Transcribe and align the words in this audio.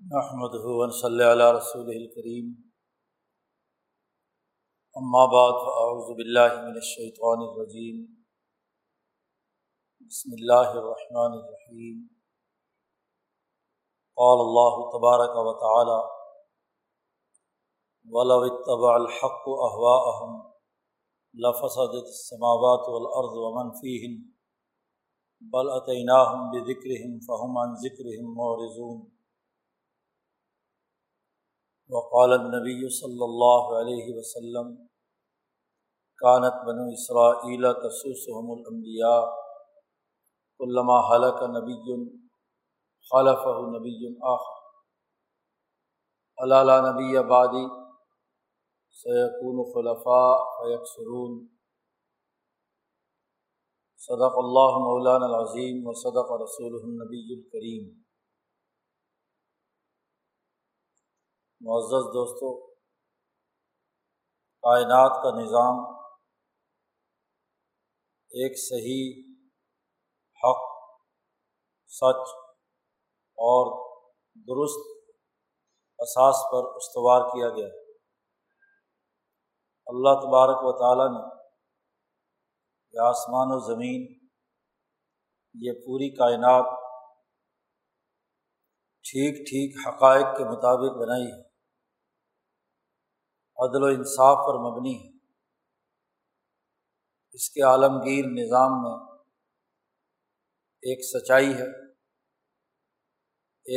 محمد 0.00 0.54
ہُون 0.64 0.90
صلی 0.96 1.22
اللہ 1.24 1.50
رسول 1.54 1.88
الکریم 1.94 2.50
اما 4.96 5.24
بعد 5.32 5.56
فاعوذ 5.62 6.12
باللہ 6.16 6.54
من 6.58 6.76
الشیطان 6.82 7.42
الرجیم 7.46 7.96
بسم 10.10 10.36
اللہ 10.38 10.70
الرحمن 10.74 11.34
الرحیم 11.40 11.98
قال 14.18 14.44
اللہ 14.44 14.78
تبارک 14.94 15.36
و 15.42 15.56
تعالی 15.64 15.98
ولو 18.06 18.40
اتبع 18.44 18.94
الحق 18.94 19.52
اهواءهم 19.58 20.40
لفسدت 21.34 22.16
السماوات 22.16 22.88
والارض 22.88 23.36
ومن 23.42 23.76
فيهن، 23.82 24.16
بل 25.42 25.76
اتیناہم 25.76 26.50
بذکرہم 26.50 27.22
فہم 27.28 27.58
عن 27.58 27.78
ذکرہم 27.82 28.34
معرضون. 28.34 29.06
وقال 31.90 32.32
النبی 32.32 32.88
صلی 32.94 33.22
اللہ 33.24 33.68
علیہ 33.76 34.14
وسلم 34.16 34.72
کانت 36.18 36.56
بنو 36.66 36.86
اسرائیل 36.92 37.66
تسوسهم 37.82 38.50
الانبیاء 38.52 39.20
علامہ 40.60 40.96
حلق 41.06 41.42
نبی 41.50 41.76
خلف 43.10 43.46
نبی 43.68 43.94
آخر. 44.30 44.56
علالہ 46.38 46.80
نبی 46.82 47.16
آبادی 47.16 47.64
سیقون 48.96 49.62
خلفاء 49.72 50.34
فیکسرون 50.56 51.38
صدق 54.00 54.36
اللہ 54.38 54.76
مولان 54.82 55.22
العظیم 55.22 55.86
و 55.86 55.92
صدق 56.02 56.36
رسول 56.42 56.76
النبی 56.82 57.22
الکریم 57.34 57.88
معزز 61.60 62.06
دوستوں 62.06 62.66
کائنات 64.62 65.22
کا 65.22 65.30
نظام 65.40 65.94
ایک 68.30 68.58
صحیح 68.68 69.34
حق، 70.44 70.60
سچ 71.86 72.28
اور 73.38 73.88
درست 74.34 75.10
اساس 75.98 76.36
پر 76.52 76.76
استوار 76.76 77.20
کیا 77.28 77.48
گیا۔ 77.48 77.68
اللہ 79.86 80.20
تبارک 80.20 80.58
و 80.62 80.72
تعالیٰ 80.72 81.10
نے 81.12 81.36
یہ 82.92 83.08
آسمان 83.08 83.48
و 83.50 83.58
زمین، 83.58 84.28
یہ 85.54 85.72
پوری 85.72 86.14
کائنات 86.16 86.78
ٹھیک 89.02 89.48
ٹھیک 89.48 89.88
حقائق 89.88 90.38
کے 90.38 90.44
مطابق 90.44 91.02
بنائی 91.02 91.32
ہے۔ 91.32 91.47
عدل 93.58 93.82
و 93.82 93.86
انصاف 93.86 94.36
پر 94.46 94.54
مبنی 94.54 94.96
ہے۔ 95.04 95.18
اس 97.32 97.50
کے 97.50 97.62
عالمگیر 97.62 98.24
نظام 98.24 98.70
میں 98.70 99.18
ایک 100.82 100.98
سچائی 101.04 101.54
ہے، 101.54 101.92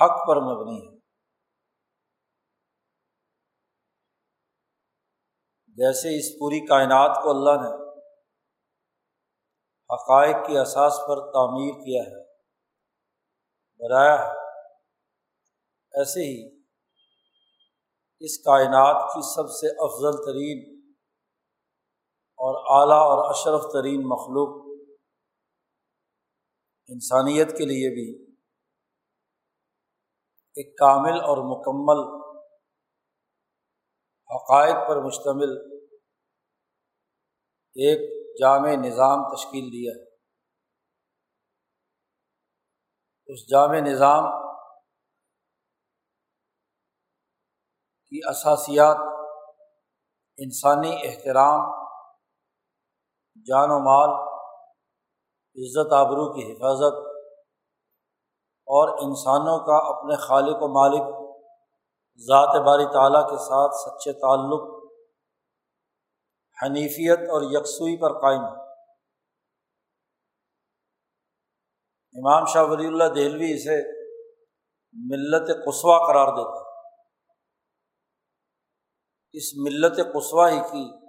حق 0.00 0.28
پر 0.28 0.36
مبنی 0.36 0.86
ہے۔ 0.86 0.97
جیسے 5.78 6.18
اس 6.18 6.38
پوری 6.38 6.66
کائنات 6.66 7.22
کو 7.22 7.30
اللہ 7.30 7.50
نے 7.50 7.88
حقائق 9.94 10.46
کی 10.46 10.58
اساس 10.58 10.92
پر 11.08 11.32
تعمیر 11.32 11.74
کیا 11.74 12.02
ہے، 12.02 12.24
بنایا 13.80 14.18
ہے۔ 14.18 14.32
ایسے 15.92 16.20
ہی 16.20 16.58
اس 18.20 18.38
کائنات 18.38 19.14
کی 19.14 19.20
سب 19.34 19.50
سے 19.50 19.68
افضل 19.68 20.24
ترین 20.24 20.78
اور 22.38 22.80
اعلیٰ 22.80 23.02
اور 23.02 23.30
اشرف 23.30 23.72
ترین 23.72 24.00
مخلوق 24.00 24.68
انسانیت 26.88 27.58
کے 27.58 27.64
لیے 27.64 27.94
بھی 27.94 28.34
ایک 30.56 30.78
کامل 30.78 31.20
اور 31.20 31.38
مکمل 31.38 32.17
حقائق 34.34 34.88
پر 34.88 34.96
مشتمل 34.96 35.78
ایک 37.74 38.00
جامع 38.40 38.68
نظام 38.68 39.34
تشکیل 39.34 39.64
دیا 39.64 39.92
ہے۔ 39.96 40.08
اس 43.26 43.50
جامع 43.50 43.76
نظام 43.76 44.48
کی 48.08 48.20
اثاسیات 48.28 48.96
انسانی 50.36 50.96
احترام، 51.02 51.60
جان 53.36 53.70
و 53.70 53.78
مال، 53.78 54.28
عزت 55.56 55.92
آبرو 55.92 56.32
کی 56.32 56.52
حفاظت 56.52 57.08
اور 58.68 58.88
انسانوں 58.88 59.58
کا 59.58 59.76
اپنے 59.88 60.16
خالق 60.16 60.56
و 60.60 60.68
مالک 60.68 61.27
ذات 62.20 62.66
باری 62.66 62.84
تعالیٰ 62.84 63.30
کے 63.30 63.36
ساتھ 63.36 63.74
سچے 63.74 64.12
تعلق، 64.12 64.92
حنیفیت 66.62 67.18
اور 67.18 67.42
یکسوئی 67.42 67.96
پر 67.96 68.20
قائم 68.20 68.44
ہے۔ 68.44 68.68
امام 72.14 72.44
شاہ 72.44 72.62
ولی 72.62 72.86
اللہ 72.86 73.04
دہلوی 73.04 73.54
اسے 73.54 73.98
ملت 74.92 75.66
قصوہ 75.66 75.98
قرار 76.06 76.26
دیتے 76.26 76.68
اس 79.32 79.54
ملت 79.56 79.96
قصوہ 80.14 80.48
ہی 80.48 80.60
کی 80.60 81.08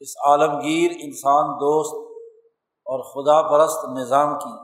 اس 0.00 0.16
عالمگیر 0.26 0.90
انسان 0.90 1.54
دوست 1.54 2.08
اور 2.86 3.00
خدا 3.02 3.48
پرست 3.48 3.98
نظام 3.98 4.38
کی 4.38 4.54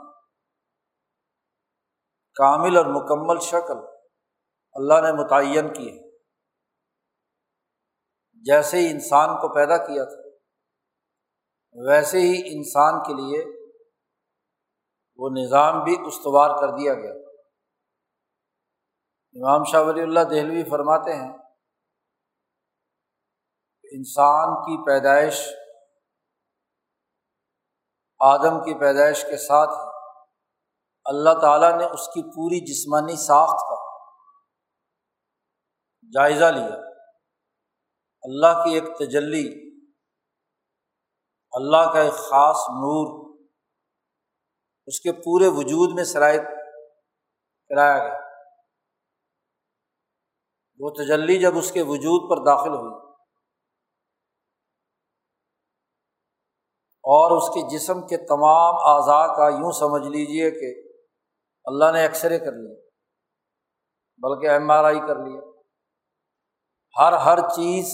کامل 2.34 2.76
اور 2.76 2.86
مکمل 2.86 3.40
شکل 3.40 3.93
اللہ 4.76 5.00
نے 5.04 5.12
متعین 5.12 5.72
کی 5.74 5.88
ہے 5.88 6.02
جیسے 8.44 8.78
ہی 8.78 8.90
انسان 8.90 9.28
کو 9.40 9.48
پیدا 9.54 9.76
کیا 9.76 10.04
تھا، 10.04 10.22
ویسے 11.76 12.18
ہی 12.18 12.40
انسان 12.46 12.98
کے 13.02 13.14
لیے 13.14 13.42
وہ 15.18 15.28
نظام 15.30 15.82
بھی 15.84 15.96
استوار 16.06 16.50
کر 16.60 16.76
دیا 16.78 16.94
گیا۔ 16.94 17.12
امام 19.36 19.64
شاہ 19.64 19.82
ولی 19.82 20.02
اللہ 20.02 20.24
دہلوی 20.30 20.64
فرماتے 20.70 21.12
ہیں، 21.12 21.32
انسان 23.84 24.54
کی 24.62 24.76
پیدائش 24.86 25.40
آدم 28.20 28.60
کی 28.60 28.74
پیدائش 28.80 29.24
کے 29.24 29.36
ساتھ 29.36 29.70
اللہ 31.06 31.40
تعالیٰ 31.40 31.72
نے 31.78 31.84
اس 31.84 32.06
کی 32.08 32.22
پوری 32.30 32.60
جسمانی 32.66 33.16
ساخت 33.16 33.60
کا 33.68 33.83
جائزہ 36.12 36.50
لیا۔ 36.54 36.74
اللہ 38.22 38.62
کی 38.64 38.74
ایک 38.74 38.84
تجلی، 38.98 39.46
اللہ 41.52 41.92
کا 41.92 42.00
ایک 42.00 42.16
خاص 42.20 42.64
نور، 42.72 43.06
اس 44.88 45.00
کے 45.00 45.12
پورے 45.18 45.48
وجود 45.54 45.94
میں 45.94 46.04
شرائط 46.04 46.42
کرایا 47.70 47.98
گیا۔ 47.98 48.18
وہ 50.80 50.90
تجلی 50.94 51.38
جب 51.40 51.56
اس 51.58 51.70
کے 51.72 51.82
وجود 51.82 52.28
پر 52.30 52.44
داخل 52.46 52.74
ہوئی، 52.74 52.94
اور 57.04 57.36
اس 57.36 57.48
کے 57.54 57.60
جسم 57.70 58.06
کے 58.06 58.16
تمام 58.26 58.74
اعضاء 58.88 59.26
کا 59.36 59.48
یوں 59.54 59.72
سمجھ 59.78 60.06
لیجیے 60.08 60.50
کہ 60.50 60.70
اللہ 61.66 61.92
نے 61.92 62.00
ایکس 62.02 62.24
رے 62.24 62.38
کر 62.38 62.52
لیا، 62.52 62.76
بلکہ 64.20 64.50
ایم 64.50 64.70
آر 64.70 64.84
آئی 64.84 65.00
کر 65.08 65.16
لیا۔ 65.18 65.40
ہر 66.96 67.12
ہر 67.12 67.40
چیز 67.48 67.92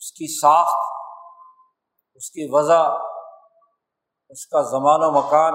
اس 0.00 0.12
کی 0.12 0.26
ساخت، 0.40 0.84
اس 2.14 2.30
کی 2.30 2.48
وضع، 2.52 2.82
اس 4.30 4.46
کا 4.46 4.62
زمان 4.62 5.04
و 5.04 5.10
مکان، 5.10 5.54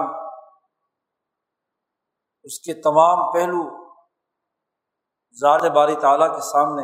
اس 2.44 2.58
کے 2.60 2.74
تمام 2.74 3.32
پہلو 3.32 3.62
ذات 5.36 5.70
باری 5.70 5.94
تعالیٰ 5.94 6.28
کے 6.34 6.40
سامنے 6.40 6.82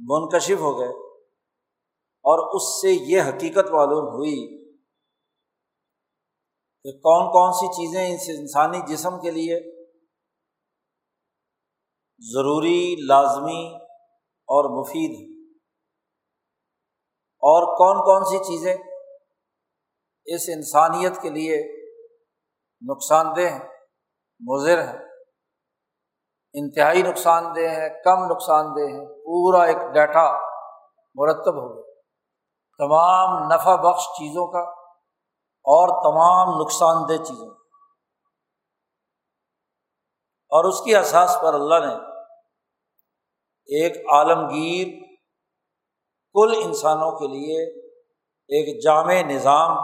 منکشف 0.00 0.60
ہو 0.60 0.78
گئے 0.78 0.92
اور 2.24 2.54
اس 2.54 2.68
سے 2.80 2.92
یہ 3.12 3.22
حقیقت 3.22 3.70
معلوم 3.70 4.06
ہوئی 4.08 4.36
کہ 6.84 6.92
کون 6.98 7.26
کون 7.28 7.52
سی 7.52 7.66
چیزیں 7.66 8.14
اس 8.14 8.28
انسانی 8.38 8.80
جسم 8.88 9.20
کے 9.20 9.30
لیے 9.30 9.77
ضروری، 12.18 12.96
لازمی 13.08 13.76
اور 14.26 14.80
مفید 14.80 15.10
ہیں۔ 15.10 15.38
اور 17.22 17.76
کون 17.76 17.96
کون 17.96 18.24
سی 18.24 18.44
چیزیں 18.44 18.76
اس 20.24 20.40
انسانیت 20.48 21.20
کے 21.22 21.30
لیے 21.30 21.86
نقصان 22.90 23.26
دہ 23.36 23.40
ہیں، 23.40 23.68
مضر 24.40 24.82
ہیں؟ 24.82 24.98
انتہائی 26.52 27.02
نقصان 27.02 27.44
دہ 27.44 27.60
ہیں، 27.60 27.88
کم 28.04 28.24
نقصان 28.24 28.66
دہ 28.66 28.80
ہیں، 28.80 29.06
پورا 29.06 29.62
ایک 29.62 29.76
ڈیٹا 29.76 30.32
مرتب 31.14 31.54
ہو 31.54 31.76
گیا۔ 31.76 32.00
تمام 32.78 33.52
نفع 33.54 33.76
بخش 33.76 34.04
چیزوں 34.04 34.46
کا 34.46 34.70
اور 35.40 35.88
تمام 35.88 36.62
نقصان 36.62 36.96
دہ 37.08 37.24
چیزوں 37.24 37.46
کا۔ 37.46 37.58
اور 40.50 40.64
اس 40.64 40.80
کی 40.80 40.96
احساس 40.96 41.38
پر 41.42 41.54
اللہ 41.54 41.74
نے 41.74 42.07
ایک 43.68 43.96
عالمگیر 44.12 44.86
کل 46.32 46.62
انسانوں 46.64 47.18
کے 47.18 47.26
لیے 47.26 47.84
ایک 48.28 48.82
جامع 48.82 49.14
نظام، 49.14 49.76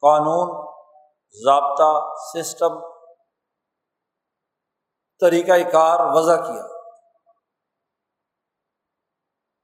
قانون، 0.00 0.74
ضابطہ 1.32 2.14
سسٹم 2.34 2.80
طریقۂ 5.20 5.72
کار 5.72 5.98
وضع 6.14 6.36
کیا۔ 6.36 6.66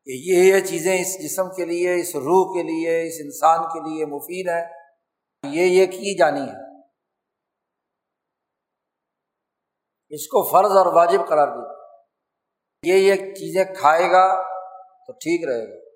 کہ 0.05 0.11
یہ 0.11 0.55
یہ 0.55 0.61
چیزیں 0.61 1.01
اس 1.01 1.23
جسم 1.23 1.49
کے 1.49 1.65
لیے، 1.65 2.01
اس 2.01 2.17
روح 2.17 2.53
کے 2.53 2.63
لیے، 2.63 3.09
اس 3.09 3.15
انسان 3.21 3.65
کے 3.69 3.91
لیے 3.91 4.07
مفید 4.07 4.49
ہیں، 4.49 4.71
یہ 5.55 5.65
یہ 5.65 5.87
کی 5.87 6.19
جانی 6.19 6.41
ہے۔ 6.41 6.81
اس 10.09 10.27
کو 10.27 10.43
فرض 10.51 10.77
اور 10.77 10.87
واجب 10.87 11.29
قرار 11.29 11.49
دی 11.49 11.80
یہ 12.85 12.95
یہ 12.95 13.15
چیزیں 13.15 13.65
کھائے 13.75 14.11
گا 14.11 14.43
تو 15.07 15.13
ٹھیک 15.13 15.49
رہے 15.49 15.75
گا۔ 15.75 15.89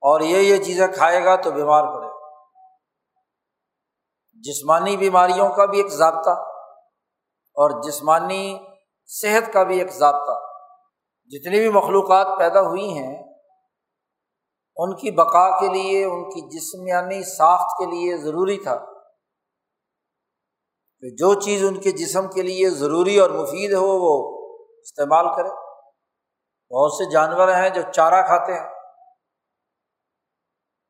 اور 0.00 0.20
یہ 0.20 0.36
یہ 0.36 0.64
چیزیں 0.64 0.86
کھائے 0.88 1.24
گا 1.24 1.36
تو 1.36 1.50
بیمار 1.50 1.82
پڑے 1.82 2.06
گا۔ 2.06 2.28
جسمانی 4.32 4.96
بیماریوں 4.96 5.48
کا 5.48 5.64
بھی 5.64 5.78
ایک 5.78 5.88
ضابطہ 5.88 6.30
اور 7.54 7.82
جسمانی 7.82 8.58
صحت 9.06 9.52
کا 9.52 9.62
بھی 9.62 9.78
ایک 9.78 9.92
ضابطہ۔ 9.92 10.40
جتنی 11.24 11.60
بھی 11.60 11.68
مخلوقات 11.68 12.38
پیدا 12.38 12.60
ہوئی 12.60 12.98
ہیں، 12.98 13.24
ان 14.76 14.96
کی 14.96 15.10
بقا 15.10 15.60
کے 15.60 15.68
لیے، 15.68 16.04
ان 16.04 16.24
کی 16.24 16.58
جسمانی 16.58 17.22
ساخت 17.22 17.78
کے 17.78 17.86
لیے 17.86 18.16
ضروری 18.16 18.58
تھا۔ 18.58 18.76
کہ 21.00 21.10
جو 21.10 21.40
چیز 21.40 21.64
ان 21.64 21.80
کے 21.80 21.90
جسم 21.90 22.28
کے 22.28 22.42
لیے 22.42 22.70
ضروری 22.70 23.18
اور 23.18 23.30
مفید 23.30 23.72
ہو، 23.72 23.86
وہ 23.86 24.35
استعمال 24.86 25.24
کرے 25.36 25.48
بہت 26.74 26.92
سے 26.92 27.10
جانور 27.10 27.48
ہیں 27.48 27.70
جو 27.70 27.82
چارہ 27.92 28.22
کھاتے 28.22 28.52
ہیں۔ 28.52 28.70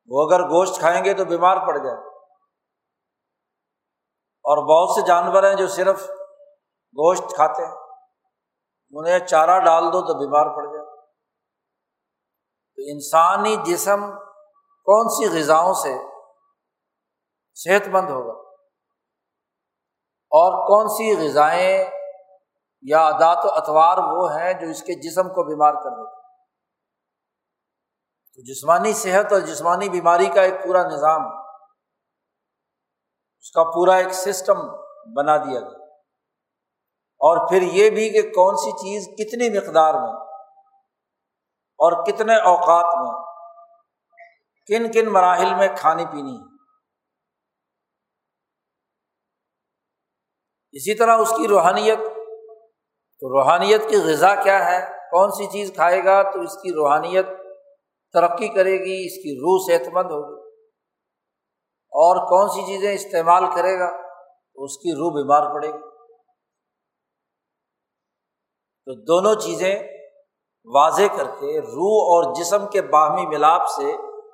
وہ 0.07 0.27
اگر 0.27 0.43
گوشت 0.43 0.79
کھائیں 0.79 1.05
گے 1.05 1.13
تو 1.13 1.25
بیمار 1.25 1.57
پڑ 1.67 1.77
جائے 1.77 1.97
اور 4.49 4.57
بہت 4.57 4.95
سے 4.95 5.07
جانور 5.07 5.43
ہیں 5.43 5.55
جو 5.55 5.67
صرف 5.67 6.09
گوشت 6.93 7.23
کھاتے 7.35 7.65
ہیں۔ 7.65 7.75
انہیں 8.91 9.19
چارہ 9.19 9.59
ڈال 9.59 9.83
دو 9.83 10.01
تو 10.01 10.19
بیمار 10.19 10.55
پڑ 10.55 10.65
جائے 10.65 10.85
تو 12.75 12.81
انسانی 12.93 13.55
جسم 13.65 14.11
کون 14.87 15.09
سی 15.09 15.39
غذاؤں 15.39 15.73
سے 15.73 15.97
صحت 17.55 17.87
مند 17.87 18.09
ہوگا؟ 18.09 18.41
اور 20.31 20.67
کون 20.67 20.87
سی 20.87 21.27
غذائیں 21.27 21.96
یا 22.81 22.99
عادات 22.99 23.45
و 23.45 23.49
اطوار 23.51 23.97
وہ 23.97 24.31
ہیں 24.31 24.53
جو 24.53 24.67
اس 24.67 24.83
کے 24.83 24.93
جسم 24.93 25.23
کو 25.23 25.43
بیمار 25.43 25.73
کر 25.73 25.89
دیتے 25.89 26.17
تو 28.33 28.41
جسمانی 28.41 28.93
صحت 28.93 29.33
اور 29.33 29.41
جسمانی 29.41 29.89
بیماری 29.89 30.25
کا 30.25 30.41
ایک 30.41 30.53
پورا 30.63 30.83
نظام، 30.83 31.21
اس 33.39 33.51
کا 33.51 33.63
پورا 33.63 33.95
ایک 33.95 34.13
سسٹم 34.13 34.55
بنا 35.15 35.37
دیا 35.37 35.59
گیا۔ 35.59 35.87
اور 37.19 37.49
پھر 37.49 37.61
یہ 37.61 37.89
بھی 37.89 38.09
کہ 38.09 38.21
کون 38.21 38.55
سی 38.55 38.71
چیز 38.71 39.07
کتنی 39.07 39.57
مقدار 39.57 39.93
میں 39.93 40.13
اور 41.77 42.05
کتنے 42.05 42.35
اوقات 42.35 42.95
میں 42.97 43.27
کن 44.67 44.91
کن 44.91 45.13
مراحل 45.13 45.55
میں 45.55 45.67
کھانی 45.77 46.05
پینی 46.05 46.37
ہے۔ 46.37 46.57
اسی 50.71 50.95
طرح 50.95 51.17
اس 51.17 51.29
کی 51.29 51.47
روحانیت 51.47 51.99
تو 53.19 53.29
روحانیت 53.29 53.89
کی 53.89 53.95
غذا 53.95 54.35
کیا 54.35 54.71
ہے؟ 54.71 54.85
کون 55.11 55.31
سی 55.31 55.45
چیز 55.45 55.71
کھائے 55.73 56.05
گا 56.05 56.31
تو 56.31 56.39
اس 56.39 56.53
کی 56.53 56.73
روحانیت 56.73 57.25
ترقی 58.13 58.47
کرے 58.47 58.73
گی، 58.73 59.05
اس 59.05 59.23
کی 59.23 59.35
روح 59.35 59.59
صحت 59.67 59.93
مند 59.93 60.11
ہوگی۔ 60.11 60.47
اور 61.89 62.29
کون 62.29 62.49
سی 62.49 62.61
چیزیں 62.61 62.93
استعمال 62.93 63.43
کرے 63.55 63.79
گا؟ 63.79 63.89
تو 64.53 64.63
اس 64.63 64.77
کی 64.77 64.91
روح 64.91 65.11
بیمار 65.13 65.53
پڑے 65.53 65.67
گی۔ 65.67 65.89
تو 68.85 69.03
دونوں 69.03 69.35
چیزیں 69.35 69.79
واضح 70.65 71.15
کر 71.17 71.25
کے 71.39 71.61
روح 71.61 72.03
اور 72.03 72.35
جسم 72.35 72.67
کے 72.67 72.81
باہمی 72.81 73.25
ملاپ 73.25 73.67
سے 73.67 73.93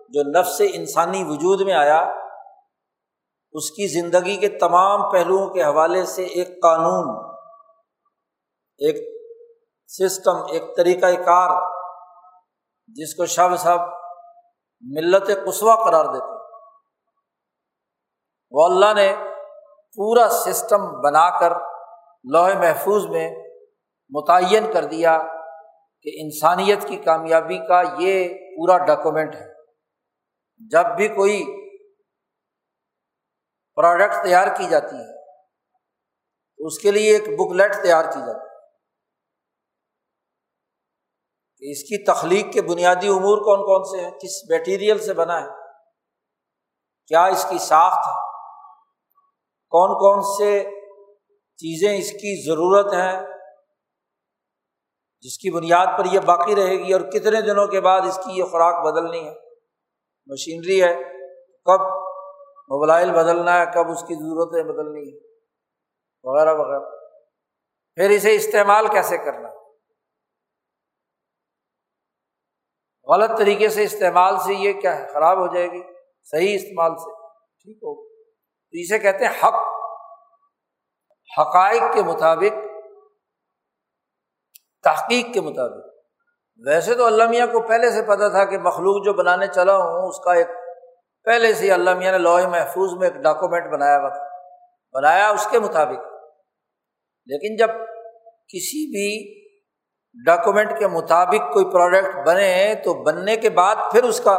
جو 0.09 0.39
نفس 0.39 0.61
انسانی 0.73 1.23
وجود 1.23 1.61
میں 1.61 1.73
آیا، 1.73 2.13
اس 3.51 3.71
کی 3.71 3.87
زندگی 3.87 4.37
کے 4.37 4.47
تمام 4.47 5.11
پہلوؤں 5.11 5.49
کے 5.49 5.63
حوالے 5.63 6.05
سے 6.05 6.23
ایک 6.23 6.47
قانون 6.61 7.32
ایک 8.79 8.95
سسٹم، 9.87 10.35
ایک 10.51 10.63
طریقۂ 10.77 11.25
کار 11.25 11.49
جس 12.87 13.15
کو 13.15 13.25
شب 13.25 13.55
سب 13.57 13.77
ملت 14.81 15.29
قصوا 15.45 15.75
قرار 15.75 16.05
دیتے 16.05 16.31
وہ 18.51 18.65
اللہ 18.65 18.93
نے 18.93 19.15
پورا 19.97 20.29
سسٹم 20.29 21.01
بنا 21.01 21.39
کر 21.39 21.51
لوہے 22.23 22.53
محفوظ 22.53 23.05
میں 23.05 23.29
متعین 24.09 24.71
کر 24.73 24.85
دیا 24.85 25.17
کہ 26.01 26.11
انسانیت 26.23 26.87
کی 26.87 26.97
کامیابی 26.97 27.57
کا 27.67 27.81
یہ 27.99 28.27
پورا 28.29 28.77
ڈاکومنٹ 28.85 29.35
ہے۔ 29.35 29.47
جب 30.71 30.85
بھی 30.95 31.07
کوئی 31.07 31.43
پروڈکٹ 33.75 34.13
تیار 34.23 34.47
کی 34.57 34.67
جاتی 34.67 34.95
ہے 34.95 35.11
تو 36.59 36.65
اس 36.65 36.79
کے 36.79 36.91
لیے 36.91 37.13
ایک 37.13 37.39
بک 37.39 37.53
لیٹ 37.53 37.75
تیار 37.81 38.05
کی 38.05 38.19
جاتی 38.19 38.47
ہے۔ 38.47 38.52
کہ 41.63 41.71
اس 41.71 41.83
کی 41.83 42.03
تخلیق 42.03 42.53
کے 42.53 42.61
بنیادی 42.61 43.07
امور 43.07 43.37
کون 43.37 43.59
کون 43.59 43.83
سے 43.83 44.05
ہیں؟ 44.05 44.11
کس 44.11 44.49
میٹیریل 44.49 44.99
سے 44.99 45.13
بنا 45.13 45.41
ہے؟ 45.41 45.47
کیا 47.07 47.25
اس 47.25 47.45
کی 47.49 47.57
ساخت 47.57 48.07
ہے؟ 48.07 48.21
کون 49.69 49.89
کون 49.89 50.21
سے 50.37 50.63
چیزیں 51.57 51.97
اس 51.97 52.11
کی 52.11 52.45
ضرورت 52.45 52.93
ہیں؟ 52.93 53.21
جس 55.21 55.37
کی 55.37 55.51
بنیاد 55.51 55.87
پر 55.97 56.05
یہ 56.05 56.19
باقی 56.19 56.55
رہے 56.55 56.77
گی 56.77 56.93
اور 56.93 57.01
کتنے 57.01 57.41
دنوں 57.41 57.67
کے 57.67 57.81
بعد 57.81 58.01
اس 58.01 58.17
کی 58.17 58.39
یہ 58.39 58.43
خوراک 58.43 58.85
بدلنی 58.85 59.27
ہے؟ 59.27 59.33
مشینری 60.25 60.83
ہے۔ 60.83 60.95
کب 61.65 61.81
موبائل 62.67 63.11
بدلنا 63.11 63.59
ہے؟ 63.59 63.65
کب 63.65 63.91
اس 63.91 64.01
کی 64.01 64.15
ضرورتیں 64.15 64.63
بدلنی 64.63 65.13
ہے 65.13 65.19
وغیرہ 66.23 66.53
وغیرہ۔ 66.53 66.89
پھر 67.95 68.09
اسے 68.09 68.35
استعمال 68.35 68.87
کیسے 68.87 69.17
کرنا 69.17 69.49
ہے؟ 69.49 69.62
غلط 73.07 73.37
طریقے 73.37 73.69
سے 73.69 73.83
استعمال 73.83 74.37
سے 74.37 74.53
یہ 74.53 74.73
کیا 74.73 74.99
ہے؟ 74.99 75.07
خراب 75.13 75.37
ہو 75.37 75.53
جائے 75.53 75.67
گی۔ 75.67 75.81
صحیح 76.23 76.55
استعمال 76.55 76.91
سے۔ 76.95 77.11
ٹھیک 77.61 77.77
ہو۔ 77.77 78.07
تو 78.07 78.77
اسے 78.79 78.99
کہتے 78.99 79.25
ہیں 79.25 79.31
حق۔ 79.31 79.53
حقائق 81.39 81.81
کے 81.93 82.03
مطابق، 82.03 82.53
تحقیق 84.83 85.33
کے 85.33 85.41
مطابق۔ 85.41 85.85
ویسے 86.67 86.95
تو 86.95 87.05
اللہ 87.05 87.23
میاں 87.29 87.47
کو 87.47 87.61
پہلے 87.67 87.91
سے 87.91 88.01
پتا 88.01 88.29
تھا 88.29 88.45
کہ 88.45 88.57
مخلوق 88.57 89.05
جو 89.05 89.13
بنانے 89.13 89.47
چلا 89.47 89.77
ہوں، 89.77 90.09
اس 90.09 90.19
کا 90.19 90.33
ایک 90.33 90.47
پہلے 91.23 91.53
سے 91.53 91.71
اللہ 91.71 91.93
میاں 91.93 92.11
نے 92.11 92.17
لوہے 92.17 92.47
محفوظ 92.47 92.99
میں 92.99 93.09
ایک 93.09 93.23
ڈاکومنٹ 93.23 93.73
بنایا 93.73 93.99
ہوا 93.99 94.09
تھا۔ 94.09 94.27
بنایا 94.93 95.29
اس 95.29 95.47
کے 95.51 95.59
مطابق۔ 95.59 96.13
لیکن 97.25 97.55
جب 97.55 97.67
کسی 98.47 98.91
بھی 98.91 99.42
ڈاکومنٹ 100.13 100.79
کے 100.79 100.87
مطابق 100.87 101.53
کوئی 101.53 101.65
پروڈکٹ 101.65 102.27
بنے 102.27 102.75
تو 102.83 103.03
بننے 103.03 103.37
کے 103.37 103.49
بعد 103.49 103.75
پھر 103.91 104.03
اس 104.03 104.21
کا 104.23 104.33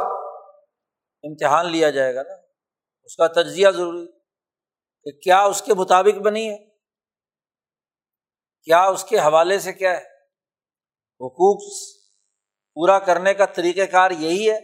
امتحان 1.22 1.70
لیا 1.70 1.90
جائے 1.90 2.14
گا 2.14 2.22
نا۔ 2.22 2.34
اس 3.04 3.16
کا 3.16 3.26
تجزیہ 3.26 3.70
ضروری 3.70 4.06
کہ 5.04 5.20
کیا 5.20 5.42
اس 5.42 5.62
کے 5.62 5.74
مطابق 5.74 6.18
بنی 6.18 6.50
ہے؟ 6.50 6.64
کیا 8.62 8.84
اس 8.84 9.04
کے 9.04 9.18
حوالے 9.18 9.58
سے 9.58 9.72
کیا 9.72 9.90
ہے؟ 9.90 10.02
حقوق 11.20 11.62
پورا 12.74 12.98
کرنے 12.98 13.34
کا 13.34 13.44
طریقہ 13.44 13.92
کار 13.92 14.10
یہی 14.10 14.50
ہے۔ 14.50 14.60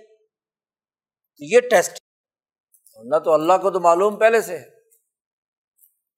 تو 1.37 1.45
یہ 1.45 1.61
ٹیسٹ 1.71 2.01
نہ 3.05 3.19
تو 3.19 3.33
اللہ 3.33 3.53
کو 3.63 3.71
تو 3.71 3.81
معلوم 3.81 4.19
پہلے 4.19 4.41
سے 4.41 4.59
ہے۔ 4.59 4.71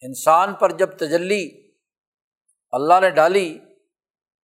انسان 0.00 0.54
پر 0.54 0.70
جب 0.70 0.96
تجلی 0.98 1.72
اللہ 2.72 3.00
نے 3.00 3.10
ڈالی 3.10 3.58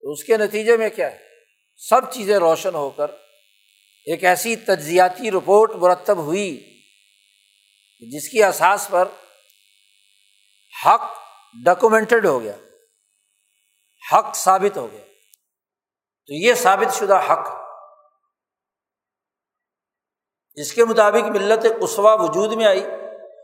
تو 0.02 0.12
اس 0.12 0.24
کے 0.24 0.38
نتیجے 0.38 0.78
میں 0.78 0.90
کیا 0.90 1.12
ہے؟ 1.12 1.18
سب 1.76 2.12
چیزیں 2.12 2.38
روشن 2.38 2.76
ہو 2.76 2.90
کر 2.90 3.12
ایک 4.06 4.24
ایسی 4.24 4.56
تجزیاتی 4.56 5.32
رپورٹ 5.32 5.72
مرتب 5.76 6.18
ہوئی 6.18 6.82
جس 8.00 8.30
کی 8.30 8.44
اساس 8.44 8.88
پر 8.90 9.08
حق 10.86 11.02
ڈاکومینٹڈ 11.64 12.26
ہو 12.26 12.42
گیا، 12.42 12.54
حق 14.14 14.36
ثابت 14.36 14.78
ہو 14.78 14.92
گیا۔ 14.92 15.02
تو 16.26 16.34
یہ 16.34 16.54
ثابت 16.54 16.94
شدہ 16.94 17.22
حق 17.30 17.48
جس 20.56 20.74
کے 20.74 20.86
مطابق 20.86 21.30
ملت 21.30 21.66
قصوا 21.82 22.14
وجود 22.14 22.54
میں 22.54 22.66
آئی 22.66 22.84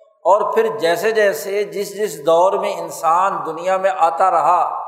اور 0.02 0.54
پھر 0.54 0.78
جیسے 0.80 1.12
جیسے 1.12 1.64
جس 1.64 1.96
جس 1.96 2.26
دور 2.26 2.60
میں 2.60 2.74
انسان 2.74 3.34
دنیا 3.46 3.78
میں 3.78 3.92
آتا 3.98 4.32
رہا 4.32 4.83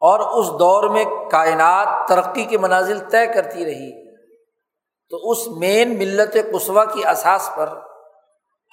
اور 0.00 0.20
اس 0.20 0.46
دور 0.58 0.84
میں 0.84 1.04
کائنات 1.30 2.08
ترقی 2.08 2.44
کے 2.44 2.58
منازل 2.58 2.98
طے 2.98 3.26
کرتی 3.26 3.64
رہی۔ 3.64 4.06
تو 5.10 5.30
اس 5.30 5.38
مین 5.48 5.98
ملت 5.98 6.36
قصوا 6.52 6.84
کی 6.84 7.08
اساس 7.08 7.50
پر 7.56 7.68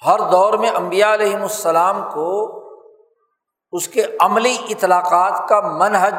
ہر 0.06 0.18
دور 0.18 0.52
میں 0.52 0.70
امبیا 0.70 1.14
علیہم 1.14 1.42
السلام 1.42 2.02
کو 2.14 2.60
اس 3.72 3.88
کے 3.88 4.02
عملی 4.20 4.56
اطلاقات 4.70 5.48
کا 5.48 5.60
منحج 5.60 6.14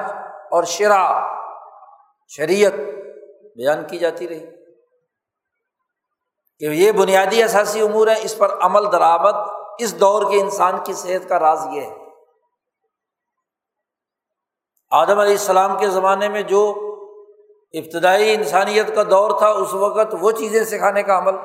اور 0.52 0.64
شرح 0.64 1.22
شریعت 2.28 2.74
بیان 3.56 3.84
کی 3.88 3.98
جاتی 3.98 4.28
رہی۔ 4.28 4.46
کہ 6.60 6.66
یہ 6.66 6.92
بنیادی 6.92 7.44
اثاثی 7.44 7.82
امور 7.82 8.08
ہیں، 8.08 8.16
اس 8.22 8.38
پر 8.38 8.58
عمل، 8.62 8.92
درآمد، 8.92 9.50
اس 9.80 10.00
دور 10.00 10.32
کے 10.32 10.42
انسان 10.42 10.78
کی 10.84 10.94
صحت 10.94 11.30
کا 11.30 11.40
راز 11.40 11.68
یہ 11.72 11.82
ہے۔ 11.82 12.05
آدم 14.96 15.20
علیہ 15.20 15.32
السلام 15.32 15.78
کے 15.78 15.90
زمانے 15.90 16.30
میں 16.30 16.42
جو 16.42 16.74
ابتدائی 17.74 18.34
انسانیت 18.34 18.96
کا 18.96 19.04
دور 19.04 19.38
تھا، 19.38 19.48
اس 19.48 19.74
وقت 19.74 20.16
وہ 20.20 20.32
چیزیں 20.32 20.64
سکھانے 20.64 21.04
کا 21.04 21.18
عمل۔ 21.18 21.36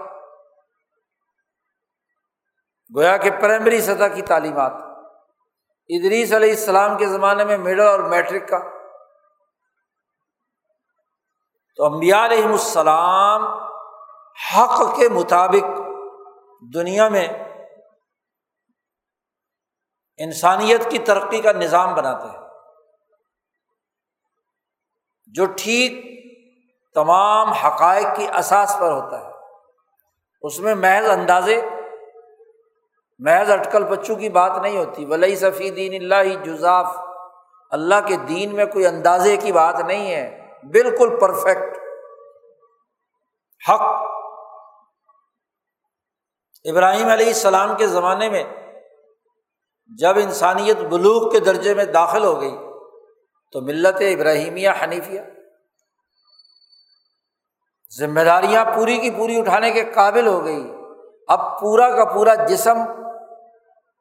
گویا 2.97 3.17
کہ 3.17 3.31
پرائمری 3.31 3.81
سطح 3.81 4.07
کی 4.15 4.23
تعلیمات۔ 4.23 4.73
ادریس 5.89 6.33
علیہ 6.33 6.51
السلام 6.51 6.99
کے 6.99 7.07
زمانے 7.07 7.45
میں 7.45 7.57
مڈل 7.57 7.81
اور 7.81 7.99
میٹرک 7.99 8.49
کا۔ 8.49 8.59
تو 11.77 11.85
امبیا 11.85 12.25
علیہم 12.25 12.53
السلام 12.53 13.45
حق 14.57 14.97
کے 14.97 15.09
مطابق 15.09 15.81
دنیا 16.75 17.09
میں 17.09 17.29
انسانیت 20.19 20.91
کی 20.91 20.99
ترقی 20.99 21.41
کا 21.41 21.53
نظام 21.53 21.95
بناتے 21.95 22.29
ہیں۔ 22.29 22.50
جو 25.35 25.45
ٹھیک 25.57 26.11
تمام 26.95 27.53
حقائق 27.53 28.07
کی 28.17 28.27
اساس 28.39 28.77
پر 28.81 28.91
ہوتا 28.91 29.21
ہے۔ 29.21 29.31
اس 30.43 30.59
میں 30.59 30.75
محض 30.75 31.11
اندازے، 31.11 31.61
محض 33.19 33.51
اٹکل 33.51 33.85
بچوں 33.85 34.17
کی 34.17 34.29
بات 34.29 34.53
نہیں 34.63 34.77
ہوتی۔ 34.77 35.05
ولی 35.05 35.37
صفی 35.37 35.71
دین 35.71 35.95
اللہ 35.95 36.45
جزاف۔ 36.45 36.97
اللہ 37.71 37.95
کے 38.07 38.17
دین 38.17 38.55
میں 38.55 38.65
کوئی 38.65 38.87
اندازے 38.87 39.37
کی 39.37 39.53
بات 39.53 39.81
نہیں 39.81 40.15
ہے۔ 40.15 40.49
بالکل 40.63 41.19
پرفیکٹ 41.21 41.79
حق۔ 43.71 43.81
ابراہیم 46.65 47.09
علیہ 47.09 47.27
السلام 47.27 47.77
کے 47.77 47.87
زمانے 47.87 48.29
میں 48.29 48.45
جب 49.87 50.17
انسانیت 50.17 50.77
بلوغ 50.77 51.31
کے 51.31 51.41
درجے 51.41 51.75
میں 51.75 51.85
داخل 51.85 52.25
ہو 52.25 52.41
گئی 52.41 52.57
تو 53.53 53.61
ملت 53.61 53.97
ابراہیمیہ 54.01 54.71
حنیفیہ۔ 54.83 55.21
ذمہ 57.99 58.21
داریاں 58.21 58.65
پوری 58.65 58.99
کی 58.99 59.11
پوری 59.11 59.41
اٹھانے 59.41 59.71
کے 59.71 59.85
قابل 59.85 60.27
ہو 60.27 60.45
گئی۔ 60.45 60.73
اب 61.29 61.61
پورا 61.61 61.91
کا 61.91 62.05
پورا 62.05 62.35
جسم، 62.35 62.79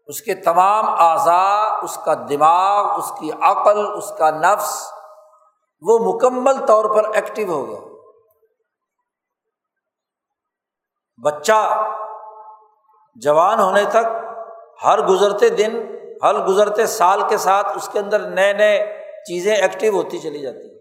اس 0.08 0.22
کے 0.22 0.36
تمام 0.36 0.86
اعضاء، 0.90 1.84
اس 1.84 2.00
کا 2.06 2.14
دماغ، 2.14 3.00
اس 3.00 3.12
کی 3.20 3.32
عقل، 3.42 3.98
اس 3.98 4.14
کا 4.18 4.30
نفس، 4.30 4.94
وہ 5.82 6.14
مکمل 6.14 6.66
طور 6.66 6.86
پر 6.86 7.14
ایکٹیو 7.14 7.52
ہو 7.52 7.68
گیا۔ 7.68 7.80
بچہ 11.24 11.88
جوان 13.16 13.60
ہونے 13.60 13.84
تک 13.86 14.26
ہر 14.84 15.02
گزرتے 15.02 15.50
دن، 15.50 15.96
ہر 16.24 16.46
گزرتے 16.46 16.86
سال 16.86 17.22
کے 17.30 17.38
ساتھ 17.38 17.68
اس 17.76 17.90
کے 17.92 18.00
اندر 18.00 18.20
نئے 18.20 18.54
نئے 18.54 18.99
چیزیں 19.30 19.56
ایکٹیو 19.56 19.94
ہوتی 19.94 20.20
چلی 20.20 20.40
جاتی 20.40 20.72
ہیں۔ 20.72 20.80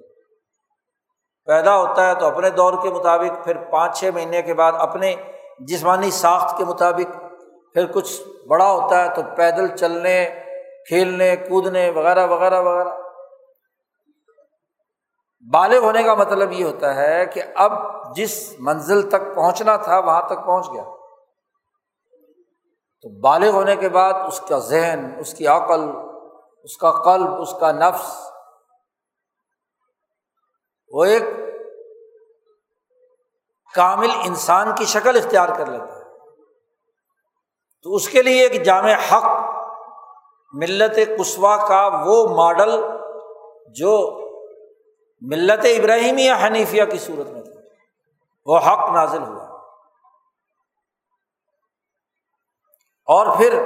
پیدا 1.44 1.76
ہوتا 1.76 2.08
ہے 2.08 2.14
تو 2.14 2.26
اپنے 2.26 2.50
دور 2.50 2.72
کے 2.82 2.90
مطابق، 2.90 3.44
پھر 3.44 3.64
پانچ 3.64 4.00
چھ 4.00 4.10
مہینے 4.14 4.42
کے 4.42 4.54
بعد 4.54 4.72
اپنے 4.78 5.14
جسمانی 5.58 6.10
ساخت 6.10 6.58
کے 6.58 6.64
مطابق۔ 6.64 7.16
پھر 7.74 7.92
کچھ 7.92 8.22
بڑا 8.48 8.72
ہوتا 8.72 9.04
ہے 9.04 9.14
تو 9.14 9.22
پیدل 9.36 9.76
چلنے، 9.76 10.28
کھیلنے، 10.88 11.36
کودنے، 11.36 11.90
وغیرہ 11.90 12.26
وغیرہ 12.26 12.60
وغیرہ۔ 12.60 12.88
بالغ 15.52 15.78
ہونے 15.78 16.02
کا 16.02 16.14
مطلب 16.14 16.52
یہ 16.52 16.64
ہوتا 16.64 16.94
ہے 16.94 17.26
کہ 17.26 17.42
اب 17.54 17.72
جس 18.16 18.54
منزل 18.58 19.08
تک 19.08 19.34
پہنچنا 19.34 19.76
تھا، 19.76 19.98
وہاں 19.98 20.22
تک 20.22 20.46
پہنچ 20.46 20.66
گیا۔ 20.72 20.84
تو 23.02 23.20
بالغ 23.20 23.50
ہونے 23.50 23.76
کے 23.76 23.88
بعد 23.88 24.12
اس 24.12 24.40
کا 24.40 24.58
ذہن، 24.58 25.10
اس 25.18 25.34
کی 25.34 25.46
عقل، 25.46 25.80
اس 26.64 26.76
کا 26.76 26.90
قلب، 26.90 27.40
اس 27.40 27.54
کا 27.60 27.72
نفس 27.72 28.28
وہ 30.92 31.04
ایک 31.04 31.22
کامل 33.74 34.10
انسان 34.24 34.74
کی 34.74 34.84
شکل 34.84 35.16
اختیار 35.16 35.48
کر 35.48 35.66
لیتا 35.66 35.96
ہے۔ 35.96 36.02
تو 37.82 37.94
اس 37.94 38.08
کے 38.08 38.22
لیے 38.22 38.46
ایک 38.46 38.62
جامع 38.62 38.92
حق، 38.92 39.24
ملت 40.52 40.98
کسوا 41.18 41.68
کا 41.68 42.02
وہ 42.06 42.36
ماڈل 42.36 42.86
جو 43.68 44.18
ملت 45.20 45.64
ابراہیم 45.64 46.18
یا 46.18 46.36
حنیفیہ 46.46 46.84
کی 46.84 46.98
صورت 46.98 47.26
میں 47.26 47.42
تھا۔ 47.42 47.60
وہ 48.46 48.58
حق 48.58 48.90
نازل 48.90 49.22
ہوا۔ 49.22 49.48
اور 53.06 53.36
پھر 53.36 53.62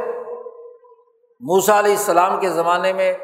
موسا 1.41 1.79
علیہ 1.79 1.97
السلام 1.97 2.41
کے 2.41 2.49
زمانے 2.49 2.93
میں 2.93 3.15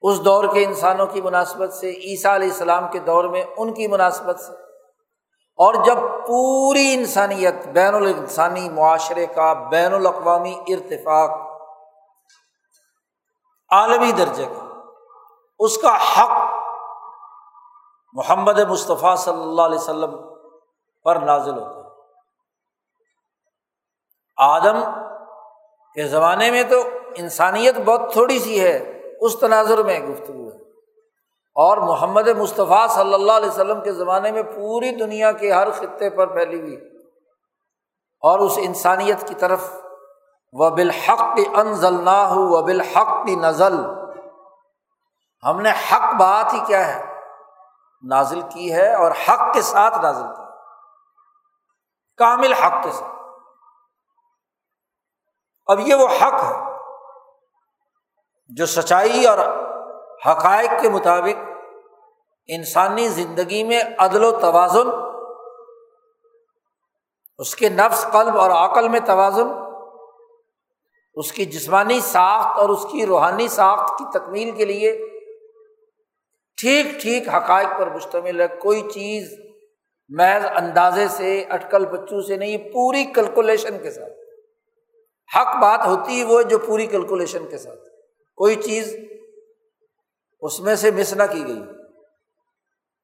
اس 0.00 0.24
دور 0.24 0.44
کے 0.52 0.64
انسانوں 0.64 1.06
کی 1.06 1.20
مناسبت 1.20 1.72
سے، 1.72 1.90
عیسیٰ 1.90 2.34
علیہ 2.34 2.48
السلام 2.48 2.88
کے 2.90 2.98
دور 2.98 3.24
میں 3.24 3.44
ان 3.56 3.74
کی 3.74 3.86
مناسبت 3.86 4.40
سے۔ 4.40 4.52
اور 5.58 5.74
جب 5.74 5.96
پوری 6.26 6.94
انسانیت، 6.94 7.66
بین 7.66 7.94
الانسانی 7.94 8.68
معاشرے 8.68 9.26
کا 9.26 9.52
بین 9.52 9.94
الاقوامی 9.94 10.54
ارتفاق 10.68 11.30
عالمی 13.70 14.12
درجے 14.12 14.44
کا، 14.44 14.74
اس 15.58 15.78
کا 15.78 15.96
حق 15.96 16.30
محمد 18.12 18.58
مصطفیٰ 18.58 19.16
صلی 19.16 19.42
اللہ 19.42 19.62
علیہ 19.62 19.78
وسلم 19.78 20.16
پر 21.04 21.16
نازل 21.16 21.58
ہوتا 21.58 21.80
ہے۔ 21.80 21.86
آدم 24.36 24.80
کے 25.94 26.08
زمانے 26.08 26.50
میں 26.50 26.62
تو 26.62 26.76
انسانیت 27.14 27.78
بہت 27.84 28.12
تھوڑی 28.12 28.38
سی 28.38 28.64
ہے 28.64 28.95
اس 29.26 29.40
تناظر 29.40 29.82
میں 29.82 30.00
گفتگو 30.00 30.48
ہے۔ 30.48 30.70
اور 31.54 31.76
محمد 31.76 32.28
مصطفیٰ 32.28 32.88
صلی 32.88 33.14
اللہ 33.14 33.32
علیہ 33.32 33.48
وسلم 33.48 33.82
کے 33.82 33.92
زمانے 33.92 34.32
میں 34.32 34.42
پوری 34.42 34.90
دنیا 34.90 35.32
کے 35.32 35.52
ہر 35.52 35.70
خطے 35.70 36.10
پر 36.10 36.26
پھیلی 36.26 36.60
ہوئی۔ 36.60 36.96
اور 38.20 38.38
اس 38.38 38.52
انسانیت 38.56 39.28
کی 39.28 39.34
طرف 39.34 39.60
و 40.52 40.70
بالحق 40.70 41.38
انزل 41.54 42.04
نہ 42.04 42.10
ہو 42.10 42.48
و 42.48 42.62
بالحق 42.62 43.28
نزل۔ 43.28 43.74
ہم 45.44 45.60
نے 45.60 45.70
حق 45.70 46.14
بات 46.20 46.54
ہی 46.54 46.58
کیا 46.66 46.96
ہے، 46.96 47.20
نازل 48.08 48.40
کی 48.40 48.74
ہے 48.74 48.94
اور 48.94 49.10
حق 49.10 49.54
کے 49.54 49.62
ساتھ 49.62 49.98
نازل 49.98 50.26
کی۔ 50.36 50.42
کامل 52.16 52.52
حق 52.52 52.82
کے 52.82 52.90
ساتھ۔ 52.90 53.16
اب 55.66 55.80
یہ 55.80 55.94
وہ 55.94 56.08
حق 56.08 56.44
ہے۔ 56.44 56.75
جو 58.48 58.66
سچائی 58.66 59.26
اور 59.26 59.38
حقائق 60.26 60.82
کے 60.82 60.88
مطابق 60.88 61.50
انسانی 62.46 63.08
زندگی 63.08 63.64
میں 63.64 63.80
عدل 63.98 64.24
و 64.24 64.30
توازن، 64.30 64.90
اس 67.38 67.54
کے 67.54 67.68
نفس، 67.68 68.06
قلب 68.12 68.38
اور 68.38 68.50
عقل 68.50 68.88
میں 68.88 69.00
توازن، 69.00 69.48
اس 71.14 71.32
کی 71.32 71.44
جسمانی 71.44 72.00
ساخت 72.00 72.58
اور 72.58 72.68
اس 72.68 72.86
کی 72.92 73.06
روحانی 73.06 73.48
ساخت 73.48 73.98
کی 73.98 74.18
تکمیل 74.18 74.50
کے 74.50 74.64
لیے 74.64 75.08
ٹھیک 76.60 76.86
ٹھیک 77.02 77.28
حقائق 77.28 77.78
پر 77.78 77.90
مشتمل 77.90 78.40
ہے۔ 78.40 78.48
کوئی 78.48 78.80
چیز 78.80 79.32
محض 80.08 80.44
اندازے 80.56 81.08
سے، 81.08 81.44
اٹکل 81.50 81.86
بچوں 81.86 82.20
سے 82.20 82.36
نہیں، 82.36 82.58
پوری 82.58 83.04
کیلکولیشن 83.04 83.82
کے 83.82 83.90
ساتھ۔ 83.90 84.12
حق 85.36 85.56
بات 85.62 85.86
ہوتی 85.86 86.18
ہے 86.18 86.24
وہ 86.24 86.42
جو 86.42 86.58
پوری 86.58 86.86
کیلکولیشن 86.86 87.46
کے 87.50 87.58
ساتھ۔ 87.58 87.78
کوئی 88.36 88.62
چیز 88.62 88.96
اس 90.40 90.60
میں 90.60 90.74
سے 90.74 90.90
مس 90.90 91.12
نہ 91.12 91.22
کی 91.32 91.46
گئی۔ 91.46 91.62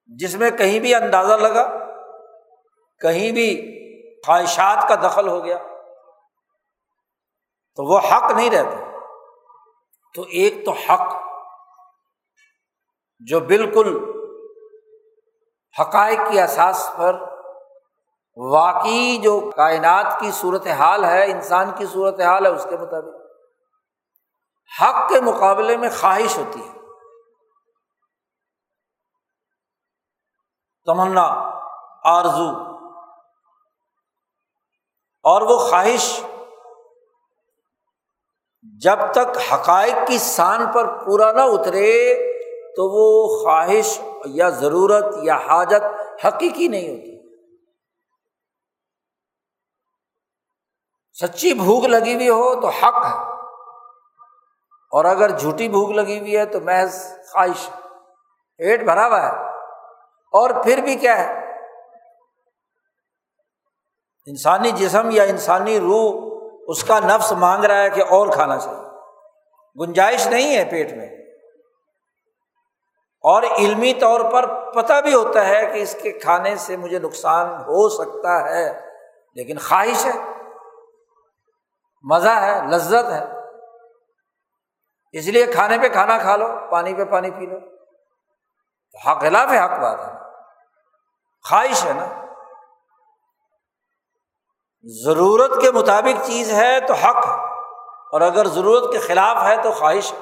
جس 0.07 0.35
میں 0.35 0.51
کہیں 0.51 0.81
بھی 0.81 0.95
اندازہ 0.95 1.33
لگا، 1.33 1.79
کہیں 3.01 3.33
بھی 3.33 3.73
خواہشات 4.27 4.89
کا 4.89 5.09
دخل 5.09 5.29
ہو 5.29 5.45
گیا، 5.45 5.57
تو 7.77 7.85
وہ 7.85 7.99
حق 7.99 8.33
نہیں 8.33 8.51
رہتا۔ 8.51 8.99
تو 10.15 10.23
ایک 10.23 10.65
تو 10.65 10.71
حق 10.71 11.15
جو 13.21 13.41
بالکل 13.41 14.13
حقائق 15.81 16.19
کی 16.31 16.41
احساس 16.41 16.91
پر 16.99 17.23
واقعی 18.37 19.19
جو 19.19 19.51
کائنات 19.57 20.21
کی 20.21 20.31
صورت 20.31 20.67
حال 20.67 21.05
ہے، 21.05 21.31
انسان 21.31 21.71
کی 21.79 21.87
صورت 21.87 22.21
حال 22.21 22.47
ہے، 22.47 22.51
اس 22.51 22.67
کے 22.71 22.77
مطابق۔ 22.77 23.22
حق 24.81 25.09
کے 25.09 25.21
مقابلے 25.21 25.77
میں 25.77 25.89
خواہش 26.01 26.39
ہوتی 26.39 26.61
ہے۔ 26.61 26.73
تمنا، 30.87 31.27
آرزو۔ 32.05 32.73
اور 35.23 35.43
وہ 35.43 35.59
خواہش 35.59 36.25
جب 38.83 38.99
تک 39.13 39.53
حقائق 39.53 39.95
کی 40.09 40.19
سان 40.19 40.73
پر 40.75 41.05
پورا 41.05 41.33
نہ 41.33 41.41
اترے 41.41 42.15
تو 42.77 42.89
وہ 42.91 43.43
خواہش 43.43 44.01
یا 44.25 44.49
ضرورت 44.49 45.05
یا 45.23 45.37
حاجت 45.37 45.83
حقیقی 46.27 46.69
نہیں 46.69 46.89
ہوتی۔ 46.89 47.43
سچی 51.27 51.55
بھوک 51.55 51.85
لگی 51.85 52.15
ہوئی 52.15 52.29
ہو 52.29 52.61
تو 52.61 52.69
حق 52.69 53.07
ہے۔ 53.07 53.32
اور 54.93 55.05
اگر 55.05 55.31
جھوٹی 55.31 55.69
بھوک 55.69 55.91
لگی 55.91 56.21
ہوئی 56.21 56.37
ہے 56.37 56.47
تو 56.47 56.61
محض 56.61 57.07
خواہش 57.33 57.71
پیٹ 58.59 58.83
بھرا 58.83 59.07
ہوا 59.07 59.23
ہے۔ 59.23 59.49
اور 60.33 60.51
پھر 60.65 60.79
بھی 60.79 60.95
کیا 60.95 61.19
ہے؟ 61.19 61.43
انسانی 64.27 64.71
جسم 64.71 65.11
یا 65.11 65.23
انسانی 65.23 65.81
روح 65.81 66.33
اس 66.69 66.85
کا 66.85 67.01
نفس 67.01 67.33
مانگ 67.33 67.65
رہا 67.65 67.83
ہے 67.83 67.91
کہ 67.91 68.03
اور 68.11 68.27
کھانا 68.27 68.59
چاہیے۔ 68.59 68.89
گنجائش 69.87 70.27
نہیں 70.27 70.57
ہے 70.57 70.65
پیٹ 70.65 70.93
میں۔ 70.93 71.07
اور 73.23 73.43
علمی 73.43 73.95
طور 73.95 74.21
پر 74.33 74.73
پتہ 74.73 75.01
بھی 75.01 75.15
ہوتا 75.15 75.49
ہے 75.49 75.67
کہ 75.67 75.79
اس 75.79 75.97
کے 76.03 76.13
کھانے 76.13 76.57
سے 76.57 76.77
مجھے 76.77 76.99
نقصان 76.99 77.49
ہو 77.55 77.89
سکتا 77.89 78.51
ہے، 78.51 78.81
لیکن 79.35 79.59
خواہش 79.59 80.07
ہے۔ 80.07 80.33
مزہ 82.03 82.29
ہے، 82.29 82.61
لذت 82.71 83.11
ہے۔ 83.11 83.42
اس 85.13 85.27
لیے 85.27 85.47
کھانے 85.47 85.79
پہ 85.79 85.89
کھانا 85.89 86.19
کھا 86.19 86.37
لو، 86.37 86.47
پانی 86.71 86.95
پہ 86.95 87.05
پانی 87.05 87.31
پی 87.31 87.47
لو۔ 87.47 87.57
حق 89.09 89.21
خلاف 89.21 89.49
ہے، 89.49 89.65
حق 89.65 89.79
بات 89.79 89.99
ہے۔ 90.01 90.13
خواہش 91.49 91.85
ہے 91.85 91.93
نا۔ 91.93 92.25
ضرورت 95.05 95.51
کے 95.61 95.71
مطابق 95.71 96.27
چیز 96.27 96.53
ہے 96.53 96.81
تو 96.81 96.95
حق 96.95 97.27
ہے، 97.27 97.45
اور 98.13 98.21
اگر 98.21 98.49
ضرورت 98.49 98.93
کے 98.93 98.99
خلاف 98.99 99.37
ہے 99.45 99.63
تو 99.63 99.73
خواہش 99.73 100.13
ہے۔ 100.13 100.19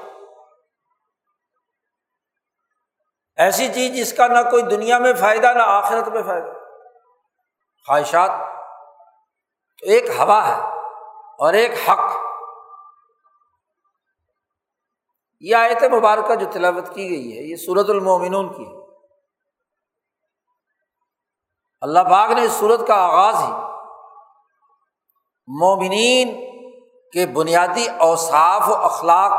ایسی 3.36 3.68
چیز 3.74 3.96
جس 3.96 4.16
کا 4.16 4.26
نہ 4.26 4.50
کوئی 4.50 4.62
دنیا 4.62 4.98
میں 4.98 5.14
فائدہ، 5.14 5.52
نہ 5.52 5.62
آخرت 5.62 6.08
میں 6.08 6.22
فائدہ۔ 6.22 6.52
خواہشات 7.86 8.30
تو 9.78 9.86
ایک 9.86 10.04
ہوا 10.18 10.48
ہے 10.48 10.60
اور 11.38 11.52
ایک 11.52 11.72
حق۔ 11.88 12.29
یہ 15.40 15.56
آیت 15.56 15.82
مبارکہ 15.82 16.34
جو 16.34 16.46
تلاوت 16.52 16.94
کی 16.94 17.10
گئی 17.10 17.38
ہے، 17.38 17.42
یہ 17.42 17.56
سورت 17.56 17.90
المومنون 17.90 18.54
کی 18.54 18.66
ہے۔ 18.66 18.80
اللہ 21.80 21.98
باغ 21.98 22.32
نے 22.32 22.42
اس 22.42 22.52
صورت 22.52 22.86
کا 22.86 22.94
آغاز 22.94 23.34
ہی 23.34 23.52
مومنین 25.46 26.50
کے 27.12 27.26
بنیادی 27.26 27.86
اوصاف 27.98 28.68
و 28.68 28.74
اخلاق 28.74 29.32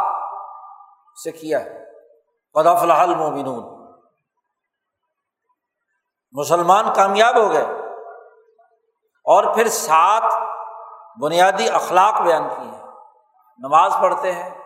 سے 1.23 1.31
کیا 1.31 1.59
ہے۔ 1.59 1.85
قدف 2.53 2.81
الحل 2.81 3.15
مومنون 3.15 3.93
مسلمان 6.31 6.93
کامیاب 6.95 7.37
ہو 7.37 7.51
گئے۔ 7.51 7.65
اور 9.23 9.55
پھر 9.55 9.67
سات 9.67 10.23
بنیادی 11.21 11.69
اخلاق 11.69 12.21
بیان 12.21 12.43
کی 12.49 12.67
ہیں۔ 12.67 12.87
نماز 13.57 13.93
پڑھتے 14.01 14.31
ہیں۔ 14.31 14.61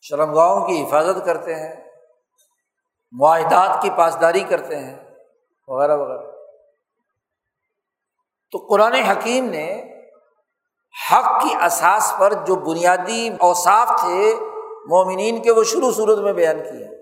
شرمگاہوں 0.00 0.66
کی 0.66 0.82
حفاظت 0.82 1.24
کرتے 1.24 1.54
ہیں، 1.54 1.90
معاہدات 3.12 3.82
کی 3.82 3.90
پاسداری 3.90 4.40
کرتے 4.40 4.78
ہیں، 4.78 4.96
وغیرہ 5.68 5.96
وغیرہ۔ 5.96 6.30
تو 8.50 8.58
قرآن 8.58 8.92
حکیم 8.92 9.44
نے 9.44 9.82
حق 11.12 11.42
کی 11.42 11.64
اساس 11.64 12.14
پر 12.18 12.32
جو 12.32 12.54
بنیادی 12.54 13.28
اوصاف 13.40 13.88
تھے 14.00 14.34
مومنین 14.86 15.42
کے، 15.42 15.50
وہ 15.50 15.64
شروع 15.64 15.90
صورت 15.90 16.18
میں 16.18 16.32
بیان 16.32 16.56
کیے۔ 16.62 17.00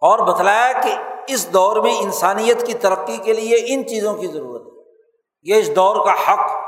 اور 0.00 0.18
بتلایا 0.18 0.72
کہ 0.72 0.94
اس 1.28 1.52
دور 1.52 1.76
میں 1.76 1.98
انسانیت 1.98 2.66
کی 2.66 2.74
ترقی 2.74 3.16
کے 3.16 3.32
لیے 3.32 3.56
ان 3.66 3.88
چیزوں 3.88 4.14
کی 4.14 4.26
ضرورت 4.26 4.62
ہے۔ 4.62 4.92
یہ 5.42 5.54
اس 5.54 5.76
دور 5.76 6.06
کا 6.06 6.12
حق 6.12 6.65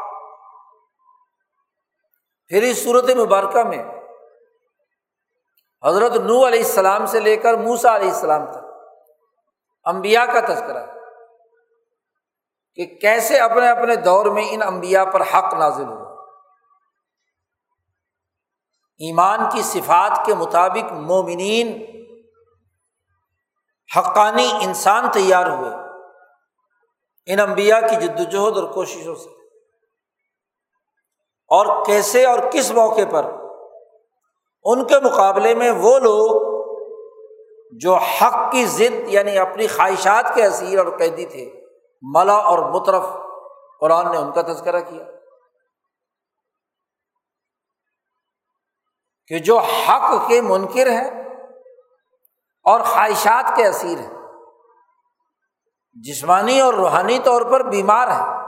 پھر 2.49 2.63
اس 2.63 2.85
صورت 2.85 3.05
مبارکہ 3.05 3.63
میں 3.63 3.85
حضرت 5.85 6.17
نو 6.17 6.47
علیہ 6.47 6.65
السلام 6.65 7.07
سے 7.07 7.21
لے 7.21 7.37
کر 7.37 7.55
موسا 7.55 7.97
علیہ 7.97 8.09
السلام 8.09 8.53
تک 8.53 8.59
امبیا 9.85 10.27
کا 10.27 10.41
تذکرہ 10.41 10.87
ہے 10.87 10.93
کہ 12.75 12.99
کیسے 12.99 13.39
اپنے 13.39 13.69
اپنے 13.69 13.97
دور 13.97 14.27
میں 14.27 14.45
ان 14.51 14.63
امبیا 14.63 15.05
پر 15.05 15.21
حق 15.21 15.55
نازل 15.55 15.85
ہوا۔ 15.85 16.25
ایمان 18.99 19.39
کی 19.53 19.63
صفات 19.63 20.27
کے 20.27 20.35
مطابق 20.35 20.93
مومنین 20.93 21.85
حقانی 23.97 24.51
انسان 24.61 25.11
تیار 25.11 25.47
ہوئے۔ 25.47 25.71
ان 27.27 27.41
امبیا 27.41 27.81
کی 27.81 27.97
جدوجہد 27.97 28.57
اور 28.59 28.73
کوششوں 28.73 29.15
سے۔ 29.15 29.38
اور 31.49 31.87
کیسے 31.87 32.27
اور 32.27 32.39
کس 32.53 32.71
موقع 32.71 33.01
پر؟ 33.11 33.25
ان 34.65 34.87
کے 34.87 34.95
مقابلے 35.01 35.55
میں 35.55 35.71
وہ 35.71 35.99
لوگ 35.99 36.49
جو 37.73 37.95
حق 37.95 38.53
کی 38.53 38.65
ضد 38.65 39.01
یعنی 39.07 39.39
اپنی 39.39 39.67
خواہشات 39.67 40.35
کے 40.35 40.45
اسیر 40.45 40.79
اور 40.79 40.99
قیدی 40.99 41.27
تھے، 41.27 41.67
ملا 42.03 42.35
اور 42.35 42.59
مترف، 42.59 43.03
قرآن 43.81 44.11
نے 44.11 44.17
ان 44.17 44.33
کا 44.33 44.43
تذکرہ 44.43 44.81
کیا۔ 44.81 45.05
کہ 49.27 49.39
جو 49.39 49.59
حق 49.59 50.29
کے 50.29 50.41
منکر 50.41 50.91
ہیں 50.91 51.11
اور 52.65 52.81
خواہشات 52.81 53.57
کے 53.57 53.67
اسیر 53.67 53.99
ہیں، 53.99 54.13
جسمانی 55.93 56.61
اور 56.61 56.75
روحانی 56.75 57.19
طور 57.19 57.43
پر 57.43 57.63
بیمار 57.63 58.09
ہیں، 58.09 58.47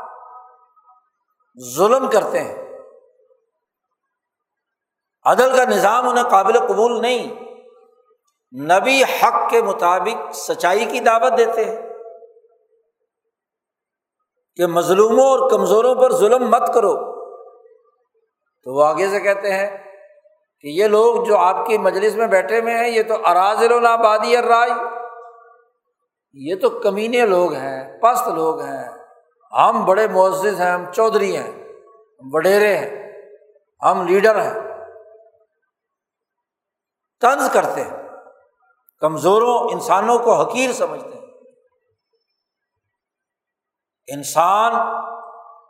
ظلم 1.77 2.11
کرتے 2.11 2.41
ہیں۔ 2.41 2.69
عدل 5.31 5.57
کا 5.57 5.64
نظام 5.64 6.09
انہیں 6.09 6.25
قابل 6.25 6.59
قبول 6.59 7.03
نہیں۔ 7.03 7.51
نبی 8.62 9.03
حق 9.03 9.51
کے 9.51 9.62
مطابق 9.62 10.35
سچائی 10.35 10.85
کی 10.85 11.01
دعوت 11.01 11.38
دیتے 11.38 11.64
ہیں۔ 11.64 11.83
کہ 14.57 14.66
مظلوموں 14.66 15.25
اور 15.25 15.51
کمزوروں 15.51 15.95
پر 15.95 16.12
ظلم 16.12 16.51
مت 16.51 16.75
کرو۔ 16.75 16.97
تو 18.64 18.75
وہ 18.75 18.85
آگے 18.85 19.09
سے 19.09 19.21
کہتے 19.21 19.55
ہیں 19.55 19.77
کہ 20.61 20.69
یہ 20.69 20.87
لوگ 20.87 21.25
جو 21.25 21.37
آپ 21.37 21.66
کی 21.66 21.79
مجلس 21.79 22.14
میں 22.14 22.27
بیٹھے 22.27 22.61
ہوئے 22.61 22.75
ہیں، 22.75 22.88
یہ 22.88 23.03
تو 23.03 23.14
اراضل 23.25 23.73
الآبادی 23.73 24.37
رائے 24.37 24.71
یہ 26.33 26.55
تو 26.55 26.71
کمینے 26.71 27.27
لوگ 27.27 27.53
ہیں، 27.53 28.01
پست 28.01 28.29
لوگ 28.29 28.61
ہیں۔ 28.61 28.88
ہم 29.53 29.85
بڑے 29.85 30.09
معزز 30.09 30.61
ہیں، 30.61 30.71
ہم 30.71 30.93
چودھری 30.93 31.37
ہیں 31.37 31.69
وڈیرے 32.19 32.79
ہیں، 32.79 33.12
ہم 33.83 34.07
لیڈر 34.07 34.40
ہیں۔ 34.40 34.69
طنز 37.20 37.50
کرتے 37.52 37.85
ہیں۔ 37.85 38.09
کمزوروں 39.00 39.68
انسانوں 39.72 40.18
کو 40.18 40.35
حقیر 40.35 40.72
سمجھتے 40.72 41.09
ہیں۔ 41.09 41.26
انسان 44.06 44.72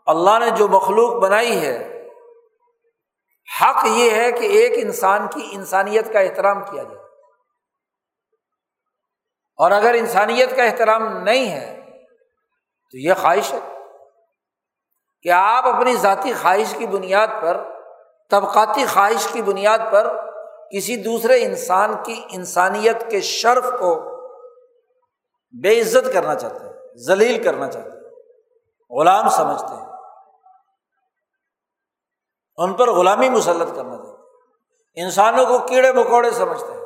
اللہ 0.07 0.39
نے 0.39 0.51
جو 0.51 0.69
مخلوق 0.69 1.23
بنائی 1.23 1.67
ہے، 1.67 2.09
حق 3.61 3.85
یہ 3.85 4.11
ہے 4.11 4.33
کہ 4.33 4.45
ایک 4.45 4.73
انسان 4.77 5.29
کی 5.29 5.49
انسانیت 5.53 6.13
کا 6.13 6.21
احترام 6.21 6.65
کیا 6.65 6.83
جائے۔ 6.83 7.05
اور 9.57 9.71
اگر 9.71 9.95
انسانیت 9.95 10.57
کا 10.57 10.63
احترام 10.63 11.17
نہیں 11.17 11.51
ہے، 11.51 11.81
تو 12.91 12.99
یہ 12.99 13.15
خواہش 13.15 13.53
ہے 13.53 13.79
کہ 15.23 15.29
آپ 15.29 15.67
اپنی 15.67 15.97
ذاتی 15.97 16.33
خواہش 16.33 16.75
کی 16.79 16.87
بنیاد 16.87 17.29
پر، 17.43 17.65
طبقاتی 18.31 18.87
خواہش 18.87 19.29
کی 19.33 19.43
بنیاد 19.43 19.79
پر 19.93 20.30
کسی 20.77 20.97
دوسرے 20.97 21.45
انسان 21.45 21.95
کی 22.05 22.25
انسانیت 22.31 23.11
کے 23.11 23.21
شرف 23.21 23.65
کو 23.65 24.11
بے 25.63 25.81
عزت 25.81 26.13
کرنا 26.13 26.35
چاہتے 26.35 26.65
ہیں، 26.65 26.73
ذلیل 26.97 27.43
کرنا 27.43 27.71
چاہتے 27.71 27.91
ہیں، 27.91 28.11
غلام 28.91 29.29
سمجھتے 29.29 29.75
ہیں۔ 29.75 29.87
ان 32.57 32.73
پر 32.73 32.91
غلامی 32.91 33.29
مسلط 33.29 33.77
کرنا 33.77 33.97
چاہتے 33.97 34.11
ہیں۔ 34.11 34.17
انسانوں 34.95 35.47
کو 35.47 35.59
کیڑے 35.59 35.93
مکوڑے 35.93 36.31
سمجھتے 36.31 36.73
ہیں۔ 36.73 36.81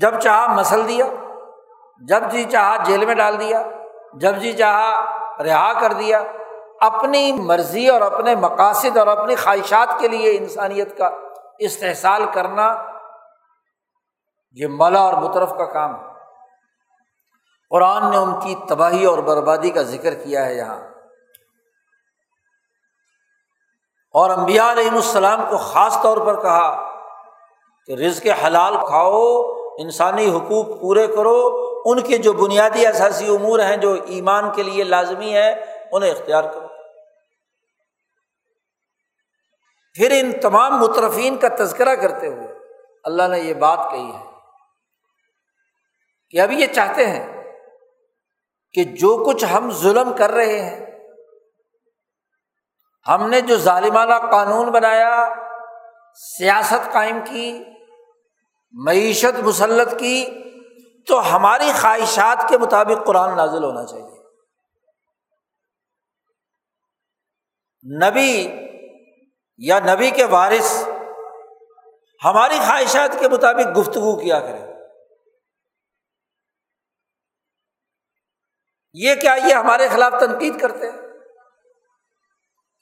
جب 0.00 0.20
چاہا 0.20 0.52
مسل 0.52 0.88
دیا، 0.88 1.06
جب 2.08 2.22
جی 2.30 2.44
چاہا 2.44 2.76
جیل 2.84 3.06
میں 3.06 3.14
ڈال 3.14 3.40
دیا، 3.40 3.62
جب 4.12 4.36
جی 4.36 4.52
چاہا 4.52 5.18
رہا 5.42 5.80
کر 5.80 5.92
دیا 5.92 6.22
اپنی 6.80 7.32
مرضی 7.32 7.88
اور 7.88 8.00
اپنے 8.00 8.34
مقاصد 8.34 8.96
اور 8.96 9.06
اپنی 9.06 9.34
خواہشات 9.34 10.00
کے 10.00 10.08
لیے 10.08 10.38
انسانیت 10.38 10.98
کا 10.98 11.10
استحصال 11.58 12.22
کرنا 12.34 12.84
یہ 14.52 14.66
ملا 14.70 15.00
اور 15.00 15.14
مترف 15.14 15.50
کا 15.50 15.64
کام 15.64 15.94
ہے۔ 15.94 16.08
قرآن 17.70 18.10
نے 18.10 18.16
ان 18.16 18.40
کی 18.40 18.54
تباہی 18.68 19.04
اور 19.04 19.18
بربادی 19.18 19.70
کا 19.70 19.82
ذکر 19.82 20.14
کیا 20.14 20.46
ہے 20.46 20.54
یہاں۔ 20.54 20.80
اور 24.12 24.30
امبیا 24.30 24.72
علیہ 24.72 24.90
السلام 24.90 25.40
کو 25.50 25.56
خاص 25.56 26.02
طور 26.02 26.16
پر 26.16 26.42
کہا 26.42 26.90
کہ 27.86 27.92
رزق 27.92 28.26
حلال 28.46 28.74
کھاؤ، 28.74 29.42
انسانی 29.78 30.36
حقوق 30.36 30.80
پورے 30.80 31.06
کرو۔ 31.06 31.64
ان 31.84 32.00
کے 32.00 32.18
جو 32.18 32.32
بنیادی 32.32 32.86
اثاثی 32.86 33.34
امور 33.34 33.58
ہیں، 33.58 33.76
جو 33.76 33.96
ایمان 34.06 34.52
کے 34.52 34.62
لیے 34.62 34.84
لازمی 34.84 35.34
ہے 35.34 35.64
انہیں 35.92 36.10
اختیار 36.10 36.44
کرو۔ 36.44 36.67
پھر 39.98 40.10
ان 40.10 40.40
تمام 40.40 40.78
مترفین 40.78 41.38
کا 41.38 41.48
تذکرہ 41.58 41.94
کرتے 41.94 42.26
ہوئے 42.26 42.48
اللہ 43.04 43.28
نے 43.28 43.40
یہ 43.40 43.54
بات 43.54 43.78
کہی 43.90 44.10
ہے 44.12 44.24
کہ 46.30 46.40
اب 46.40 46.52
یہ 46.52 46.66
چاہتے 46.66 47.06
ہیں 47.06 47.42
کہ 48.72 48.84
جو 48.84 49.24
کچھ 49.26 49.44
ہم 49.44 49.70
ظلم 49.70 50.16
کر 50.16 50.30
رہے 50.30 50.60
ہیں، 50.60 50.86
ہم 53.08 53.28
نے 53.28 53.40
جو 53.40 53.56
ظالمانہ 53.56 54.14
قانون 54.30 54.70
بنایا، 54.70 55.34
سیاست 56.14 56.92
قائم 56.92 57.18
کی، 57.30 57.64
معیشت 58.72 59.40
مسلط 59.40 59.98
کی، 59.98 60.26
تو 61.08 61.36
ہماری 61.36 61.72
خواہشات 61.80 62.48
کے 62.48 62.58
مطابق 62.58 63.06
قرآن 63.06 63.36
نازل 63.36 63.64
ہونا 63.64 63.84
چاہیے۔ 63.84 64.18
نبی 68.04 68.48
یا 69.58 69.78
نبی 69.78 70.10
کے 70.10 70.24
وارث 70.24 70.88
ہماری 72.24 72.58
خواہشات 72.58 73.16
کے 73.20 73.28
مطابق 73.28 73.78
گفتگو 73.78 74.16
کیا 74.16 74.40
کرے 74.40 74.68
یہ 78.92 79.14
کیا 79.14 79.34
یہ 79.34 79.54
ہمارے 79.54 79.88
خلاف 79.88 80.12
تنقید 80.20 80.60
کرتے 80.60 80.90
ہیں؟ 80.90 80.98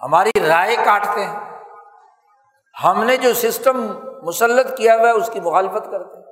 ہماری 0.01 0.31
رائے 0.49 0.77
کاٹتے 0.77 1.25
ہیں۔ 1.25 1.63
ہم 2.85 3.05
نے 3.05 3.17
جو 3.17 3.35
سسٹم 3.35 3.87
مسلط 4.27 4.77
کیا 4.77 4.97
ہوا 4.97 5.07
ہے، 5.07 5.11
اس 5.11 5.31
کی 5.33 5.41
مخالفت 5.41 5.85
کرتے 5.91 6.17
ہیں۔ 6.17 6.27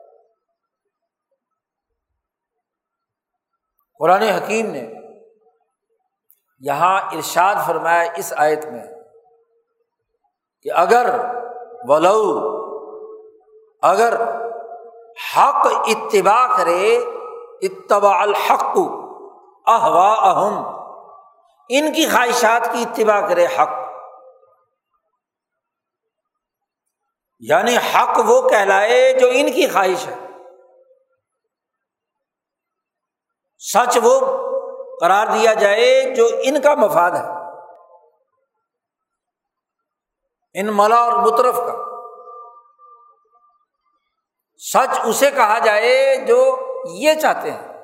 قرآن 3.99 4.23
حکیم 4.23 4.71
نے 4.71 4.93
یہاں 6.61 7.01
ارشاد 7.01 7.55
فرمایا 7.67 8.13
اس 8.17 8.33
آیت 8.37 8.65
میں 8.65 8.85
کہ 10.65 10.71
اگر 10.75 11.15
ولو 11.89 12.51
اگر 13.83 14.15
حق 15.37 15.67
اتباع 15.67 16.57
کرے، 16.57 16.97
اتباع 17.63 18.19
الحق 18.19 18.79
احوا 19.67 20.31
اہم 20.31 20.81
ان 21.69 21.93
کی 21.93 22.07
خواہشات 22.07 22.73
کی 22.73 22.83
اتباع 22.83 23.29
کرے 23.29 23.47
حق۔ 23.47 23.69
یعنی 27.41 27.77
حق 27.77 28.21
وہ 28.27 28.49
کہلائے 28.49 29.13
جو 29.13 29.27
ان 29.33 29.53
کی 29.53 29.67
خواہش 29.67 30.09
ہے۔ 30.09 30.15
سچ 33.59 33.99
وہ 34.03 34.21
قرار 35.01 35.27
دیا 35.27 35.55
جائے 35.55 36.15
جو 36.17 36.29
ان 36.43 36.61
کا 36.61 36.75
مفاد 36.75 37.11
ہے۔ 37.11 37.34
ان 40.55 40.69
ملا 40.73 40.97
اور 40.97 41.13
مترف 41.13 41.57
کا۔ 41.57 41.85
سچ 44.59 45.01
اسے 45.05 45.31
کہا 45.31 45.59
جائے 45.59 46.17
جو 46.17 46.59
یہ 46.91 47.15
چاہتے 47.15 47.51
ہیں۔ 47.51 47.75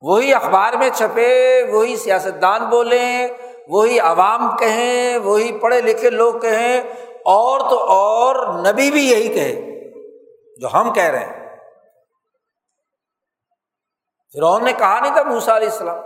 وہی 0.00 0.34
اخبار 0.34 0.72
میں 0.72 0.90
چھپے، 0.90 1.62
وہی 1.72 1.96
سیاست 1.96 2.42
دان 2.42 2.64
بولیں، 2.64 3.28
وہی 3.68 4.00
عوام 4.00 4.56
کہیں، 4.56 5.18
وہی 5.18 5.58
پڑھے 5.58 5.80
لکھے 5.80 6.10
لوگ 6.10 6.34
کہیں، 6.38 6.80
اور 7.24 7.60
تو 7.60 7.78
اور 7.78 8.64
نبی 8.66 8.90
بھی 8.90 9.10
یہی 9.10 9.28
کہے، 9.28 9.54
جو 10.60 10.68
ہم 10.74 10.92
کہہ 10.92 11.02
رہے 11.02 11.24
ہیں۔ 11.24 11.44
پھر 14.30 14.60
نے 14.60 14.72
کہا 14.72 15.00
نہیں 15.00 15.12
تھا 15.12 15.22
موسا 15.22 15.56
علیہ 15.56 15.68
السلام 15.68 16.02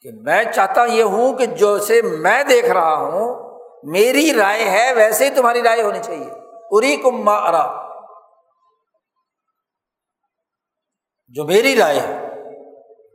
کہ 0.00 0.10
میں 0.12 0.44
چاہتا 0.44 0.84
یہ 0.84 1.02
ہوں 1.02 1.38
کہ 1.38 1.46
جیسے 1.46 2.02
میں 2.02 2.44
دیکھ 2.44 2.70
رہا 2.70 2.94
ہوں 2.94 3.51
میری 3.82 4.32
رائے 4.34 4.70
ہے 4.70 4.92
ویسے 4.94 5.24
ہی 5.24 5.34
تمہاری 5.34 5.62
رائے 5.62 5.82
ہونی 5.82 6.02
چاہیے۔ 6.02 6.30
اری 6.70 6.96
کم 6.96 7.28
ارا 7.28 7.82
جو 11.28 11.44
میری 11.44 11.76
رائے 11.76 12.00
ہے۔ 12.00 12.26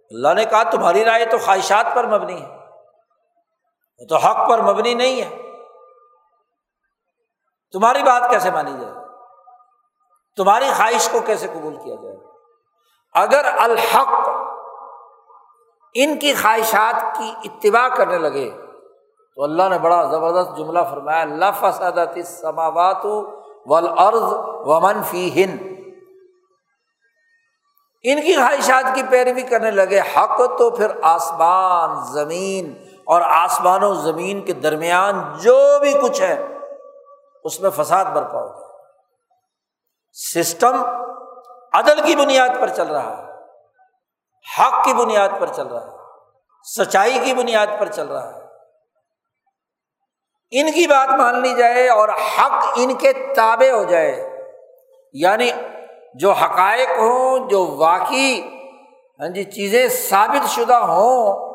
اللہ 0.10 0.34
نے 0.34 0.46
کہا 0.46 0.64
تمہاری 0.64 1.06
رائے 1.06 1.26
تو 1.26 1.38
خواہشات 1.38 1.86
پر 1.96 2.08
مبنی 2.08 2.42
ہے۔ 2.42 2.48
وہ 3.98 4.06
تو 4.10 4.18
حق 4.18 4.50
پر 4.50 4.62
مبنی 4.62 4.94
نہیں 4.94 5.22
ہے۔ 5.22 5.30
تمہاری 7.72 8.04
بات 8.04 8.30
کیسے 8.30 8.52
مانی 8.52 8.74
جائے؟ 8.82 8.94
تمہاری 10.36 10.66
خواہش 10.78 11.10
کو 11.12 11.20
کیسے 11.20 11.48
قبول 11.48 11.76
کیا 11.76 11.96
جائے؟ 11.96 12.18
اگر 13.14 13.46
الحق 13.58 14.30
ان 15.94 16.20
کی 16.20 16.34
خواہشات 16.34 17.18
کی 17.18 17.34
اتباع 17.44 17.90
کرنے 17.90 18.18
لگے 18.18 18.67
تو 19.38 19.44
اللہ 19.44 19.68
نے 19.70 19.78
بڑا 19.80 20.04
زبردست 20.04 20.58
جملہ 20.58 20.80
فرمایا 20.90 21.22
اللہ 21.22 21.52
فسادت 21.60 22.18
سماوات 22.28 23.06
ولعرض 23.66 24.34
ومن 24.68 25.02
فی 25.04 25.30
ہند 25.36 25.66
ان 28.04 28.22
کی 28.22 28.34
خواہشات 28.36 28.84
کی 28.96 29.04
پیروی 29.10 29.42
کرنے 29.42 29.72
لگے، 29.72 30.00
حق 30.00 30.42
تو 30.58 30.70
پھر 30.70 30.92
آسمان، 31.02 31.96
زمین 32.14 32.74
اور 33.06 33.22
آسمان 33.22 33.84
و 33.84 33.94
زمین 33.94 34.42
کے 34.46 34.54
درمیان 34.54 35.22
جو 35.42 35.58
بھی 35.80 35.94
کچھ 35.94 36.22
ہے، 36.22 36.36
اس 37.44 37.60
میں 37.60 37.70
فساد 37.70 38.06
برپا 38.06 38.42
ہو 38.42 38.48
جائے 38.48 38.66
سسٹم 40.16 40.82
عدل 41.74 42.02
کی 42.06 42.16
بنیاد 42.16 42.60
پر 42.62 42.70
چل 42.70 42.88
رہا 42.88 43.18
ہے، 43.18 43.24
حق 44.60 44.84
کی 44.86 44.94
بنیاد 44.94 45.40
پر 45.40 45.48
چل 45.48 45.68
رہا 45.68 45.86
ہے، 45.86 45.96
سچائی 46.66 47.20
کی 47.26 47.34
بنیاد 47.34 47.80
پر 47.80 47.88
چل 47.88 48.08
رہا 48.08 48.36
ہے۔ 48.36 48.47
ان 50.52 50.72
کی 50.72 50.88
بات 50.88 51.10
مان 51.10 51.42
لی 51.42 51.56
جائے 51.56 51.90
اور 51.90 52.10
حق 52.10 52.66
ان 52.76 52.96
کے 52.96 53.14
تابے 53.14 53.72
ہو 53.72 53.84
جائے۔ 53.84 54.44
یعنی 55.14 55.52
جو 56.14 56.32
حقائق 56.32 56.90
ہوں، 56.90 57.50
جو 57.50 57.76
واقعی 57.78 58.42
ہاں 59.20 59.28
جی 59.28 59.44
چیزیں 59.44 59.88
ثابت 59.88 60.50
شدہ 60.50 60.74
ہوں، 60.74 61.48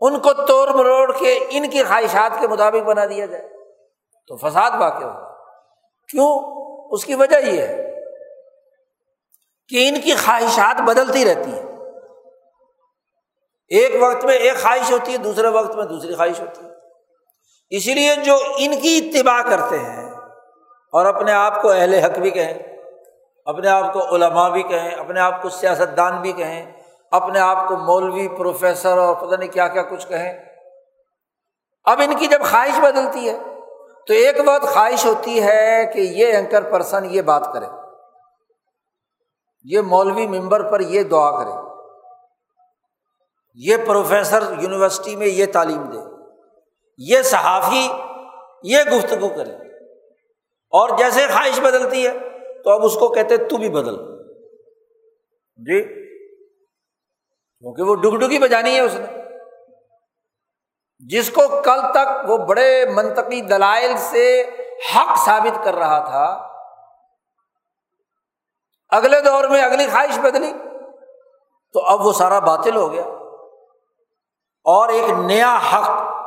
ان 0.00 0.18
کو 0.18 0.32
توڑ 0.32 0.68
مروڑ 0.68 1.12
کے 1.18 1.46
ان 1.50 1.70
کی 1.70 1.82
خواہشات 1.82 2.40
کے 2.40 2.48
مطابق 2.48 2.82
بنا 2.84 3.06
دیا 3.06 3.26
جائے۔ 3.26 3.48
تو 4.28 4.36
فساد 4.36 4.70
واقع 4.78 5.04
ہوگا 5.04 5.34
کیوں؟ 6.08 6.38
اس 6.94 7.04
کی 7.04 7.14
وجہ 7.14 7.36
یہ 7.36 7.62
ہے 7.62 7.94
کہ 9.68 9.88
ان 9.88 10.00
کی 10.00 10.14
خواہشات 10.14 10.80
بدلتی 10.80 11.24
رہتی 11.24 11.52
ہیں۔ 11.52 11.62
ایک 13.68 14.02
وقت 14.02 14.24
میں 14.24 14.34
ایک 14.34 14.62
خواہش 14.62 14.92
ہوتی 14.92 15.12
ہے، 15.12 15.18
دوسرے 15.18 15.48
وقت 15.48 15.76
میں 15.76 15.84
دوسری 15.84 16.14
خواہش 16.14 16.40
ہوتی 16.40 16.64
ہے۔ 16.64 16.69
اسی 17.70 17.94
لیے 17.94 18.16
جو 18.24 18.36
ان 18.56 18.80
کی 18.80 19.10
اتباع 19.14 19.42
کرتے 19.42 19.78
ہیں 19.78 20.10
اور 20.92 21.06
اپنے 21.06 21.32
آپ 21.32 21.62
کو 21.62 21.70
اہل 21.70 21.94
حق 21.94 22.18
بھی 22.18 22.30
کہیں، 22.30 22.58
اپنے 23.44 23.68
آپ 23.68 23.92
کو 23.92 24.16
علماء 24.16 24.48
بھی 24.48 24.62
کہیں، 24.62 24.90
اپنے 24.90 25.20
آپ 25.20 25.42
کو 25.42 25.48
سیاست 25.48 25.96
دان 25.96 26.20
بھی 26.20 26.32
کہیں، 26.32 26.72
اپنے 27.10 27.40
آپ 27.40 27.68
کو 27.68 27.76
مولوی، 27.76 28.28
پروفیسر 28.28 28.98
اور 28.98 29.14
پتہ 29.16 29.36
نہیں 29.36 29.48
کیا 29.48 29.68
کیا 29.68 29.82
کچھ 29.82 30.06
کہیں۔ 30.06 30.44
اب 31.84 32.00
ان 32.04 32.16
کی 32.16 32.26
جب 32.26 32.40
خواہش 32.50 32.80
بدلتی 32.80 33.28
ہے، 33.28 33.38
تو 34.06 34.12
ایک 34.12 34.40
بات 34.40 34.62
خواہش 34.62 35.06
ہوتی 35.06 35.42
ہے 35.42 35.90
کہ 35.94 35.98
یہ 35.98 36.26
اینکر 36.26 36.62
پرسن 36.62 37.04
یہ 37.04 37.22
بات 37.22 37.52
کرے۔ 37.52 37.66
یہ 39.64 39.80
مولوی 39.80 40.26
ممبر 40.26 40.70
پر 40.70 40.80
یہ 40.80 41.02
دعا 41.02 41.44
کرے۔ 41.44 41.52
یہ 43.54 43.76
پروفیسر 43.86 44.42
یونیورسٹی 44.58 45.16
میں 45.16 45.26
یہ 45.26 45.46
تعلیم 45.52 45.82
دے۔ 45.82 46.09
یہ 47.08 47.22
صحافی 47.22 47.92
یہ 48.62 48.78
گفتگو 48.92 49.28
کرے 49.28 49.52
اور 50.70 50.98
جیسے 50.98 51.26
خواہش 51.26 51.60
بدلتی 51.60 52.06
ہے 52.06 52.12
تو 52.62 52.70
اب 52.70 52.84
اس 52.84 52.94
کو 52.94 53.08
کہتے 53.12 53.36
تو 53.36 53.56
بھی 53.56 53.70
بدل۔ 53.70 53.96
جی 55.56 55.82
کیونکہ 57.58 57.82
وہ 57.82 57.94
ڈگ 57.94 58.16
ڈگی 58.16 58.38
بجانی 58.38 58.74
ہے 58.74 58.80
اس 58.80 58.94
نے۔ 58.94 59.06
جس 60.98 61.30
کو 61.30 61.42
کل 61.64 61.92
تک 61.92 62.30
وہ 62.30 62.36
بڑے 62.36 62.86
منطقی 62.86 63.40
دلائل 63.40 63.96
سے 63.96 64.50
حق 64.96 65.18
ثابت 65.24 65.64
کر 65.64 65.74
رہا 65.74 66.04
تھا، 66.04 66.48
اگلے 68.88 69.20
دور 69.20 69.44
میں 69.44 69.62
اگلی 69.62 69.86
خواہش 69.86 70.18
بدلی، 70.18 70.52
تو 71.72 71.80
اب 71.80 72.06
وہ 72.06 72.12
سارا 72.12 72.38
باطل 72.38 72.76
ہو 72.76 72.92
گیا۔ 72.92 73.02
اور 74.64 74.88
ایک 74.88 75.10
نیا 75.10 75.58
حق 75.72 76.19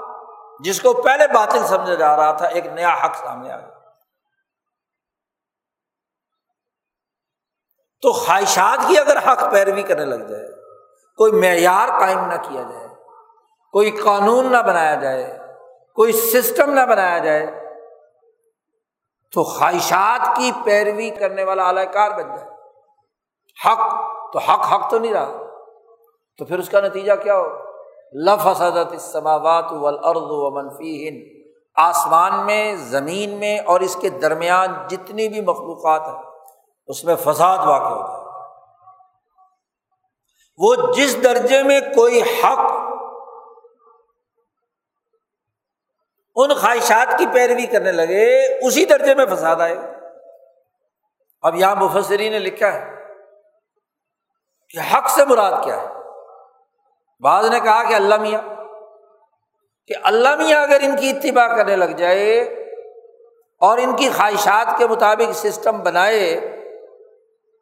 جس 0.59 0.81
کو 0.81 1.01
پہلے 1.01 1.27
باطل 1.27 1.67
سمجھا 1.67 1.93
جا 1.93 2.17
رہا 2.17 2.31
تھا، 2.31 2.45
ایک 2.45 2.65
نیا 2.65 2.93
حق 2.93 3.15
سامنے 3.15 3.51
آ 3.51 3.59
گیا 3.59 3.69
تو 8.01 8.11
خواہشات 8.11 8.79
کی 8.87 8.97
اگر 8.97 9.17
حق 9.17 9.51
پیروی 9.51 9.83
کرنے 9.83 10.05
لگ 10.05 10.23
جائے، 10.23 10.47
کوئی 11.17 11.31
معیار 11.31 11.89
قائم 11.99 12.19
نہ 12.19 12.35
کیا 12.49 12.61
جائے، 12.61 12.87
کوئی 13.71 13.91
قانون 13.91 14.51
نہ 14.51 14.57
بنایا 14.57 14.95
جائے، 14.95 15.39
کوئی 15.95 16.13
سسٹم 16.13 16.73
نہ 16.73 16.85
بنایا 16.85 17.17
جائے، 17.17 17.47
تو 19.31 19.43
خواہشات 19.43 20.35
کی 20.35 20.51
پیروی 20.63 21.09
کرنے 21.09 21.43
والا 21.43 21.65
اعلی 21.65 21.85
کار 21.85 22.11
بن 22.11 22.35
جائے۔ 22.35 22.49
حق 23.65 23.79
تو 24.33 24.39
حق 24.39 24.73
حق 24.73 24.91
تو 24.91 24.99
نہیں 24.99 25.13
رہا۔ 25.13 25.43
تو 26.37 26.45
پھر 26.45 26.59
اس 26.59 26.69
کا 26.69 26.81
نتیجہ 26.81 27.13
کیا 27.23 27.37
ہو 27.37 27.62
لف 28.13 28.47
حسدت 28.47 28.93
اسماوات 28.93 29.71
والارض 29.71 30.31
و 30.31 30.49
منفی 30.51 31.07
ہند 31.07 31.21
آسمان 31.75 32.45
میں، 32.45 32.75
زمین 32.75 33.29
میں 33.29 33.59
اور 33.59 33.79
اس 33.79 33.95
کے 33.95 34.09
درمیان 34.09 34.73
جتنی 34.87 35.27
بھی 35.29 35.41
مخلوقات 35.41 36.01
ہیں، 36.07 36.21
اس 36.87 37.03
میں 37.03 37.15
فساد 37.15 37.57
واقع 37.57 37.93
ہوتا 37.93 38.17
ہے 38.17 38.21
وہ 40.59 40.93
جس 40.93 41.23
درجے 41.23 41.63
میں 41.63 41.79
کوئی 41.95 42.21
حق، 42.21 42.59
ان 46.35 46.53
خواہشات 46.53 47.17
کی 47.17 47.25
پیروی 47.33 47.65
کرنے 47.65 47.91
لگے، 47.91 48.27
اسی 48.67 48.85
درجے 48.85 49.15
میں 49.15 49.25
فساد 49.25 49.61
آئے 49.61 49.75
گا۔ 49.77 49.91
اب 51.41 51.55
یہاں 51.55 51.75
مفسری 51.75 52.29
نے 52.29 52.39
لکھا 52.39 52.73
ہے 52.73 52.85
کہ 54.69 54.79
حق 54.93 55.09
سے 55.09 55.25
مراد 55.25 55.63
کیا 55.63 55.81
ہے؟ 55.81 56.02
بعض 57.23 57.49
نے 57.49 57.59
کہا 57.59 57.83
کہ 57.83 57.93
اللہ 57.93 58.15
میاں، 58.15 58.41
کہ 59.87 59.93
اللہ 60.03 60.35
میاں 60.35 60.61
اگر 60.61 60.77
ان 60.81 60.95
کی 60.95 61.09
اتباع 61.09 61.47
کرنے 61.47 61.75
لگ 61.75 61.85
جائے 61.85 62.41
اور 63.59 63.77
ان 63.77 63.95
کی 63.95 64.09
خواہشات 64.09 64.77
کے 64.77 64.87
مطابق 64.87 65.31
سسٹم 65.33 65.79
بنائے، 65.79 66.39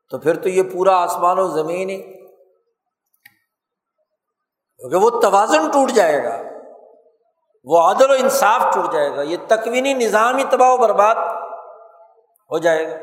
تو 0.10 0.20
پھر 0.20 0.38
تو 0.38 0.50
یہ 0.50 0.64
پورا 0.74 1.04
آسمان 1.04 1.40
و 1.40 1.48
زمین 1.48 1.90
ہی۔ 1.90 2.02
کیونکہ 4.78 4.98
وہ 4.98 5.10
توازن 5.22 5.72
ٹوٹ 5.72 5.92
جائے 5.92 6.24
گا، 6.24 6.38
وہ 7.64 7.80
عدل 7.80 8.12
و 8.12 8.14
انصاف 8.14 8.74
ٹوٹ 8.74 8.94
جائے 8.94 9.16
گا، 9.16 9.22
یہ 9.22 9.38
تکوینی 9.48 9.94
نظام 9.94 10.38
ہی 10.38 10.44
تباہ 10.50 10.70
و 10.70 10.78
برباد 10.78 11.16
ہو 12.52 12.58
جائے 12.58 12.92
گا۔ 12.92 12.96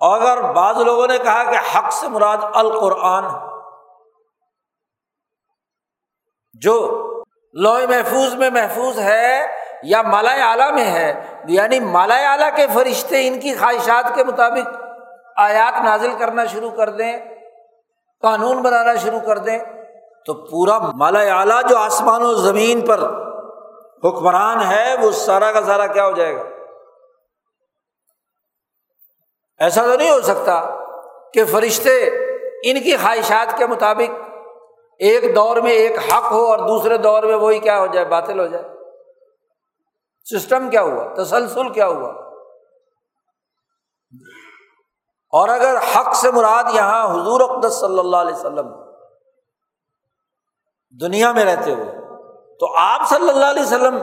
اور 0.00 0.20
اگر 0.20 0.52
بعض 0.52 0.76
لوگوں 0.76 1.06
نے 1.06 1.18
کہا 1.18 1.52
کہ 1.52 1.78
حق 1.78 1.92
سے 1.92 2.08
مراد 2.08 2.36
القرآن 2.54 3.53
جو 6.62 6.76
لوہ 7.54 7.86
محفوظ 7.88 8.34
میں 8.34 8.50
محفوظ 8.50 8.98
ہے 8.98 9.46
یا 9.82 10.02
مالا 10.02 10.30
اعلیٰ 10.50 10.72
میں 10.72 10.84
ہے 10.84 11.12
یعنی 11.48 11.80
مالا 11.80 12.16
اعلیٰ 12.30 12.48
کے 12.56 12.66
فرشتے 12.74 13.26
ان 13.28 13.40
کی 13.40 13.54
خواہشات 13.54 14.14
کے 14.14 14.24
مطابق 14.24 14.76
آیات 15.36 15.80
نازل 15.84 16.10
کرنا 16.18 16.44
شروع 16.44 16.70
کر 16.70 16.90
دیں، 16.90 17.12
قانون 18.22 18.62
بنانا 18.62 18.94
شروع 18.94 19.20
کر 19.20 19.38
دیں، 19.38 19.58
تو 20.26 20.34
پورا 20.34 20.78
مالا 20.78 21.20
اعلیٰ 21.38 21.62
جو 21.68 21.76
آسمان 21.76 22.22
و 22.22 22.34
زمین 22.34 22.80
پر 22.80 23.00
حکمران 24.04 24.62
ہے، 24.62 24.94
وہ 25.00 25.10
سارا 25.12 25.52
کا 25.52 25.62
سارا 25.62 25.86
کیا 25.86 26.06
ہو 26.06 26.12
جائے 26.12 26.36
گا؟ 26.36 26.42
ایسا 29.60 29.82
تو 29.82 29.96
نہیں 29.96 30.10
ہو 30.10 30.20
سکتا 30.20 30.60
کہ 31.34 31.44
فرشتے 31.44 31.98
ان 32.62 32.80
کی 32.82 32.96
خواہشات 32.96 33.58
کے 33.58 33.66
مطابق 33.66 34.23
ایک 34.98 35.34
دور 35.36 35.56
میں 35.56 35.70
ایک 35.70 35.98
حق 35.98 36.32
ہو 36.32 36.44
اور 36.46 36.58
دوسرے 36.58 36.98
دور 36.98 37.22
میں 37.22 37.36
وہی 37.36 37.58
کیا 37.58 37.78
ہو 37.78 37.86
جائے، 37.86 38.06
باطل 38.06 38.40
ہو 38.40 38.46
جائے۔ 38.46 38.64
سسٹم 40.26 40.70
کیا 40.70 40.82
ہوا؟ 40.82 41.14
تسلسل 41.14 41.68
کیا 41.68 41.86
ہوا؟ 41.86 42.08
اور 45.32 45.48
اگر 45.48 45.76
حق 45.94 46.14
سے 46.14 46.30
مراد 46.30 46.64
یہاں 46.74 47.04
حضور 47.14 47.40
اقدس 47.40 47.74
صلی 47.74 47.98
اللہ 47.98 48.16
علیہ 48.16 48.34
وسلم 48.34 48.68
دنیا 51.00 51.32
میں 51.32 51.44
رہتے 51.44 51.72
ہوئے، 51.72 51.92
تو 52.60 52.74
آپ 52.78 53.00
صلی 53.08 53.28
اللہ 53.28 53.46
علیہ 53.46 53.62
وسلم 53.62 53.96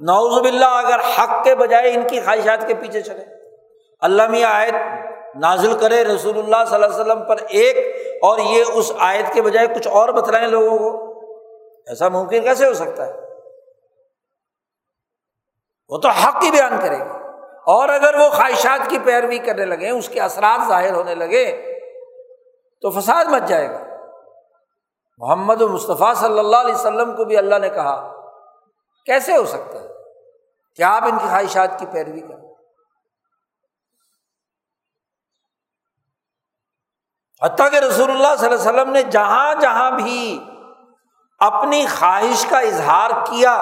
نوزب 0.00 0.44
اللہ 0.44 0.64
اگر 0.64 0.98
حق 0.98 1.44
کے 1.44 1.54
بجائے 1.54 1.94
ان 1.94 2.08
کی 2.08 2.20
خواہشات 2.20 2.66
کے 2.68 2.74
پیچھے 2.74 3.00
چلے۔ 3.02 3.24
اللہ 4.00 4.26
میں 4.26 4.44
آیت 4.44 4.74
نازل 5.34 5.78
کرے 5.78 6.04
رسول 6.04 6.38
اللہ 6.38 6.64
صلی 6.66 6.74
اللہ 6.74 6.86
علیہ 6.86 7.00
وسلم 7.00 7.24
پر 7.28 7.36
ایک 7.48 7.76
اور 8.22 8.38
یہ 8.38 8.64
اس 8.74 8.92
آیت 8.98 9.34
کے 9.34 9.42
بجائے 9.42 9.66
کچھ 9.66 9.88
اور 9.88 10.08
بتلائیں 10.08 10.48
لوگوں 10.48 10.78
کو؟ 10.78 11.08
ایسا 11.86 12.08
ممکن 12.08 12.42
کیسے 12.42 12.66
ہو 12.66 12.74
سکتا 12.74 13.06
ہے؟ 13.06 13.12
وہ 15.88 15.98
تو 15.98 16.08
حق 16.08 16.42
ہی 16.42 16.50
بیان 16.50 16.80
کرے 16.82 16.98
گا 16.98 17.14
اور 17.66 17.88
اگر 17.88 18.14
وہ 18.14 18.28
خواہشات 18.30 18.90
کی 18.90 18.98
پیروی 18.98 19.38
کرنے 19.38 19.64
لگے، 19.64 19.90
اس 19.90 20.08
کے 20.08 20.20
اثرات 20.20 20.68
ظاہر 20.68 20.92
ہونے 20.92 21.14
لگے، 21.14 21.74
تو 22.82 22.90
فساد 22.90 23.24
مچ 23.24 23.48
جائے 23.48 23.70
گا۔ 23.70 23.80
محمد 25.18 25.60
مصطفیٰ 25.60 26.14
صلی 26.14 26.38
اللہ 26.38 26.56
علیہ 26.56 26.74
وسلم 26.74 27.16
کو 27.16 27.24
بھی 27.24 27.36
اللہ 27.36 27.58
نے 27.58 27.68
کہا، 27.68 28.12
کیسے 29.06 29.36
ہو 29.36 29.46
سکتا 29.46 29.80
ہے؟ 29.80 29.88
کیا 30.76 30.96
آپ 30.96 31.04
ان 31.04 31.18
کی 31.18 31.26
خواہشات 31.28 31.78
کی 31.78 31.86
پیروی 31.92 32.20
کریں؟ 32.20 32.47
حتیٰ 37.42 37.70
کہ 37.70 37.76
رسول 37.76 38.10
اللہ 38.10 38.34
صلی 38.36 38.46
اللہ 38.46 38.60
علیہ 38.60 38.70
وسلم 38.70 38.90
نے 38.92 39.02
جہاں 39.02 39.54
جہاں 39.60 39.90
بھی 39.90 40.38
اپنی 41.40 41.84
خواہش 41.86 42.46
کا 42.50 42.58
اظہار 42.58 43.10
کیا، 43.26 43.52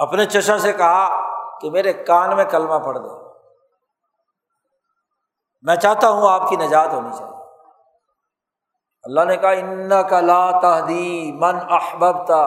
اپنے 0.00 0.24
چشا 0.26 0.58
سے 0.58 0.72
کہا 0.72 1.06
کہ 1.60 1.70
میرے 1.70 1.92
کان 1.92 2.36
میں 2.36 2.44
کلمہ 2.44 2.78
پڑ 2.84 2.96
دے 2.98 3.08
میں 5.64 5.76
چاہتا 5.76 6.08
ہوں 6.08 6.30
آپ 6.30 6.48
کی 6.48 6.56
نجات 6.56 6.92
ہونی 6.92 7.10
چاہیے۔ 7.18 7.40
اللہ 9.04 9.24
نے 9.24 9.36
کہا 9.36 9.50
ان 9.50 9.92
کا 10.10 10.20
لا 10.20 10.50
تحدی 10.60 11.32
من 11.32 11.58
احباب 11.70 12.26
تھا 12.26 12.42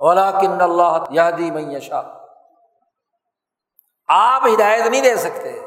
اولا 0.00 0.30
کن 0.30 0.60
اللہ 0.60 0.98
یادی 1.10 1.50
میشا 1.50 2.00
آپ 4.08 4.46
ہدایت 4.46 4.86
نہیں 4.86 5.00
دے 5.00 5.16
سکتے۔ 5.16 5.58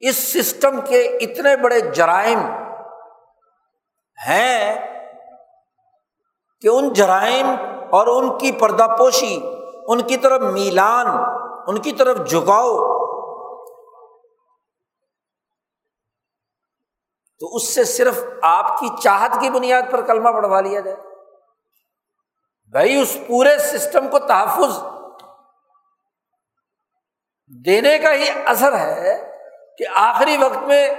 اس 0.00 0.32
سسٹم 0.32 0.80
کے 0.80 1.02
اتنے 1.02 1.56
بڑے 1.56 1.80
جرائم 1.80 2.40
ہیں 4.28 4.76
کہ 6.60 6.68
ان 6.68 6.92
جرائم 6.92 7.46
اور 7.90 8.06
ان 8.06 8.38
کی 8.38 8.52
پردہ 8.52 8.86
پوشی، 8.98 9.40
ان 9.86 10.00
کی 10.00 10.16
طرف 10.16 10.40
میلان، 10.40 11.06
ان 11.66 11.78
کی 11.78 11.92
طرف 11.92 12.28
جھکاؤ، 12.30 13.00
تو 17.40 17.56
اس 17.56 17.74
سے 17.74 17.84
صرف 17.84 18.24
آپ 18.42 18.78
کی 18.78 18.88
چاہت 19.02 19.30
کی 19.40 19.50
بنیاد 19.50 19.82
پر 19.90 20.00
کلمہ 20.00 20.28
پڑھوا 20.28 20.60
لیا 20.60 20.80
جائے۔ 20.80 20.96
بھائی، 22.70 23.00
اس 23.00 23.16
پورے 23.28 23.58
سسٹم 23.58 24.08
کو 24.08 24.18
تحفظ 24.18 24.82
دینے 27.64 27.98
کا 27.98 28.14
ہی 28.14 28.24
اثر 28.44 28.78
ہے۔ 28.78 29.29
کہ 29.80 29.86
آخری 29.94 30.36
وقت 30.36 30.58
میں 30.58 30.94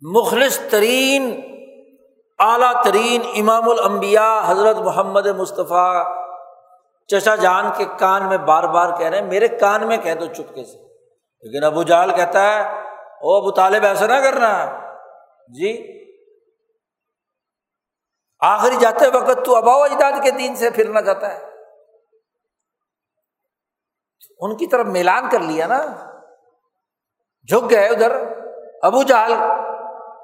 مخلص 0.00 0.60
ترین، 0.70 1.40
اعلیٰ 2.38 2.84
ترین 2.84 3.22
امام 3.36 3.68
الانبیاء 3.68 4.40
حضرت 4.46 4.76
محمد 4.76 5.26
مصطفیٰ 5.26 6.04
چچا 7.06 7.36
جان 7.36 7.64
کے 7.76 7.84
کان 7.98 8.28
میں 8.28 8.38
بار 8.38 8.62
بار 8.62 8.98
کہہ 8.98 9.06
رہے 9.06 9.20
ہیں۔ 9.20 9.26
میرے 9.26 9.48
کان 9.48 9.86
میں 9.86 9.96
کہہ 9.96 10.14
دو 10.14 10.26
چپکے 10.26 10.64
سے۔ 10.64 10.88
لیکن 11.40 11.64
ابو 11.64 11.82
جال 11.82 12.16
کہتا 12.16 12.54
ہے، 12.54 12.80
او 12.94 13.36
ابو 13.36 13.50
طالب، 13.50 13.84
ایسا 13.84 14.06
نہ 14.06 14.12
کرنا۔ 14.12 14.80
جی۔ 15.48 15.98
آخری 18.40 18.76
جاتے 18.80 19.08
وقت 19.08 19.44
تو 19.44 19.56
ابا 19.56 19.72
اجداد 19.72 20.12
کے 20.22 20.30
دین 20.30 20.56
سے 20.56 20.70
پھرنا 20.70 21.02
چاہتا 21.02 21.34
ہے۔ 21.34 21.44
ان 24.40 24.56
کی 24.56 24.66
طرف 24.66 24.86
میلان 24.86 25.28
کر 25.30 25.40
لیا 25.40 25.66
نا۔ 25.66 25.84
جھک 27.48 27.70
گئے 27.70 27.86
ادھر۔ 27.86 28.24
ابو 28.82 29.02
جہل 29.02 29.32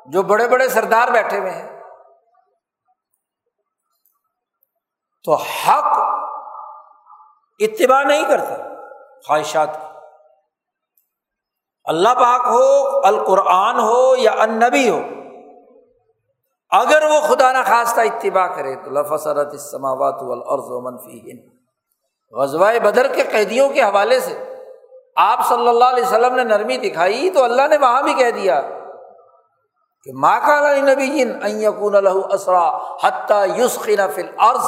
جو 0.07 0.23
بڑے 0.23 0.49
بڑے 0.49 0.69
سردار 0.69 1.09
بیٹھے 1.09 1.39
ہوئے 1.39 1.51
ہیں۔ 1.51 1.81
تو 5.25 5.35
حق 5.35 5.99
اتباع 7.59 8.03
نہیں 8.03 8.23
کرتا 8.29 8.57
خواہشات 9.27 9.75
کی۔ 9.75 9.87
اللہ 11.85 12.09
پاک 12.09 12.41
ہو، 12.47 12.99
القرآن 13.07 13.81
ہو 13.81 14.17
یا 14.17 14.33
ان 14.33 14.51
نبی 14.51 14.89
ہو، 14.89 15.01
اگر 16.71 17.03
وہ 17.11 17.21
خدا 17.21 17.53
نخواستہ 17.53 18.01
اتباع 18.01 18.47
کرے 18.47 18.77
تو 18.77 18.91
لفسرت 18.91 19.55
اسماوات 19.55 20.23
والارض 20.23 20.65
ومن 20.67 20.99
فیہن۔ 20.99 21.55
غزوہ 22.31 22.79
بدر 22.83 23.15
کے 23.15 23.23
قیدیوں 23.23 23.69
کے 23.69 23.83
حوالے 23.83 24.21
سے 24.21 24.54
آپ 25.17 25.49
صلی 25.49 25.69
اللہ 25.69 25.85
علیہ 25.85 26.05
وسلم 26.05 26.35
نے 26.35 26.45
نرمی 26.45 26.77
دکھائی 26.77 27.31
تو 27.31 27.45
اللہ 27.45 27.69
نے 27.69 27.77
وہاں 27.77 28.03
بھی 28.03 28.15
کہہ 28.15 28.31
دیا 28.31 28.63
کہ 30.03 30.13
ماں 30.15 30.41
کا 30.47 30.77
نبی 30.77 31.07
جن 31.07 31.39
یقون 31.45 31.95
الح 31.95 32.11
اسرا 32.31 32.79
حتیٰ 33.03 33.59
یوسخین 33.59 34.01
فل 34.15 34.29
عرض 34.39 34.65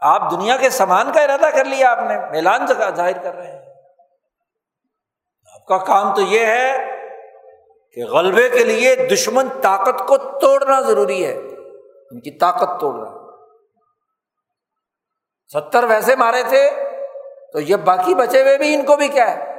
آپ 0.00 0.30
دنیا 0.30 0.56
کے 0.56 0.70
سامان 0.70 1.12
کا 1.12 1.20
ارادہ 1.20 1.46
کر 1.54 1.64
لیا 1.64 1.92
آپ 1.92 1.98
نے، 1.98 2.30
میلان 2.30 2.66
ظاہر 2.66 3.22
کر 3.22 3.34
رہے 3.34 3.46
ہیں۔ 3.46 3.74
آپ 5.54 5.66
کا 5.66 5.78
کام 5.78 6.14
تو 6.14 6.20
یہ 6.20 6.46
ہے 6.46 6.96
کہ 7.92 8.04
غلبے 8.04 8.48
کے 8.48 8.64
لیے 8.64 8.94
دشمن 8.94 9.48
طاقت 9.62 10.08
کو 10.08 10.16
توڑنا 10.16 10.80
ضروری 10.80 11.26
ہے۔ 11.26 11.38
ان 12.10 12.20
کی 12.20 12.30
طاقت 12.30 12.80
توڑ 12.80 12.94
رہا 12.94 13.26
ستر 15.52 15.84
ویسے 15.84 16.16
مارے 16.16 16.42
تھے۔ 16.42 16.85
تو 17.52 17.60
یہ 17.60 17.76
باقی 17.76 18.14
بچے 18.14 18.42
ہوئے 18.42 18.58
بھی 18.58 18.74
ان 18.74 18.84
کو 18.84 18.96
بھی 18.96 19.08
کیا 19.08 19.36
ہے؟ 19.36 19.56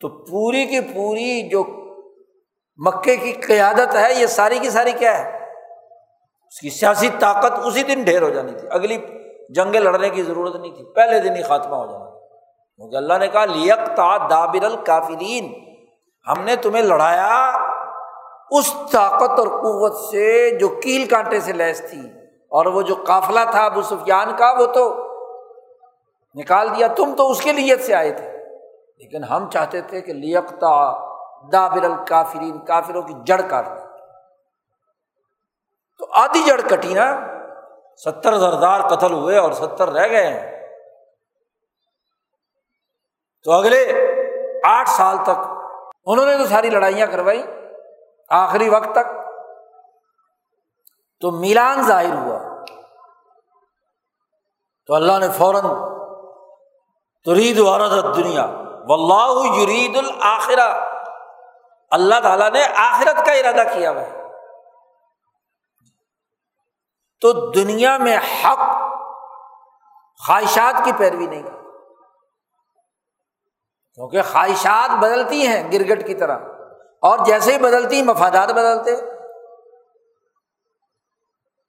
تو 0.00 0.08
پوری 0.08 0.66
کی 0.66 0.80
پوری 0.80 1.48
جو 1.48 1.64
مکے 2.76 3.16
کی 3.16 3.32
قیادت 3.32 3.96
ہے، 3.96 4.14
یہ 4.14 4.26
ساری 4.26 4.58
کی 4.58 4.70
ساری 4.70 4.92
کیا 4.92 5.18
ہے؟ 5.18 5.36
اس 6.46 6.60
کی 6.60 6.70
سیاسی 6.70 7.08
طاقت 7.18 7.52
اسی 7.64 7.82
دن 7.82 8.02
ڈھیر 8.02 8.22
ہو 8.22 8.30
جانی 8.30 8.52
تھی۔ 8.52 8.68
اگلی 8.70 8.98
جنگیں 9.48 9.80
لڑنے 9.80 10.08
کی 10.08 10.22
ضرورت 10.22 10.56
نہیں 10.56 10.76
تھی۔ 10.76 10.84
پہلے 10.84 11.20
دن 11.20 11.36
ہی 11.36 11.42
خاتمہ 11.42 11.74
ہو 11.74 11.86
جانا۔ 11.86 12.10
کیونکہ 12.76 12.96
اللہ 12.96 13.14
نے 13.18 13.28
کہا 13.28 13.44
لیک 13.44 13.96
تا 13.96 14.16
دابر 14.16 14.64
الکافرین۔ 14.64 15.52
ہم 16.30 16.44
نے 16.44 16.56
تمہیں 16.56 16.82
لڑایا 16.82 17.50
اس 18.50 18.74
طاقت 18.92 19.30
اور 19.30 19.48
قوت 19.48 20.10
سے 20.10 20.50
جو 20.58 20.68
کیل 20.68 21.06
کانٹے 21.06 21.40
سے 21.40 21.52
لیس 21.52 21.90
تھی۔ 21.90 22.00
اور 22.48 22.66
وہ 22.66 22.82
جو 22.82 22.94
قافلہ 23.06 23.40
تھا 23.50 23.64
ابو 23.64 23.82
سفیان 23.82 24.36
کا، 24.36 24.54
وہ 24.58 24.66
تو 24.66 25.09
نکال 26.34 26.76
دیا، 26.76 26.86
تم 26.86 27.16
تو 27.16 27.30
اس 27.30 27.42
کے 27.42 27.52
لیت 27.52 27.82
سے 27.82 27.94
آئے 27.94 28.12
تھے۔ 28.12 28.32
لیکن 28.96 29.24
ہم 29.24 29.50
چاہتے 29.50 29.80
تھے 29.80 30.00
کہ 30.00 30.12
لیکتا 30.12 30.92
دابر 31.52 31.84
الکافرین، 31.84 32.64
کافروں 32.64 33.02
کی 33.02 33.14
جڑ 33.26 33.40
کاٹ 33.50 33.66
تو 35.98 36.06
آدھی 36.12 36.42
جڑ 36.42 36.60
کٹی 36.60 36.94
نا، 36.94 37.26
ستر 38.04 38.38
زردار 38.38 38.80
قتل 38.80 39.12
ہوئے 39.12 39.38
اور 39.38 39.52
ستر 39.52 39.90
رہ 39.90 40.08
گئے 40.08 40.26
ہیں۔ 40.26 40.66
تو 43.44 43.52
اگلے 43.52 44.06
آٹھ 44.64 44.88
سال 44.88 45.16
تک 45.22 45.50
انہوں 46.04 46.26
نے 46.26 46.36
تو 46.36 46.46
ساری 46.46 46.70
لڑائیاں 46.70 47.06
کروائی، 47.06 47.42
آخری 48.28 48.68
وقت 48.68 48.92
تک۔ 48.92 49.20
تو 51.20 51.30
میلان 51.30 51.82
ظاہر 51.82 52.14
ہوا۔ 52.14 52.64
تو 54.86 54.94
اللہ 54.94 55.18
نے 55.18 55.28
فوراً 55.28 55.89
ترید 57.24 57.58
عورت 57.58 58.16
دنیا 58.16 58.46
و 58.88 58.92
اللہ 58.92 59.56
یرید 59.56 59.96
الآخرہ 59.96 60.86
اللہ 61.90 62.14
تعالیٰ 62.22 62.50
نے 62.50 62.64
آخرت 62.76 63.26
کا 63.26 63.32
ارادہ 63.32 63.74
کیا 63.74 63.90
ہوا 63.90 64.02
تو 67.20 67.50
دنیا 67.50 67.96
میں 67.96 68.18
حق 68.18 68.58
خواہشات 70.26 70.84
کی 70.84 70.92
پیروی 70.96 71.26
نہیں 71.26 71.42
کرتی 71.42 71.56
کیونکہ 73.94 74.22
خواہشات 74.22 74.98
بدلتی 74.98 75.46
ہیں 75.46 75.72
گرگٹ 75.72 76.06
کی 76.06 76.14
طرح۔ 76.14 76.38
اور 77.02 77.18
جیسے 77.24 77.52
ہی 77.52 77.58
بدلتی 77.58 78.02
مفادات 78.02 78.48
بدلتے 78.48 78.96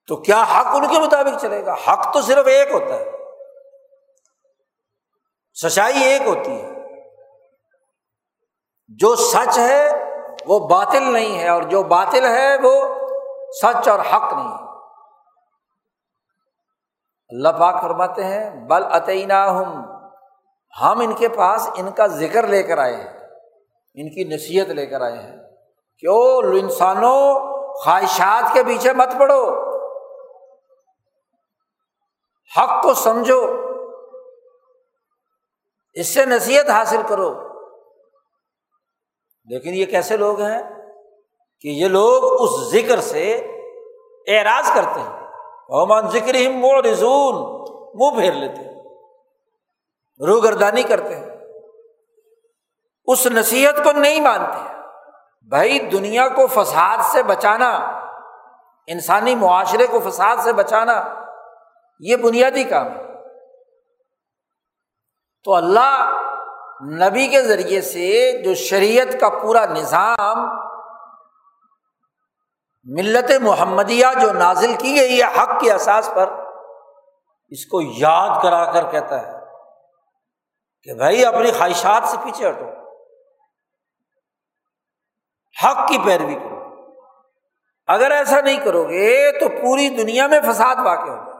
تو 0.07 0.15
کیا 0.15 0.43
حق 0.43 0.67
ان 0.67 0.87
کے 0.87 0.99
مطابق 0.99 1.41
چلے 1.41 1.65
گا؟ 1.65 1.73
حق 1.73 2.13
تو 2.13 2.21
صرف 2.21 2.47
ایک 2.47 2.71
ہوتا 2.71 2.95
ہے۔ 2.95 3.20
سچائی 5.53 6.03
ایک 6.03 6.21
ہوتی 6.21 6.61
ہے۔ 6.61 6.71
جو 8.87 9.15
سچ 9.15 9.59
ہے، 9.59 9.91
وہ 10.45 10.67
باطل 10.67 11.13
نہیں 11.13 11.39
ہے، 11.39 11.49
اور 11.49 11.63
جو 11.63 11.83
باطل 11.83 12.25
ہے، 12.25 12.55
وہ 12.63 12.95
سچ 13.61 13.87
اور 13.87 13.99
حق 13.99 14.33
نہیں 14.33 14.51
ہے۔ 14.51 14.71
اللہ 17.29 17.49
پاک 17.49 17.81
فرماتے 17.81 18.23
ہیں، 18.23 18.67
بل 18.67 18.83
عطینہ 18.85 19.33
ہم 19.33 19.85
ہم 20.81 20.99
ان 20.99 21.13
کے 21.13 21.29
پاس 21.29 21.69
ان 21.75 21.91
کا 21.91 22.07
ذکر 22.07 22.47
لے 22.47 22.63
کر 22.63 22.77
آئے 22.77 22.95
ہیں، 22.95 23.19
ان 23.93 24.09
کی 24.09 24.35
نصیحت 24.35 24.67
لے 24.67 24.85
کر 24.85 25.01
آئے 25.01 25.17
ہیں۔ 25.17 25.37
کیوں؟ 25.99 26.37
انسانوں 26.61 27.33
خواہشات 27.73 28.53
کے 28.53 28.63
پیچھے 28.63 28.93
مت 28.93 29.07
پڑو۔ 29.19 29.71
حق 32.57 32.83
کو 32.83 32.93
سمجھو۔ 32.93 33.60
اس 35.93 36.13
سے 36.13 36.25
نصیحت 36.25 36.69
حاصل 36.69 37.01
کرو۔ 37.07 37.33
لیکن 39.45 39.69
یہ 39.73 39.85
کیسے 39.85 40.17
لوگ 40.17 40.41
ہیں 40.41 40.63
کہ 41.61 41.67
یہ 41.67 41.87
لوگ 41.87 42.23
اس 42.23 42.71
ذکر 42.71 43.01
سے 43.01 43.31
اعراض 44.27 44.75
کرتے 44.75 44.99
ہیں۔ 44.99 45.27
عمان 45.69 46.09
ذکر 46.09 46.35
ہی 46.35 46.47
مو 46.47 46.81
رضون 46.81 47.35
منہ 47.93 48.19
پھیر 48.19 48.33
لیتے 48.33 48.71
رو 50.25 50.39
گردانی 50.39 50.83
کرتے 50.83 51.15
ہیں۔ 51.15 51.29
اس 53.05 53.27
نصیحت 53.27 53.83
کو 53.83 53.91
نہیں 53.91 54.21
مانتے۔ 54.21 54.73
بھائی، 55.49 55.79
دنیا 55.79 56.27
کو 56.27 56.47
فساد 56.47 56.97
سے 57.11 57.23
بچانا، 57.23 57.75
انسانی 58.87 59.35
معاشرے 59.35 59.87
کو 59.87 59.99
فساد 59.99 60.37
سے 60.43 60.53
بچانا، 60.53 61.25
یہ 61.99 62.15
بنیادی 62.15 62.63
کام 62.63 62.87
ہے۔ 62.87 63.10
تو 65.43 65.55
اللہ 65.55 66.21
نبی 66.91 67.27
کے 67.27 67.41
ذریعے 67.41 67.81
سے 67.81 68.31
جو 68.45 68.53
شریعت 68.53 69.19
کا 69.19 69.29
پورا 69.29 69.65
نظام 69.65 70.37
ملت 72.83 73.31
محمدیہ 73.41 74.05
جو 74.21 74.33
نازل 74.33 74.73
کی 74.79 74.95
گئی 74.95 75.21
ہے 75.21 75.41
حق 75.41 75.61
کے 75.61 75.71
احساس 75.71 76.09
پر، 76.15 76.29
اس 77.49 77.65
کو 77.65 77.81
یاد 77.81 78.43
کرا 78.43 78.71
کر 78.71 78.91
کہتا 78.91 79.27
ہے 79.27 79.39
کہ 80.83 80.93
بھائی 80.93 81.25
اپنی 81.25 81.51
خواہشات 81.51 82.03
سے 82.03 82.17
پیچھے 82.23 82.49
ہٹو، 82.49 82.69
حق 85.65 85.87
کی 85.87 85.97
پیروی 86.05 86.35
کرو۔ 86.35 86.61
اگر 87.87 88.11
ایسا 88.11 88.41
نہیں 88.41 88.65
کرو 88.65 88.83
گے 88.83 89.39
تو 89.39 89.49
پوری 89.49 89.89
دنیا 89.89 90.27
میں 90.27 90.39
فساد 90.41 90.75
واقع 90.85 91.09
ہوگا۔ 91.09 91.31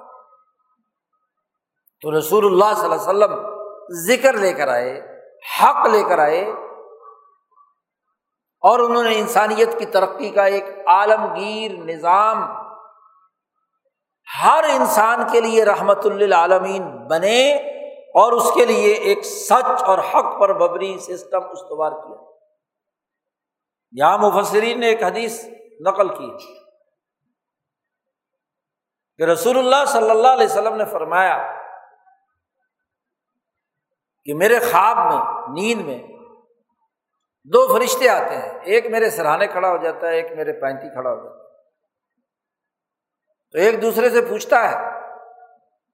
تو 2.01 2.19
رسول 2.19 2.45
اللہ 2.45 2.73
صلی 2.75 2.83
اللہ 2.83 2.95
علیہ 2.95 3.35
وسلم 3.35 3.50
ذکر 3.91 4.34
لے 4.34 4.54
کر 4.54 4.67
آئے، 4.67 5.19
حق 5.63 5.88
لے 5.88 6.04
کر 6.04 6.19
آئے 6.19 6.41
اور 8.63 8.80
انہوں 8.80 9.04
نے 9.04 9.19
انسانیت 9.19 9.79
کی 9.79 9.85
ترقی 9.85 10.29
کا 10.29 10.46
ایک 10.46 10.65
عالمگیر 10.85 11.71
نظام 11.71 12.44
ہر 14.44 14.63
انسان 14.63 15.23
کے 15.31 15.42
لیے 15.42 15.65
رحمت 15.65 16.06
للعالمین 16.06 17.08
بنے 17.08 17.56
اور 18.13 18.31
اس 18.31 18.52
کے 18.56 18.65
لیے 18.65 18.94
ایک 18.94 19.25
سچ 19.25 19.83
اور 19.83 20.00
حق 20.00 20.39
پر 20.39 20.54
ببری 20.54 20.98
سسٹم 20.98 21.44
استوار 21.52 21.92
کیا۔ 21.92 22.15
یہاں 23.92 24.17
مفسرین 24.17 24.79
نے 24.79 24.87
ایک 24.87 25.04
حدیث 25.04 25.46
نقل 25.87 26.08
کی 26.08 26.31
کہ 29.17 29.23
رسول 29.23 29.58
اللہ 29.58 29.85
صلی 29.87 30.10
اللہ 30.10 30.27
علیہ 30.27 30.46
وسلم 30.46 30.75
نے 30.75 30.85
فرمایا 30.85 31.60
کہ 34.26 34.34
میرے 34.34 34.60
خواب 34.60 34.98
میں، 34.98 35.48
نیند 35.50 35.86
میں 35.86 36.00
دو 37.44 37.74
فرشتے 37.74 38.10
آتے 38.10 38.36
ہیں۔ 38.36 38.60
ایک 38.63 38.86
میرے 38.86 39.10
سرہانے 39.10 39.48
کھڑا 39.48 39.69
ہو 39.69 39.78
جاتا 39.78 40.08
ہے، 40.08 40.15
ایک 40.15 40.32
میرے 40.32 40.54
پینتی 40.54 40.94
کھڑا 40.94 41.10
ہو 41.10 41.15
جاتا 41.15 41.36
ہے۔ 41.36 41.42
تو 43.52 43.58
ایک 43.58 43.82
دوسرے 43.82 44.10
سے 44.10 44.22
پوچھتا 44.22 44.72
ہے 44.72 44.76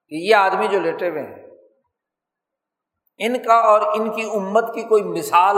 کہ 0.09 0.15
یہ 0.15 0.35
آدمی 0.35 0.67
جو 0.67 0.79
لیٹے 0.79 1.09
ہوئے 1.09 1.23
ہیں، 1.23 1.47
ان 3.17 3.43
کا 3.43 3.53
اور 3.53 3.81
ان 3.81 4.11
کی 4.11 4.29
امت 4.33 4.73
کی 4.73 4.83
کوئی 4.83 5.03
مثال، 5.03 5.55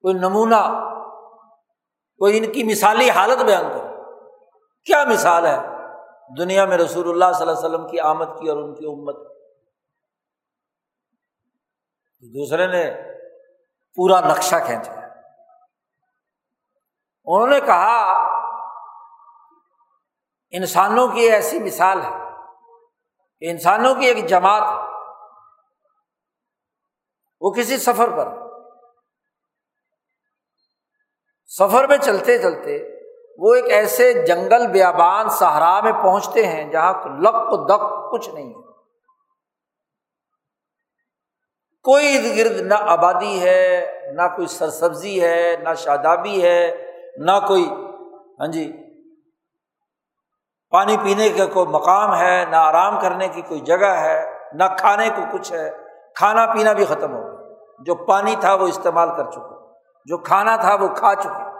کوئی 0.00 0.14
نمونہ، 0.14 0.90
کوئی 2.18 2.38
ان 2.38 2.52
کی 2.52 2.64
مثالی 2.64 3.10
حالت 3.10 3.42
بیان 3.42 3.64
کرو۔ 3.74 4.14
کیا 4.84 5.04
مثال 5.04 5.46
ہے؟ 5.46 5.56
دنیا 6.38 6.64
میں 6.64 6.78
رسول 6.78 7.08
اللہ 7.08 7.38
صلی 7.38 7.48
اللہ 7.48 7.58
علیہ 7.58 7.68
وسلم 7.68 7.88
کی 7.88 8.00
آمد 8.00 8.40
کی 8.40 8.48
اور 8.48 8.62
ان 8.62 8.74
کی 8.74 8.86
امت 8.86 9.35
دوسرے 12.34 12.66
نے 12.66 12.84
پورا 13.96 14.20
نقشہ 14.20 14.56
کھینچا 14.66 14.92
انہوں 17.24 17.46
نے 17.46 17.60
کہا، 17.60 18.02
انسانوں 20.50 21.08
کی 21.08 21.20
ایسی 21.20 21.58
مثال 21.58 22.02
ہے 22.02 22.10
کہ 23.38 23.50
انسانوں 23.50 23.94
کی 23.94 24.06
ایک 24.06 24.26
جماعت 24.26 24.62
وہ 27.40 27.50
کسی 27.50 27.76
سفر 27.78 28.16
پر، 28.16 28.28
سفر 31.50 31.88
میں 31.88 31.98
چلتے 31.98 32.38
چلتے 32.38 32.78
وہ 33.38 33.54
ایک 33.54 33.70
ایسے 33.70 34.12
جنگل 34.26 34.66
بیابان 34.66 35.28
سہارا 35.28 35.80
میں 35.80 35.92
پہنچتے 35.92 36.46
ہیں 36.46 36.72
جہاں 36.72 36.92
لک 37.20 37.68
دک 37.68 37.82
کچھ 38.12 38.28
نہیں 38.30 38.48
ہے۔ 38.48 38.75
کوئی 41.86 42.16
ارد 42.16 42.38
گرد 42.38 42.60
نہ 42.60 42.74
آبادی 42.80 43.42
ہے، 43.42 43.86
نہ 44.14 44.22
کوئی 44.22 44.46
سرسبزی 44.46 45.22
ہے، 45.22 45.56
نہ 45.62 45.74
شادابی 45.76 46.42
ہے، 46.42 46.92
نہ 47.16 47.32
کوئی 47.48 47.68
ہاں 48.40 48.46
جی 48.46 48.72
پانی 50.70 50.96
پینے 50.96 51.28
کا 51.28 51.46
کوئی 51.46 51.66
مقام 51.66 52.18
ہے، 52.18 52.44
نہ 52.50 52.56
آرام 52.56 53.00
کرنے 53.00 53.28
کی 53.28 53.42
کوئی 53.42 53.60
جگہ 53.60 53.86
ہے، 53.86 54.38
نہ 54.52 54.64
کھانے 54.78 55.08
کو 55.08 55.22
کچھ 55.32 55.52
ہے، 55.52 55.70
کھانا 56.14 56.46
پینا 56.46 56.72
بھی 56.72 56.84
ختم 56.84 57.14
ہو 57.14 57.22
گیا۔ 57.22 57.54
جو 57.80 57.94
پانی 57.94 58.36
تھا 58.40 58.54
وہ 58.54 58.68
استعمال 58.68 59.08
کر 59.16 59.30
چکے۔ 59.30 59.68
جو 60.06 60.18
کھانا 60.18 60.56
تھا 60.56 60.74
وہ 60.74 60.88
کھا 60.88 61.14
چکے۔ 61.14 61.58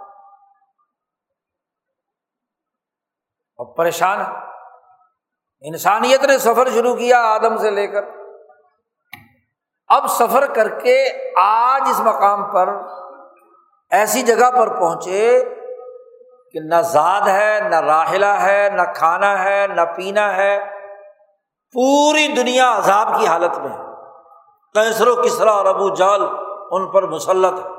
اور 3.57 3.77
پریشان 3.77 4.21
ہے 4.21 4.33
انسانیت 5.61 6.25
نے 6.25 6.39
سفر 6.39 6.69
شروع 6.71 6.95
کیا 6.95 7.19
آدم 7.21 7.57
سے 7.57 7.71
لے 7.71 7.87
کر۔ 7.87 8.26
اب 9.89 10.07
سفر 10.07 10.47
کر 10.47 10.69
کے 10.69 11.09
آج 11.43 11.83
اس 11.91 12.01
مقام 12.01 12.53
پر 12.53 12.69
ایسی 13.91 14.23
جگہ 14.23 14.51
پر 14.51 14.79
پہنچے 14.79 15.45
کہ 16.53 16.61
نہ 16.61 16.83
زاد 16.83 17.21
ہے، 17.21 17.61
نہ 17.71 17.77
راہلا 17.77 18.43
ہے، 18.43 18.69
نہ 18.73 18.83
کھانا 18.97 19.45
ہے، 19.45 19.67
نہ 19.67 19.81
پینا 19.97 20.37
ہے، 20.37 20.59
پوری 21.73 22.29
دنیا 22.29 22.77
عذاب 22.77 23.21
کی 23.21 23.27
حالت 23.27 23.59
میں 23.59 23.79
کیسر 24.75 25.07
و 25.07 25.23
کسرا 25.23 25.51
اور 25.51 25.67
ابو 25.67 25.95
جال 25.95 26.23
ان 26.71 26.91
پر 26.91 27.03
مسلط 27.03 27.59
ہے۔ 27.59 27.71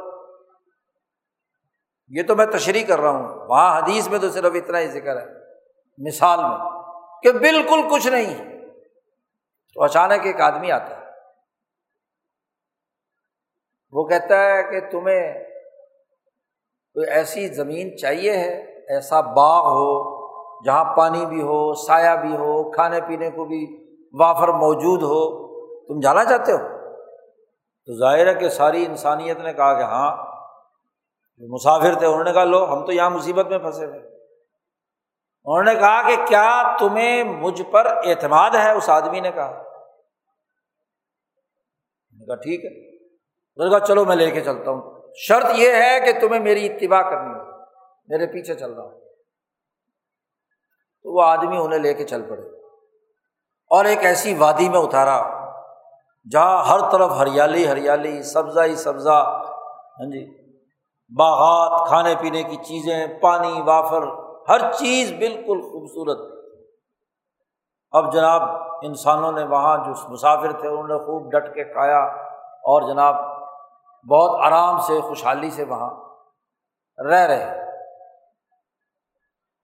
یہ 2.07 2.23
تو 2.27 2.35
میں 2.35 2.45
تشریح 2.45 2.85
کر 2.85 2.99
رہا 2.99 3.09
ہوں۔ 3.09 3.27
وہاں 3.47 3.77
حدیث 3.77 4.07
میں 4.07 4.19
تو 4.19 4.29
صرف 4.29 4.51
اتنا 4.55 4.79
ہی 4.79 4.87
ذکر 4.87 5.17
ہے۔ 5.17 5.25
مثال 6.07 6.39
میں 6.39 6.81
کہ 7.23 7.31
بالکل 7.31 7.81
کچھ 7.91 8.07
نہیں۔ 8.07 8.59
تو 9.73 9.83
اچانک 9.83 10.25
ایک 10.25 10.41
آدمی 10.41 10.71
آتا 10.71 10.89
ہے۔ 10.89 10.96
وہ 13.91 14.07
کہتا 14.07 14.45
ہے 14.45 14.63
کہ 14.63 14.91
تمہیں 14.91 15.43
کوئی 16.93 17.09
ایسی 17.09 17.47
زمین 17.47 17.97
چاہیے 17.97 18.31
ہے، 18.31 18.77
ایسا 18.93 19.21
باغ 19.21 19.63
ہو 19.65 20.17
جہاں 20.63 20.95
پانی 20.95 21.25
بھی 21.25 21.41
ہو، 21.41 21.73
سایہ 21.73 22.15
بھی 22.15 22.35
ہو، 22.35 22.71
کھانے 22.71 23.01
پینے 23.01 23.29
کو 23.29 23.45
بھی 23.45 23.87
وافر 24.13 24.47
موجود 24.47 25.03
ہو، 25.03 25.47
تم 25.87 25.99
جانا 25.99 26.25
چاہتے 26.25 26.51
ہو؟ 26.51 26.57
تو 27.85 27.99
ظاہر 27.99 28.27
ہے 28.27 28.33
کہ 28.33 28.49
ساری 28.49 28.85
انسانیت 28.85 29.39
نے 29.39 29.53
کہا 29.53 29.73
کہ 29.73 29.83
ہاں 29.83 30.25
مسافر 31.39 31.99
تھے، 31.99 32.05
انہوں 32.05 32.23
نے 32.23 32.33
کہا 32.33 32.43
لو، 32.43 32.65
ہم 32.65 32.85
تو 32.85 32.91
یہاں 32.91 33.09
مصیبت 33.09 33.47
میں 33.47 33.57
پھنسے 33.57 33.87
تھے 33.87 34.17
انہوں 35.45 35.63
نے 35.63 35.75
کہا 35.75 36.01
کہ 36.01 36.15
کیا 36.27 36.77
تمہیں 36.77 37.23
مجھ 37.23 37.61
پر 37.71 37.85
اعتماد 37.85 38.49
ہے؟ 38.49 38.71
اس 38.71 38.89
آدمی 38.89 39.19
نے 39.19 39.31
کہا۔ 39.31 39.63
کہا 42.27 42.35
ٹھیک 42.35 42.65
ہے۔ 42.65 42.86
کہا، 43.57 43.79
چلو 43.79 44.05
میں 44.05 44.15
لے 44.15 44.31
کے 44.31 44.41
چلتا 44.41 44.71
ہوں. 44.71 44.81
شرط 45.15 45.45
یہ 45.55 45.71
ہے 45.71 45.99
کہ 45.99 46.19
تمہیں 46.19 46.41
میری 46.41 46.65
اتباع 46.65 47.01
کرنی 47.01 47.33
ہو 47.33 47.45
میرے 48.07 48.27
پیچھے 48.27 48.55
چل 48.55 48.73
رہا 48.73 48.83
ہوں۔ 48.83 48.99
تو 51.03 51.15
وہ 51.15 51.23
آدمی 51.23 51.57
انہیں 51.57 51.79
لے 51.79 51.93
کے 51.93 52.05
چل 52.05 52.29
پڑے۔ 52.29 52.41
اور 53.69 53.85
ایک 53.85 54.05
ایسی 54.05 54.35
وادی 54.35 54.69
میں 54.69 54.79
اتارا 54.79 55.47
جہاں 56.31 56.63
ہر 56.63 56.91
طرف 56.91 57.11
ہریالی 57.11 57.67
ہریالی، 57.67 58.23
سبزہ 58.23 58.59
ہی 58.59 58.75
سبزہ 58.75 59.43
ہاں 59.99 60.11
جی 60.11 60.47
باغات، 61.17 61.87
کھانے 61.87 62.15
پینے 62.21 62.43
کی 62.43 62.55
چیزیں، 62.55 63.07
پانی، 63.21 63.61
وافر، 63.61 64.03
ہر 64.49 64.71
چیز 64.71 65.13
بالکل 65.13 65.61
خوبصورت۔ 65.61 66.49
اب 67.91 68.13
جناب 68.13 68.41
انسانوں 68.81 69.31
نے 69.31 69.43
وہاں 69.43 69.77
جو 69.77 70.11
مسافر 70.11 70.51
تھے، 70.51 70.67
انہوں 70.67 70.87
نے 70.87 70.97
خوب 70.97 71.31
ڈٹ 71.31 71.53
کے 71.53 71.63
کھایا 71.63 71.99
اور 72.39 72.93
جناب 72.93 73.36
بہت 74.09 74.45
آرام 74.45 74.79
سے، 74.79 75.01
خوشحالی 75.01 75.49
سے 75.49 75.63
وہاں 75.63 75.89
رہ 77.09 77.25
رہے 77.25 77.65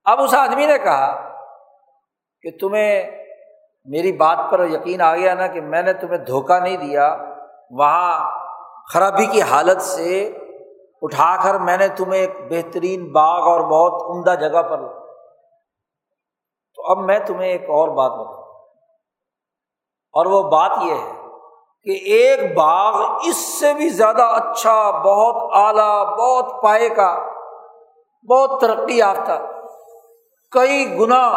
اب 0.04 0.22
اس 0.22 0.34
آدمی 0.34 0.66
نے 0.66 0.78
کہا 0.78 1.30
کہ 2.42 2.58
تمہیں 2.60 3.12
میری 3.86 4.12
بات 4.12 4.38
پر 4.52 4.70
یقین 4.70 5.02
آ 5.02 5.16
گیا 5.16 5.34
نا 5.34 5.48
کہ 5.48 5.62
میں 5.62 5.82
نے 5.82 5.94
تمہیں 5.94 6.18
دھوکہ 6.18 6.60
نہیں 6.60 6.78
دیا، 6.78 7.16
وہاں 7.70 8.32
خرابی 8.94 9.26
کی 9.26 9.42
حالت 9.42 9.82
سے 9.82 10.38
اٹھا 11.02 11.44
کر 11.44 11.60
میں 11.60 11.78
نے 11.78 11.88
تمہیں 11.88 12.22
ایک 12.22 12.38
بہترین 12.50 13.12
باغ 13.12 13.42
اور 13.42 13.62
بہت 13.62 14.02
عمدہ 14.04 14.40
جگہ 14.40 14.62
پر 14.62 14.88
تو 16.76 16.92
اب 16.92 16.98
میں 16.98 17.20
تمہیں 17.20 17.50
ایک 17.50 17.62
اور 17.62 17.90
بات 17.90 18.12
بتاؤں۔ 18.12 18.44
اور 20.14 20.26
وہ 20.26 20.44
بات 20.44 20.72
یہ 20.82 20.94
ہے 20.94 21.23
کہ 21.84 21.92
ایک 21.92 22.58
باغ 22.58 23.18
اس 23.24 23.60
سے 23.60 23.74
بھی 23.74 23.90
زیادہ 23.90 24.22
اچھا 24.22 24.92
بہت 24.92 25.52
اعلیٰ، 25.56 26.18
بہت 26.18 26.64
پائے 26.64 26.90
کا، 26.90 27.18
بہت 28.30 28.62
ترقی 28.62 28.98
یافتہ۔ 28.98 29.32
کئی 30.52 31.00
گنا 31.00 31.32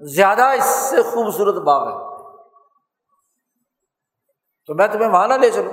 زیادہ 0.00 0.44
اس 0.44 0.64
سے 0.64 1.02
خوبصورت 1.02 1.54
باغ 1.54 1.88
ہے۔ 1.88 2.26
تو 4.66 4.74
میں 4.74 4.88
تمہیں 4.88 5.08
وہاں 5.08 5.28
نہ 5.28 5.34
لے 5.34 5.50
چلوں۔ 5.50 5.72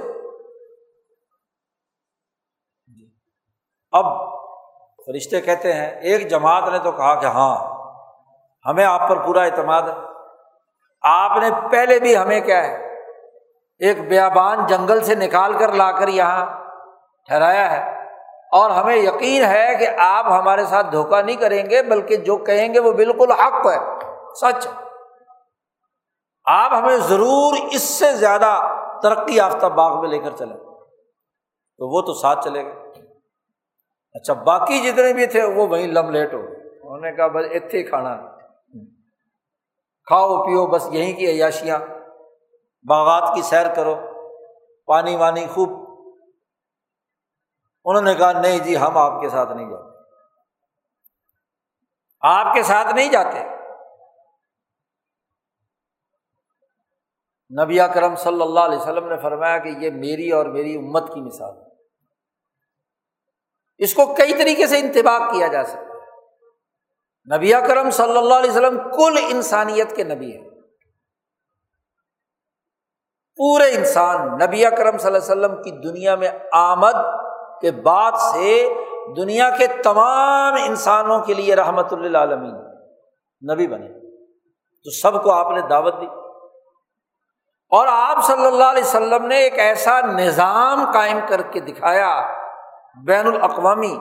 اب 3.91 4.06
فرشتے 5.06 5.41
کہتے 5.41 5.74
ہیں، 5.74 6.02
ایک 6.02 6.30
جماعت 6.30 6.70
نے 6.70 6.80
تو 6.80 6.91
کہا 6.91 7.16
کہ 7.16 7.26
ہاں 7.26 7.58
ہمیں 8.66 8.86
آپ 8.86 9.10
پر 9.10 9.26
پورا 9.26 9.41
اعتماد 9.41 9.82
ہے۔ 9.82 9.93
آپ 11.02 11.38
نے 11.38 11.50
پہلے 11.72 12.00
بھی 12.00 12.18
ہمیں 12.18 12.41
کیا 12.41 12.64
ہے 12.64 12.85
ایک 13.80 14.09
بیابان 14.09 14.65
جنگل 14.67 15.01
سے 15.01 15.15
نکال 15.15 15.53
کر 15.53 15.73
لا 15.73 15.91
کر 15.91 16.07
یہاں 16.07 16.45
ٹھہرایا 17.28 17.71
ہے۔ 17.71 18.05
اور 18.51 18.69
ہمیں 18.69 18.95
یقین 18.95 19.43
ہے 19.43 19.76
کہ 19.80 19.88
آپ 19.99 20.26
ہمارے 20.26 20.65
ساتھ 20.65 20.88
دھوکہ 20.91 21.21
نہیں 21.21 21.36
کریں 21.36 21.69
گے، 21.69 21.84
بلکہ 21.84 22.15
جو 22.15 22.38
کہیں 22.38 22.73
گے 22.73 22.80
وہ 22.80 22.91
بالکل 22.91 23.32
حق 23.32 23.67
ہے، 23.67 23.80
سچ۔ 24.36 24.67
آپ 26.45 26.73
ہمیں 26.73 26.97
ضرور 26.97 27.53
اس 27.71 27.82
سے 27.82 28.13
زیادہ 28.13 28.59
ترقی 29.03 29.36
یافتہ 29.36 29.65
باغ 29.65 30.01
میں 30.01 30.09
لے 30.09 30.19
کر 30.19 30.32
چلیں۔ 30.32 30.57
تو 31.78 31.95
وہ 31.95 32.01
تو 32.01 32.13
ساتھ 32.13 32.45
چلے 32.45 32.65
گئے۔ 32.65 32.91
اچھا 34.13 34.34
باقی 34.34 34.91
جتنے 34.91 35.13
بھی 35.13 35.26
تھے 35.26 35.43
وہ 35.43 35.67
وہیں 35.67 35.88
لم 35.88 36.09
لیٹ 36.09 36.34
ہو۔ 36.34 36.39
انہوں 36.39 36.99
نے 36.99 37.11
کہا، 37.11 37.28
بس 37.28 37.45
اتنے 37.51 37.84
کھانا۔ 37.84 38.15
کھاؤ، 40.05 40.43
پیو، 40.43 40.67
بس 40.67 40.88
یہیں 40.91 41.13
کی 41.13 41.28
عیاشیاں۔ 41.28 41.80
باغات 42.88 43.36
کی 43.36 43.42
سیر 43.42 43.74
کرو، 43.74 43.96
پانی 44.86 45.16
وانی 45.16 45.48
خوب۔ 45.48 45.86
انہوں 47.86 48.02
نے 48.02 48.16
کہا، 48.16 48.32
نہیں 48.32 48.60
جی 48.60 48.78
ہم 48.78 48.98
آپ 48.98 49.22
کے 49.22 49.30
ساتھ 49.30 49.52
نہیں 49.52 49.70
جاتے۔ 49.70 49.98
آپ 52.22 52.54
کے 52.56 52.64
ساتھ 52.64 52.96
نہیں 52.96 53.12
جاتے۔ 53.12 53.56
نبی 57.64 57.78
کرم 57.94 58.16
صلی 58.16 58.42
اللہ 58.42 58.60
علیہ 58.60 58.78
وسلم 58.78 59.08
نے 59.08 59.18
فرمایا 59.18 59.58
کہ 59.58 59.70
یہ 59.70 59.90
میری 59.90 60.32
اور 60.32 60.46
میری 60.46 60.76
امت 60.76 61.14
کی 61.14 61.22
مثال 61.22 61.58
ہے۔ 61.58 61.66
اس 63.78 63.94
کو 63.94 64.16
کئی 64.16 64.34
طریقے 64.34 64.68
سے 64.68 64.80
انتباہ 64.80 65.32
کیا 65.32 65.48
جا 65.48 65.64
سکتا 65.64 65.80
ہے۔ 65.80 65.96
نبی 67.38 67.52
کرم 67.52 67.90
صلی 67.90 68.18
اللہ 68.18 68.34
علیہ 68.34 68.52
وسلم 68.52 68.78
کل 68.78 69.18
انسانیت 69.30 69.96
کے 69.96 70.04
نبی 70.04 70.38
ہیں۔ 70.38 70.55
پورے 73.36 73.76
انسان 73.76 74.38
نبی 74.38 74.64
کرم 74.64 74.98
صلی 74.98 75.08
اللہ 75.08 75.32
علیہ 75.32 75.46
وسلم 75.46 75.64
کی 75.64 75.72
دنیا 75.72 76.16
میں 76.16 76.30
آمد 76.52 76.96
کے 77.62 77.72
بعد 77.72 78.12
سے 78.12 78.74
دنیا 79.18 79.50
کے 79.50 79.68
تمام 79.68 80.54
انسانوں 80.54 81.20
کے 81.20 81.34
لیے 81.34 81.56
رحمت 81.56 81.94
اللہ 81.94 82.18
عالمین 82.18 82.56
نبی 83.54 83.68
بنے۔ 83.68 83.88
تو 84.84 84.92
سب 84.92 85.24
کو 85.24 85.32
آپ 85.32 85.52
نے 85.52 85.62
دعوت 85.62 86.02
دی۔ 86.02 86.06
اور 87.70 87.88
آپ 87.90 88.24
صلی 88.24 88.46
اللہ 88.46 88.64
علیہ 88.64 88.84
وسلم 88.84 89.26
نے 89.26 89.38
ایک 89.38 89.60
ایسا 89.60 90.02
نظام 90.02 90.92
قائم 90.94 91.20
کر 91.28 91.42
کے 91.42 91.60
دکھایا 91.60 92.32
بین 93.06 93.28
الاقوامی 93.28 93.98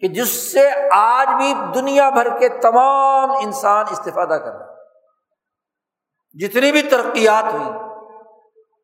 کہ 0.00 0.08
جس 0.08 0.52
سے 0.52 0.70
آج 0.92 1.28
بھی 1.36 1.54
دنیا 1.74 2.10
بھر 2.10 2.38
کے 2.38 2.48
تمام 2.48 3.30
انسان 3.30 3.84
استفادہ 3.90 4.34
کر 4.34 4.52
رہے 4.52 4.72
جتنی 6.38 6.72
بھی 6.72 6.82
ترقیات 6.82 7.54
ہوئی 7.54 7.91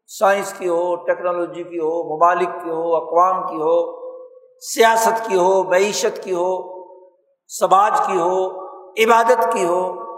سائنس 0.08 0.52
کی 0.58 0.68
ہو، 0.68 0.96
ٹیکنالوجی 0.96 1.62
کی 1.62 1.78
ہو، 1.78 2.16
ممالک 2.16 2.48
کی 2.64 2.70
ہو، 2.70 2.96
اقوام 2.96 3.46
کی 3.46 3.56
ہو، 3.56 3.78
سیاست 4.60 5.28
کی 5.28 5.36
ہو، 5.36 5.62
معیشت 5.62 6.22
کی 6.22 6.32
ہو، 6.32 6.78
سماج 7.50 7.92
کی 8.06 8.18
ہو، 8.18 8.46
عبادت 9.04 9.52
کی 9.52 9.64
ہو، 9.64 10.08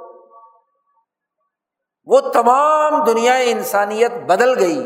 وہ 2.07 2.20
تمام 2.20 3.05
دنیا 3.05 3.34
انسانیت 3.34 4.12
بدل 4.26 4.59
گئی۔ 4.59 4.80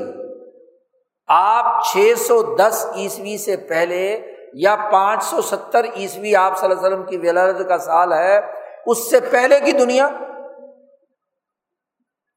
آپ 1.26 1.84
چھ 1.84 2.12
سو 2.18 2.42
دس 2.42 2.86
عیسوی 2.96 3.38
سے 3.38 3.56
پہلے 3.56 4.30
یا 4.54 4.76
پانچ 4.92 5.22
سو 5.24 5.42
ستر 5.42 5.84
عیسوی 5.84 6.34
آپ 6.36 6.58
صلی 6.58 6.70
اللہ 6.70 6.86
علیہ 6.86 6.96
وسلم 6.96 7.06
کی 7.06 7.28
ولادت 7.28 7.68
کا 7.68 7.78
سال 7.78 8.12
ہے، 8.12 8.40
اس 8.86 9.10
سے 9.10 9.20
پہلے 9.20 9.60
کی 9.60 9.72
دنیا، 9.72 10.08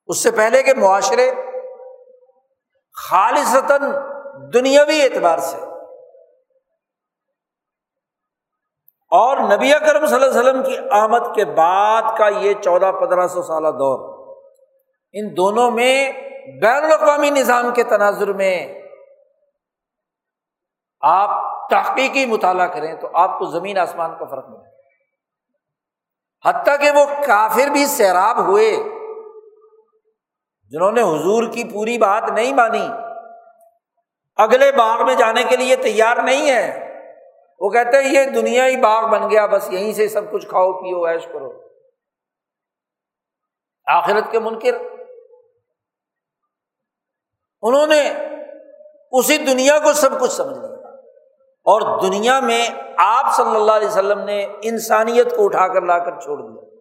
اس 0.07 0.23
سے 0.23 0.31
پہلے 0.31 0.63
کے 0.63 0.73
معاشرے 0.73 1.31
خالصتاً 2.97 3.81
دنیاوی 4.53 5.01
اعتبار 5.01 5.37
سے۔ 5.37 5.57
اور 9.11 9.37
نبی 9.37 9.71
کرم 9.71 10.05
صلی 10.05 10.23
اللہ 10.23 10.39
علیہ 10.39 10.39
وسلم 10.39 10.63
کی 10.63 10.77
آمد 10.91 11.35
کے 11.35 11.45
بعد 11.45 12.01
کا 12.17 12.27
یہ 12.27 12.53
چودہ 12.53 12.91
پندرہ 13.01 13.27
سو 13.27 13.43
سالہ 13.43 13.67
دور، 13.67 14.27
ان 15.13 15.37
دونوں 15.37 15.71
میں 15.71 16.11
بین 16.61 16.83
الاقوامی 16.83 17.29
نظام 17.29 17.73
کے 17.73 17.83
تناظر 17.83 18.33
میں 18.33 18.81
آپ 21.01 21.29
تحقیقی 21.69 22.25
مطالعہ 22.25 22.67
کریں 22.67 22.95
تو 22.95 23.07
آپ 23.13 23.39
کو 23.39 23.45
زمین 23.45 23.77
آسمان 23.77 24.17
کا 24.19 24.25
فرق 24.25 24.45
ملے۔ 24.49 24.69
حتیٰ 26.49 26.79
کہ 26.79 26.91
وہ 26.91 27.05
کافر 27.27 27.69
بھی 27.69 27.85
سیراب 27.85 28.39
ہوئے۔ 28.39 28.96
جنہوں 30.69 30.91
نے 30.91 31.01
حضور 31.01 31.43
کی 31.43 31.63
پوری 31.63 31.97
بات 31.97 32.23
نہیں 32.31 32.53
مانی، 32.53 32.87
اگلے 34.35 34.71
باغ 34.71 35.05
میں 35.05 35.15
جانے 35.15 35.43
کے 35.43 35.57
لیے 35.57 35.75
تیار 35.75 36.17
نہیں 36.17 36.51
ہے۔ 36.51 36.83
وہ 37.59 37.69
کہتے 37.69 37.97
ہیں، 37.97 38.13
یہ 38.13 38.23
دنیا 38.23 38.67
ہی 38.67 38.77
باغ 38.77 39.07
بن 39.07 39.31
گیا، 39.31 39.45
بس 39.45 39.73
یہیں 39.73 39.93
سے 39.93 40.07
سب 40.07 40.31
کچھ 40.31 40.47
کھاؤ، 40.47 40.73
پیو 40.73 41.03
ایش 41.03 41.25
کرو۔ 41.25 41.61
آخرت 43.85 44.31
کے 44.31 44.39
منکر۔ 44.39 44.77
انہوں 47.61 47.87
نے 47.87 48.13
اسی 49.11 49.37
دنیا 49.37 49.79
کو 49.79 49.93
سب 49.93 50.21
کچھ 50.21 50.31
سمجھ 50.31 50.57
لیا۔ 50.57 50.77
اور 51.63 52.01
دنیا 52.01 52.39
میں 52.39 52.67
آپ 52.97 53.35
صلی 53.37 53.55
اللہ 53.55 53.71
علیہ 53.71 53.87
وسلم 53.87 54.19
نے 54.19 54.47
انسانیت 54.61 55.35
کو 55.35 55.45
اٹھا 55.45 55.67
کر 55.67 55.81
لا 55.81 55.99
کر 55.99 56.19
چھوڑ 56.19 56.37
دیا۔ 56.37 56.76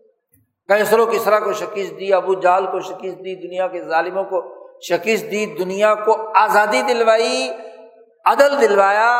کیسر 0.68 0.98
و 0.98 1.06
کسرا 1.06 1.40
کو 1.40 1.52
شکست 1.52 1.98
دی، 2.00 2.12
ابو 2.12 2.34
جال 2.34 2.66
کو 2.66 2.80
شکست 2.80 3.18
دی، 3.24 3.48
دنیا 3.48 3.68
کے 3.68 3.84
ظالموں 3.84 4.24
کو 4.24 4.42
شکست 4.80 5.30
دی، 5.30 5.46
دنیا 5.46 5.94
کو 5.94 6.32
آزادی 6.34 6.82
دلوائی، 6.82 7.50
عدل 8.24 8.60
دلوایا، 8.60 9.10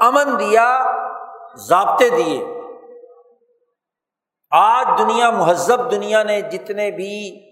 امن 0.00 0.38
دیا، 0.38 0.94
ضابطے 1.68 2.08
دیے۔ 2.10 2.44
آج 4.50 4.86
دنیا 4.98 5.30
مہذب 5.30 5.90
دنیا 5.90 6.22
نے 6.22 6.40
جتنے 6.40 6.90
بھی 6.90 7.46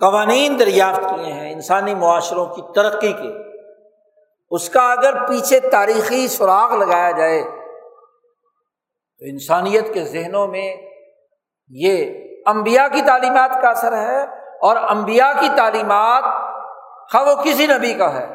قوانین 0.00 0.58
دریافت 0.58 1.00
کیے 1.00 1.32
ہیں 1.32 1.52
انسانی 1.52 1.94
معاشروں 1.94 2.46
کی 2.46 2.62
ترقی 2.74 3.12
کے، 3.12 3.32
اس 4.50 4.68
کا 4.70 4.92
اگر 4.92 5.26
پیچھے 5.26 5.60
تاریخی 5.60 6.28
سراغ 6.28 6.76
لگایا 6.76 7.10
جائے 7.10 7.42
تو 7.42 9.24
انسانیت 9.30 9.94
کے 9.94 10.04
ذہنوں 10.04 10.46
میں 10.48 10.91
یہ 11.70 12.04
امبیا 12.46 12.86
کی 12.88 13.02
تعلیمات 13.02 13.50
کا 13.62 13.68
اثر 13.68 13.96
ہے 13.96 14.22
اور 14.62 14.76
امبیا 14.76 15.32
کی 15.40 15.48
تعلیمات 15.56 16.24
خواہ 17.12 17.24
وہ 17.24 17.34
کسی 17.42 17.66
نبی 17.66 17.92
کا 17.94 18.12
ہے، 18.14 18.26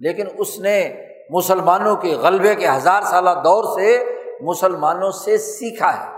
لیکن 0.00 0.26
اس 0.38 0.58
نے 0.58 0.76
مسلمانوں 1.30 1.94
کے 1.96 2.14
غلبے 2.14 2.54
کے 2.54 2.68
ہزار 2.68 3.02
سالہ 3.02 3.30
دور 3.44 3.64
سے 3.78 3.88
مسلمانوں 4.40 5.10
سے 5.10 5.38
سیکھا 5.38 5.92
ہے۔ 5.94 6.10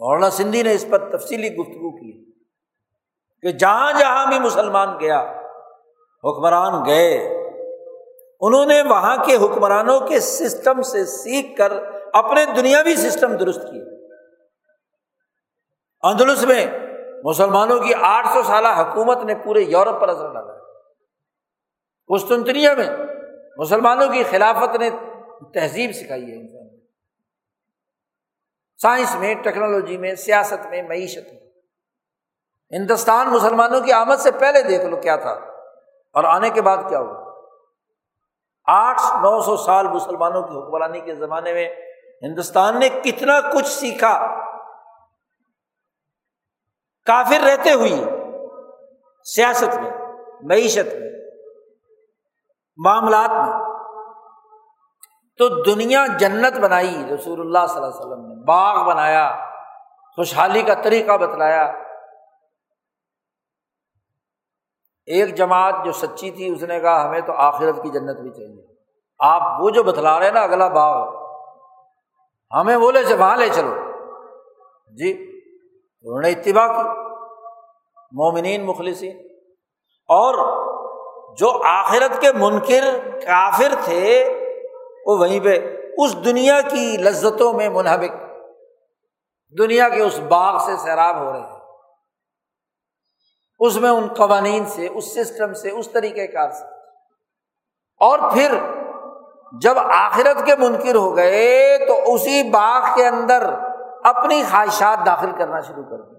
مولانا 0.00 0.30
سندھی 0.30 0.62
نے 0.62 0.72
اس 0.72 0.84
پر 0.90 1.08
تفصیلی 1.10 1.48
گفتگو 1.56 1.90
کی 1.90 2.12
کہ 3.42 3.52
جہاں 3.52 3.92
جہاں 3.92 4.26
بھی 4.26 4.38
مسلمان 4.38 4.88
گیا، 5.00 5.20
حکمران 6.24 6.84
گئے، 6.86 7.16
انہوں 8.40 8.66
نے 8.66 8.80
وہاں 8.82 9.16
کے 9.16 9.36
حکمرانوں 9.36 10.00
کے 10.00 10.20
سسٹم 10.20 10.82
سے 10.82 11.04
سیکھ 11.06 11.56
کر 11.56 11.72
اپنے 12.12 12.44
دنیاوی 12.56 12.94
سسٹم 12.96 13.36
درست 13.36 13.62
کیے۔ 13.62 13.93
اندلس 16.04 16.44
میں 16.44 16.66
مسلمانوں 17.24 17.80
کی 17.80 17.92
آٹھ 18.00 18.26
سو 18.34 18.42
سالہ 18.42 18.68
حکومت 18.68 19.18
نے 19.24 19.34
پورے 19.34 19.60
یورپ 19.60 20.00
پر 20.00 20.08
اثر 20.08 20.32
ڈالا 20.32 20.52
قسطنطنیہ 22.14 22.70
میں 22.70 22.86
مسلمانوں 23.56 24.08
کی 24.08 24.22
خلافت 24.22 24.76
نے 24.76 24.90
تہذیب 25.54 25.92
سکھائی 25.92 26.22
ہے 26.22 26.36
انسان 26.36 26.64
سائنس 28.82 29.14
میں، 29.14 29.34
ٹیکنالوجی 29.34 29.96
میں، 29.96 30.14
سیاست 30.14 30.66
میں، 30.66 30.82
معیشت 30.82 31.32
میں۔ 31.32 31.40
ہندوستان 32.70 33.28
مسلمانوں 33.28 33.80
کی 33.80 33.92
آمد 33.92 34.16
سے 34.16 34.30
پہلے 34.30 34.62
دیکھ 34.62 34.84
لو 34.84 34.96
کیا 34.96 35.16
تھا۔ 35.16 35.30
اور 36.12 36.24
آنے 36.24 36.50
کے 36.50 36.62
بعد 36.62 36.76
کیا 36.88 36.98
ہوا؟ 36.98 37.32
آٹھ 38.64 39.00
نو 39.02 39.40
سو 39.40 39.56
سال 39.56 39.88
مسلمانوں 39.88 40.42
کی 40.42 40.58
حکمرانی 40.58 41.00
کے 41.00 41.14
زمانے 41.14 41.52
میں 41.52 41.74
ہندوستان 42.22 42.78
نے 42.78 42.88
کتنا 42.88 43.40
کچھ 43.40 43.68
سیکھا۔ 43.68 44.43
کافر 47.06 47.44
رہتے 47.44 47.72
ہوئی، 47.72 48.04
سیاست 49.24 49.78
میں، 49.78 49.90
معیشت 50.42 50.94
میں، 50.94 51.10
معاملات 52.76 53.30
میں، 53.30 53.74
تو 55.38 55.62
دنیا 55.62 56.04
جنت 56.18 56.60
بنائی، 56.60 57.06
رسول 57.14 57.40
اللہ 57.40 57.66
صلی 57.66 57.76
اللہ 57.76 57.88
علیہ 57.88 58.00
وسلم 58.00 58.26
نے، 58.26 58.44
باغ 58.44 58.86
بنایا، 58.86 59.36
خوشحالی 60.16 60.62
کا 60.62 60.74
طریقہ 60.74 61.16
بتلایا۔ 61.16 61.62
ایک 65.06 65.34
جماعت 65.34 65.74
جو 65.84 65.92
سچی 65.92 66.30
تھی، 66.30 66.54
اس 66.54 66.62
نے 66.62 66.80
کہا، 66.80 67.08
ہمیں 67.08 67.20
تو 67.20 67.32
آخرت 67.32 67.76
کی 67.82 67.88
جنت 67.90 68.20
بھی 68.20 68.30
چاہیے۔ 68.30 68.66
آپ 69.18 69.60
وہ 69.60 69.70
جو 69.70 69.82
بتلا 69.82 70.20
رہے 70.20 70.30
نا، 70.30 70.40
اگلا 70.40 70.68
باغ۔ 70.68 71.14
ہمیں 72.60 72.78
بولے 72.78 73.04
سے 73.04 73.14
وہاں 73.14 73.36
لے 73.36 73.48
چلو۔ 73.48 73.74
جی۔ 74.90 75.33
انہوں 76.04 76.20
نے 76.20 76.30
اتباع 76.30 76.66
کی۔ 76.66 76.88
مومنین، 78.12 78.64
مخلصین۔ 78.64 79.16
اور 80.08 80.34
جو 81.36 81.62
آخرت 81.64 82.20
کے 82.20 82.32
منکر 82.32 82.98
کافر 83.26 83.74
تھے، 83.84 84.34
وہ 85.06 85.18
وہیں 85.18 85.40
پہ 85.40 85.76
اس 85.98 86.24
دنیا 86.24 86.60
کی 86.60 86.96
لذتوں 86.96 87.52
میں 87.52 87.68
منہمک۔ 87.68 88.10
دنیا 89.58 89.88
کے 89.88 90.02
اس 90.02 90.18
باغ 90.18 90.66
سے 90.66 90.76
سیراب 90.76 91.20
ہو 91.20 91.32
رہے 91.32 91.40
ہیں۔ 91.40 91.60
اس 93.58 93.76
میں 93.76 93.90
ان 93.90 94.08
قوانین 94.16 94.64
سے، 94.64 94.88
اس 94.94 95.14
سسٹم 95.14 95.54
سے، 95.54 95.70
اس 95.70 95.90
طریقۂ 95.90 96.32
کار 96.32 96.50
سے۔ 96.50 96.64
اور 98.00 98.18
پھر 98.32 98.54
جب 99.60 99.78
آخرت 99.78 100.46
کے 100.46 100.56
منکر 100.56 100.94
ہو 100.94 101.16
گئے، 101.16 101.78
تو 101.86 102.14
اسی 102.14 102.50
باغ 102.50 102.96
کے 102.96 103.06
اندر 103.06 103.73
اپنی 104.04 104.42
خواہشات 104.50 105.06
داخل 105.06 105.32
کرنا 105.38 105.60
شروع 105.60 105.84
کر 105.84 106.02
دی 106.02 106.16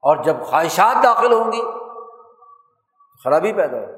اور 0.00 0.22
جب 0.22 0.36
خواہشات 0.46 1.04
داخل 1.04 1.32
ہوں 1.32 1.52
گی، 1.52 1.62
خرابی 3.24 3.52
پیدا 3.52 3.76
ہو 3.76 3.96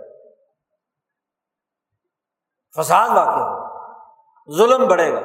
فساد 2.76 3.08
واقع 3.08 3.30
ہو 3.30 3.68
ظلم 4.56 4.88
بڑھے 4.88 5.12
گا۔ 5.12 5.20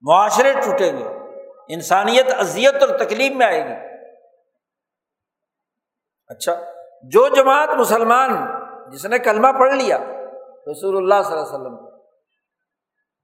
معاشرے 0.00 0.52
ٹوٹیں 0.52 0.96
گے۔ 0.96 1.08
انسانیت 1.68 2.26
اذیت 2.38 2.74
اور 2.74 2.98
تکلیف 2.98 3.32
میں 3.36 3.46
آئے 3.46 3.64
گی۔ 3.64 4.04
اچھا 6.28 6.52
جو 7.02 7.28
جماعت 7.28 7.68
مسلمان، 7.68 8.30
جس 8.90 9.06
نے 9.06 9.18
کلمہ 9.18 9.48
پڑھ 9.58 9.74
لیا 9.74 9.98
رسول 10.72 10.96
اللہ 10.96 11.22
صلی 11.22 11.38
اللہ 11.38 11.46
علیہ 11.46 11.56
وسلم، 11.56 11.88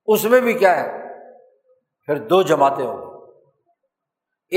اس 0.07 0.25
میں 0.25 0.41
بھی 0.41 0.55
کیا 0.55 0.77
ہے؟ 0.77 1.02
پھر 2.07 2.19
دو 2.19 2.43
جماعتیں 2.43 2.87
ہوں 2.87 2.97
گی۔ 2.97 3.13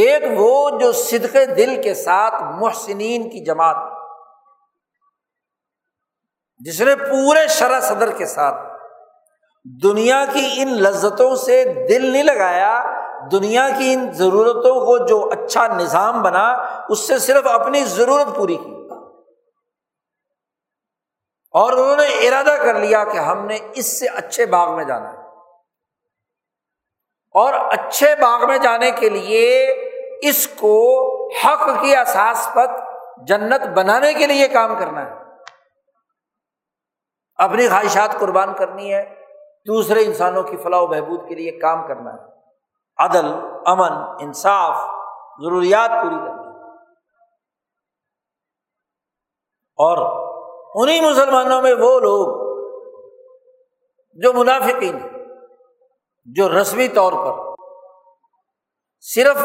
ایک 0.01 0.23
وہ 0.37 0.79
جو 0.79 0.91
صدق 0.91 1.37
دل 1.57 1.81
کے 1.83 1.93
ساتھ 1.93 2.43
محسنین 2.43 3.29
کی 3.29 3.45
جماعت، 3.45 3.75
جس 6.57 6.81
نے 6.81 6.95
پورے 6.95 7.47
شرح 7.47 7.79
صدر 7.79 8.11
کے 8.11 8.25
ساتھ 8.25 8.55
دنیا 9.83 10.25
کی 10.33 10.49
ان 10.57 10.67
لذتوں 10.67 11.35
سے 11.35 11.63
دل 11.89 12.11
نہیں 12.11 12.23
لگایا، 12.23 12.83
دنیا 13.31 13.69
کی 13.77 13.93
ان 13.93 14.11
ضرورتوں 14.11 14.85
کو 14.85 15.05
جو 15.05 15.29
اچھا 15.31 15.67
نظام 15.67 16.21
بنا، 16.21 16.51
اس 16.89 16.99
سے 16.99 17.19
صرف 17.19 17.47
اپنی 17.47 17.83
ضرورت 17.83 18.35
پوری 18.35 18.55
کی۔ 18.55 18.75
اور 21.51 21.73
انہوں 21.73 21.95
نے 21.95 22.27
ارادہ 22.27 22.55
کر 22.63 22.73
لیا 22.73 23.03
کہ 23.03 23.17
ہم 23.17 23.45
نے 23.45 23.57
اس 23.73 23.99
سے 23.99 24.07
اچھے 24.07 24.45
باغ 24.45 24.75
میں 24.75 24.85
جانا 24.85 25.13
ہے۔ 25.13 25.24
اور 27.35 27.53
اچھے 27.53 28.15
باغ 28.21 28.47
میں 28.47 28.57
جانے 28.57 28.91
کے 28.91 29.09
لیے 29.09 29.65
اس 30.21 30.47
کو 30.47 30.75
حق 31.33 31.81
کی 31.81 31.95
احساس 31.95 32.49
پر 32.53 32.67
جنت 33.27 33.67
بنانے 33.77 34.13
کے 34.13 34.27
لیے 34.27 34.47
کام 34.47 34.79
کرنا 34.79 35.05
ہے۔ 35.05 35.15
اپنی 37.35 37.67
خواہشات 37.67 38.19
قربان 38.19 38.53
کرنی 38.53 38.93
ہے، 38.93 39.25
دوسرے 39.67 40.05
انسانوں 40.05 40.43
کی 40.43 40.57
فلاح 40.57 40.79
و 40.79 40.87
بہبود 40.87 41.29
کے 41.29 41.35
لیے 41.35 41.51
کام 41.51 41.87
کرنا 41.87 42.13
ہے۔ 42.13 42.35
عدل، 42.97 43.25
امن، 43.65 43.91
انصاف، 44.19 44.75
ضروریات 45.43 45.89
پوری 45.89 46.15
کرنی 46.15 46.45
اور 49.77 49.97
انہیں 50.81 51.01
مسلمانوں 51.01 51.61
میں 51.61 51.73
وہ 51.73 51.99
لوگ 51.99 52.45
جو 54.13 54.33
منافقین 54.33 54.95
ہیں۔ 54.95 55.14
جو 56.25 56.61
رسمی 56.61 56.87
طور 56.87 57.13
پر 57.13 57.63
صرف 58.99 59.37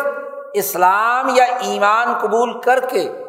اسلام 0.55 1.29
یا 1.35 1.45
ایمان 1.45 2.19
قبول 2.19 2.61
کر 2.61 2.81
کے 2.89 3.25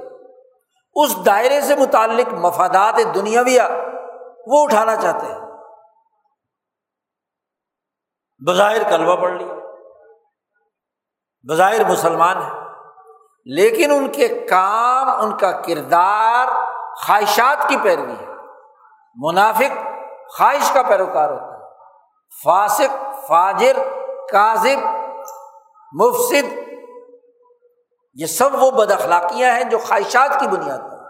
اس 0.95 1.25
دائرے 1.25 1.61
سے 1.61 1.75
متعلق 1.75 2.33
مفادات 2.33 3.15
دنیاویہ 3.15 3.61
وہ 4.47 4.63
اٹھانا 4.63 4.95
چاہتے 4.95 5.25
ہیں۔ 5.25 5.39
بظاہر 8.47 8.83
کلبہ 8.83 9.15
پڑھ 9.15 9.33
لیا 9.33 9.53
بظاہر 11.49 11.89
مسلمان 11.89 12.37
ہے 12.37 12.61
لیکن 13.45 13.91
ان 13.91 14.11
کے 14.11 14.27
کام، 14.27 15.09
ان 15.21 15.37
کا 15.37 15.51
کردار 15.51 16.47
خواہشات 16.95 17.69
کی 17.69 17.75
پیروی 17.83 18.13
ہے۔ 18.13 18.27
منافق 19.15 19.77
خواہش 20.37 20.71
کا 20.73 20.81
پیروکار 20.83 21.29
ہوتا 21.29 21.45
ہے۔ 21.45 21.50
فاسق، 22.43 23.25
فاجر، 23.27 23.75
کاذب 24.31 24.87
مفصد 26.01 26.59
یہ 28.13 28.25
سب 28.25 28.49
وہ 28.53 28.71
بد 28.71 28.91
اخلاقیاں 28.91 29.51
ہیں 29.51 29.63
جو 29.63 29.77
خواہشات 29.77 30.39
کی 30.39 30.47
بنیاد 30.47 30.77
پر 30.77 31.01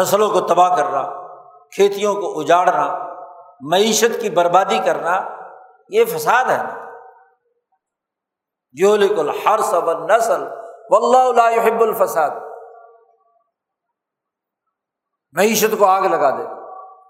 نسلوں 0.00 0.30
کو 0.30 0.40
تباہ 0.40 0.76
کرنا، 0.76 1.02
کھیتیوں 1.74 2.14
کو 2.14 2.40
اجاڑنا، 2.40 2.98
معیشت 3.60 4.20
کی 4.20 4.30
بربادی 4.30 4.78
کرنا، 4.78 5.20
یہ 5.88 6.04
فساد 6.04 6.44
ہے۔ 6.44 6.62
جو 8.72 8.96
لکل 8.96 9.30
ہر 9.46 9.60
سب 9.60 9.92
نسل 9.92 10.42
و 10.90 10.96
اللہ 10.96 11.66
حب 11.66 11.80
الفساد۔ 11.80 12.30
معیشت 15.32 15.78
کو 15.78 15.86
آگ 15.86 16.02
لگا 16.02 16.30
دے، 16.30 16.44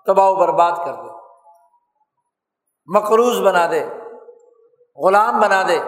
تباہ 0.06 0.26
و 0.26 0.34
برباد 0.34 0.72
کر 0.72 0.92
دے۔ 0.92 1.19
مقروض 2.94 3.40
بنا 3.40 3.66
دے، 3.70 3.84
غلام 4.96 5.40
بنا 5.40 5.62
دے 5.68 5.78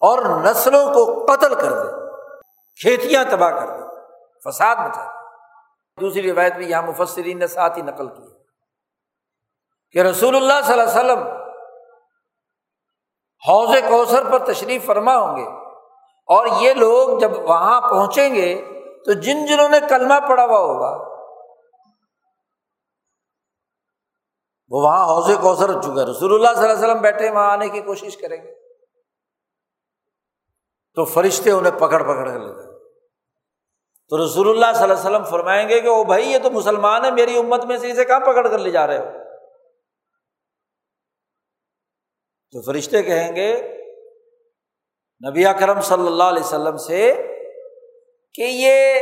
اور 0.00 0.18
نسلوں 0.18 0.94
کو 0.94 1.26
قتل 1.26 1.54
کر 1.54 1.72
دے، 1.72 1.88
کھیتیاں 2.82 3.24
تباہ 3.30 3.50
کر 3.50 3.66
دے، 3.66 3.82
فساد 4.44 4.76
مچا 4.76 5.04
دے۔ 5.04 5.20
دوسری 6.00 6.32
روایت 6.32 6.56
میں 6.56 6.66
یہاں 6.66 6.82
مفسرین 6.82 7.38
نے 7.38 7.46
ساتھ 7.46 7.78
ہی 7.78 7.82
نقل 7.82 8.08
کی 8.08 8.28
کہ 9.90 9.98
رسول 9.98 10.36
اللہ 10.36 10.60
صلی 10.64 10.80
اللہ 10.80 10.82
علیہ 10.82 11.00
وسلم 11.00 11.26
حوض 13.48 13.68
کوثر 13.88 14.30
پر 14.30 14.52
تشریف 14.52 14.86
فرما 14.86 15.16
ہوں 15.16 15.36
گے 15.36 15.44
اور 16.26 16.46
یہ 16.60 16.74
لوگ 16.74 17.18
جب 17.18 17.30
وہاں 17.48 17.80
پہنچیں 17.80 18.34
گے 18.34 18.76
تو 19.06 19.12
جن 19.12 19.46
جنہوں 19.46 19.68
نے 19.68 19.78
کلمہ 19.88 20.14
پڑا 20.28 20.44
ہوا 20.44 20.58
ہوگا 20.58 21.09
وہ 24.70 24.82
وہاں 24.82 25.04
حوض 25.04 25.30
کوثر 25.40 25.80
چکے 25.80 26.10
رسول 26.10 26.34
اللہ 26.34 26.54
صلی 26.54 26.62
اللہ 26.62 26.72
علیہ 26.72 26.84
وسلم 26.84 27.00
بیٹھے 27.02 27.30
وہاں 27.30 27.52
آنے 27.52 27.68
کی 27.68 27.80
کوشش 27.80 28.16
کریں 28.16 28.42
گے۔ 28.42 28.54
تو 30.94 31.04
فرشتے 31.04 31.50
انہیں 31.50 31.72
پکڑ 31.72 32.02
پکڑ 32.02 32.28
کر 32.28 32.38
لیتے 32.38 32.70
تو 34.08 34.24
رسول 34.24 34.48
اللہ 34.48 34.72
صلی 34.74 34.82
اللہ 34.82 34.94
علیہ 34.94 35.10
وسلم 35.10 35.24
فرمائیں 35.24 35.68
گے 35.68 35.80
کہ 35.80 35.88
وہ 35.88 36.04
بھائی، 36.04 36.32
یہ 36.32 36.38
تو 36.38 36.50
مسلمان 36.50 37.04
ہے 37.04 37.10
میری 37.10 37.38
امت 37.38 37.64
میں 37.64 37.78
سے 37.78 37.90
اسے 37.90 38.04
کہاں 38.04 38.20
پکڑ 38.20 38.48
کر 38.48 38.58
لے 38.58 38.70
جا 38.70 38.86
رہے 38.86 38.98
ہو؟ 38.98 39.04
تو 42.50 42.62
فرشتے 42.62 43.02
کہیں 43.02 43.36
گے، 43.36 43.78
نبی 45.30 45.44
کرم 45.60 45.80
صلی 45.80 46.06
اللہ 46.06 46.24
علیہ 46.24 46.42
وسلم 46.42 46.76
سے 46.76 47.26
کہ 48.34 48.42
یہ 48.42 49.00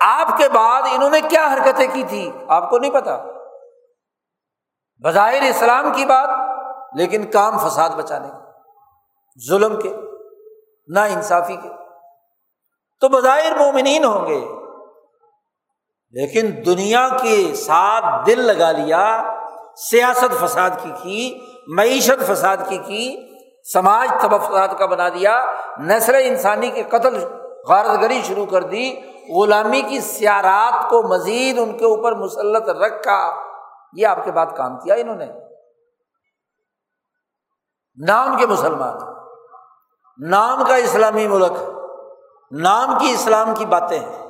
آپ 0.00 0.38
کے 0.38 0.48
بعد 0.48 0.82
انہوں 0.82 1.10
نے 1.10 1.20
کیا 1.20 1.54
حرکتیں 1.54 1.86
کی 1.94 2.02
تھی 2.08 2.30
آپ 2.48 2.70
کو 2.70 2.78
نہیں 2.78 2.90
پتا۔ 2.90 3.35
بظاہر 5.04 5.42
اسلام 5.42 5.92
کی 5.92 6.04
بات، 6.04 6.28
لیکن 6.96 7.24
کام 7.24 7.58
فساد 7.58 7.90
بچانے 7.90 8.28
کے، 8.28 9.48
ظلم 9.48 9.80
کے، 9.80 9.94
نا 10.88 11.04
انصافی 11.04 11.56
کے۔ 11.56 11.68
تو 13.00 13.08
بظاہر 13.08 13.56
مومنین 13.56 14.04
ہوں 14.04 14.26
گے، 14.26 14.40
لیکن 16.14 16.50
دنیا 16.66 17.08
کے 17.22 17.54
ساتھ 17.54 18.04
دل 18.26 18.40
لگا 18.40 18.72
لیا، 18.72 19.22
سیاست 19.90 20.44
فساد 20.44 20.70
کی 20.82 20.90
کی، 21.02 21.40
معیشت 21.76 22.24
فساد 22.26 22.56
کی 22.68 22.78
کی، 22.78 23.16
سماج 23.72 24.08
تب 24.20 24.40
فساد 24.40 24.68
کا 24.78 24.86
بنا 24.86 25.08
دیا، 25.08 25.46
نسل 25.78 26.14
انسانی 26.14 26.70
کے 26.70 26.82
قتل 26.82 27.18
غارت 27.68 28.00
گری 28.02 28.20
شروع 28.24 28.46
کر 28.46 28.62
دی، 28.62 28.94
غلامی 29.34 29.82
کی 29.82 30.00
سیارات 30.00 30.90
کو 30.90 31.02
مزید 31.02 31.58
ان 31.58 31.78
کے 31.78 31.84
اوپر 31.84 32.14
مسلط 32.14 32.68
رکھا۔ 32.68 33.45
یہ 33.96 34.06
آپ 34.06 34.24
کے 34.24 34.32
بعد 34.32 34.56
کام 34.56 34.78
کیا 34.80 34.94
انہوں 34.94 35.16
نے؟ 35.16 35.26
نام 37.98 38.36
کے 38.38 38.46
مسلمان، 38.46 38.96
نام 40.18 40.64
کا 40.64 40.76
اسلامی 40.76 41.26
ملک، 41.28 41.58
نام 42.52 42.98
کی 42.98 43.12
اسلام 43.12 43.54
کی 43.54 43.66
باتیں 43.66 43.98
ہیں 43.98 44.24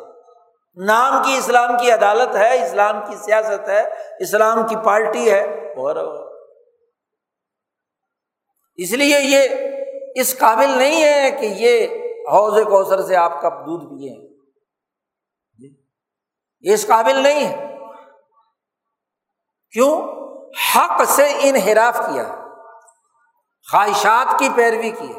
نام 0.76 1.22
کی 1.24 1.36
اسلام 1.36 1.76
کی 1.78 1.90
عدالت 1.90 2.34
ہے، 2.36 2.64
اسلام 2.64 3.00
کی 3.06 3.16
سیاست 3.16 3.68
ہے، 3.68 3.82
اسلام 4.20 4.66
کی 4.66 4.76
پارٹی 4.84 5.30
ہے، 5.30 5.40
اور 5.76 5.96
اس 8.78 8.92
لیے 8.92 9.20
یہ 9.20 10.20
اس 10.20 10.36
قابل 10.38 10.70
نہیں 10.78 11.02
ہے 11.02 11.30
کہ 11.30 11.46
یہ 11.58 11.86
حوض 12.28 12.60
کوثر 12.62 13.02
سے 13.02 13.16
آپ 13.16 13.40
کا 13.42 13.48
دودھ 13.66 13.84
پیے 13.84 14.14
جی، 15.58 15.74
یہ 16.64 16.74
اس 16.74 16.86
قابل 16.86 17.22
نہیں 17.22 17.46
ہے۔ 17.46 17.75
کیوں؟ 19.70 20.02
حق 20.76 21.04
سے 21.04 21.32
انحراف 21.40 21.96
کیا، 21.98 22.24
خواہشات 23.70 24.38
کی 24.38 24.48
پیروی 24.56 24.90
کی۔ 24.90 25.12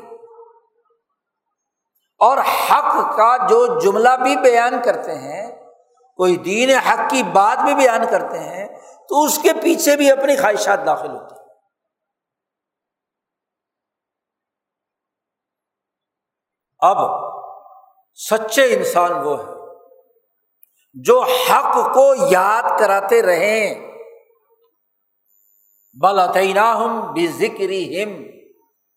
اور 2.19 2.37
حق 2.37 3.17
کا 3.17 3.47
جو 3.47 3.79
جملہ 3.79 4.09
بھی 4.23 4.35
بیان 4.35 4.81
کرتے 4.85 5.15
ہیں، 5.15 5.51
کوئی 6.15 6.37
دین 6.37 6.69
حق 6.69 7.09
کی 7.09 7.23
بات 7.23 7.63
بھی 7.63 7.75
بیان 7.75 8.01
کرتے 8.11 8.39
ہیں، 8.39 8.67
تو 9.09 9.23
اس 9.23 9.39
کے 9.43 9.49
پیچھے 9.63 9.95
بھی 9.95 10.11
اپنی 10.11 10.35
خواہشات 10.35 10.85
داخل 10.85 11.11
ہوتی 11.11 11.35
ہیں۔ 11.35 11.47
اب 16.79 16.97
سچے 18.13 18.77
انسان 18.77 19.11
وہ 19.11 19.39
ہے 19.39 19.53
جو 20.93 21.21
حق 21.21 21.93
کو 21.93 22.13
یاد 22.31 22.79
کراتے 22.79 23.21
رہیں۔ 23.21 23.86
بل 25.97 26.19
ہم 26.57 26.99
بھی 27.13 27.27
ذکری 27.37 27.83
ہم 27.93 28.11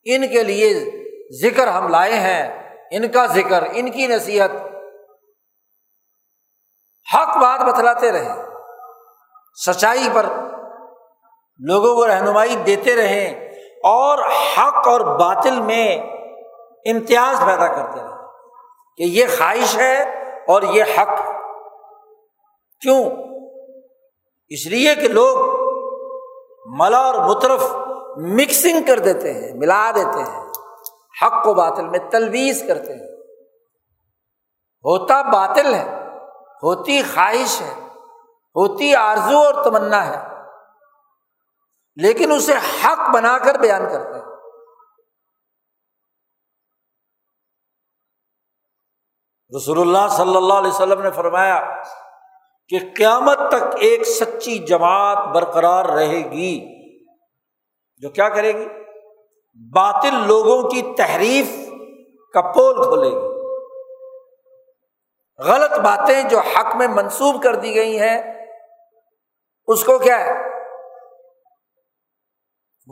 ان 0.07 0.27
کے 0.29 0.43
لیے 0.43 0.73
ذکر 1.43 1.67
ہم 1.69 1.89
لائے 1.89 2.19
ہیں، 2.21 2.43
ان 2.91 3.07
کا 3.09 3.25
ذکر، 3.27 3.65
ان 3.73 3.91
کی 3.91 4.07
نصیحت، 4.07 4.51
حق 7.07 7.37
بات 7.37 7.61
بتلاتے 7.61 8.11
رہے 8.13 8.35
سچائی 9.57 10.09
پر 10.15 10.27
لوگوں 11.61 11.95
کو 11.97 12.07
رہنمائی 12.07 12.57
دیتے 12.67 12.95
رہیں، 12.97 13.49
اور 13.87 14.19
حق 14.57 14.89
اور 14.89 15.01
باطل 15.19 15.61
میں 15.63 15.87
امتیاز 16.87 17.41
پیدا 17.47 17.67
کرتے 17.69 18.01
رہے 18.01 18.19
کہ 18.99 19.11
یہ 19.11 19.27
خواہش 19.39 19.77
ہے 19.79 19.97
اور 20.49 20.63
یہ 20.75 20.99
حق 20.99 21.17
کیوں؟ 22.83 23.03
اس 24.51 24.67
لیے 24.67 24.95
کہ 24.95 25.09
لوگ 25.11 25.59
ملا 26.79 26.99
اور 26.99 27.15
مترف 27.15 27.63
مکسنگ 28.17 28.87
کر 28.87 28.99
دیتے 28.99 29.35
ہیں، 29.35 29.55
ملا 29.55 29.91
دیتے 29.91 30.19
ہیں۔ 30.19 30.41
حق 31.23 31.49
و 31.49 31.55
باطل 31.55 31.89
میں 31.89 31.99
تلویز 32.11 32.65
کرتے 32.69 32.93
ہیں۔ 32.93 33.11
ہوتا 34.85 35.23
باطل 35.23 35.75
ہے، 35.75 36.07
ہوتی 36.63 37.03
خواہش 37.03 37.61
ہے، 37.61 37.89
ہوتی 38.57 38.95
آرزو 38.95 39.39
اور 39.39 39.65
تمنا 39.65 40.07
ہے۔ 40.07 40.29
لیکن 41.97 42.33
اسے 42.33 42.55
حق 42.85 43.15
بنا 43.15 43.39
کر 43.39 43.55
بیان 43.55 43.83
کرتے 43.93 44.19
ہیں۔ 44.19 44.25
رسول 49.57 49.81
اللہ 49.81 50.09
صلی 50.11 50.37
اللہ 50.37 50.55
علیہ 50.55 50.71
وسلم 50.71 51.03
نے 51.03 51.11
فرمایا 51.11 51.83
کہ 52.71 52.79
قیامت 52.97 53.39
تک 53.49 53.77
ایک 53.77 54.07
سچی 54.07 54.59
جماعت 54.59 55.29
برقرار 55.35 55.85
رہے 55.85 56.31
گی 56.31 56.81
جو 57.97 58.11
کیا 58.11 58.29
کرے 58.29 58.53
گی؟ 58.53 58.69
باطل 59.75 60.15
لوگوں 60.27 60.71
کی 60.71 60.95
تحریف 60.99 61.71
کا 62.35 62.41
پول 62.41 62.83
کھولے 62.83 63.11
گی۔ 63.11 63.31
غلط 65.39 65.81
باتیں 65.81 66.23
جو 66.23 66.39
حق 66.39 66.77
میں 66.77 66.89
منسوب 66.89 67.43
کر 67.43 67.55
دی 67.55 67.75
گئی 67.75 67.99
ہیں، 67.99 68.47
اس 69.67 69.85
کو 69.85 69.99
کیا 69.99 70.21
ہے؟ 70.21 70.33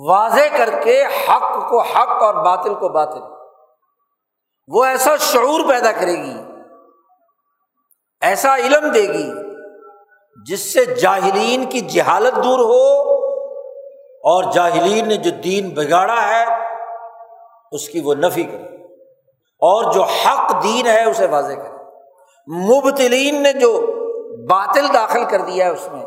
واضح 0.09 0.57
کر 0.59 0.83
کے 0.83 1.05
حق 1.05 1.69
کو 1.71 1.83
حق 1.83 2.23
اور 2.23 2.35
باطل 2.35 2.75
کو 2.75 2.89
باطل۔ 2.89 3.21
وہ 4.69 4.85
ایسا 4.85 5.17
شعور 5.17 5.69
پیدا 5.69 5.93
کرے 5.93 6.13
گی، 6.13 6.37
ایسا 8.21 8.57
علم 8.57 8.93
دے 8.93 9.03
گی 9.03 9.48
جس 10.47 10.73
سے 10.73 10.85
جاہلین 10.85 11.65
کی 11.65 11.81
جہالت 11.81 12.37
دور 12.37 12.59
ہو 12.59 13.09
اور 14.03 14.53
جاہلین 14.53 15.09
نے 15.09 15.17
جو 15.17 15.31
دین 15.31 15.69
بگاڑا 15.69 16.29
ہے، 16.29 16.45
اس 17.73 17.89
کی 17.89 18.01
وہ 18.01 18.15
نفی 18.15 18.45
کرے۔ 18.45 18.85
اور 19.39 19.93
جو 19.93 20.03
حق 20.03 20.63
دین 20.63 20.87
ہے، 20.87 21.05
اسے 21.05 21.27
واضح 21.27 21.53
کرے۔ 21.53 21.79
مبتلین 22.67 23.43
نے 23.43 23.53
جو 23.53 23.87
باطل 24.51 24.87
داخل 24.95 25.25
کر 25.25 25.41
دیا 25.41 25.67
ہے، 25.67 25.71
اس 25.71 25.89
میں 25.93 26.07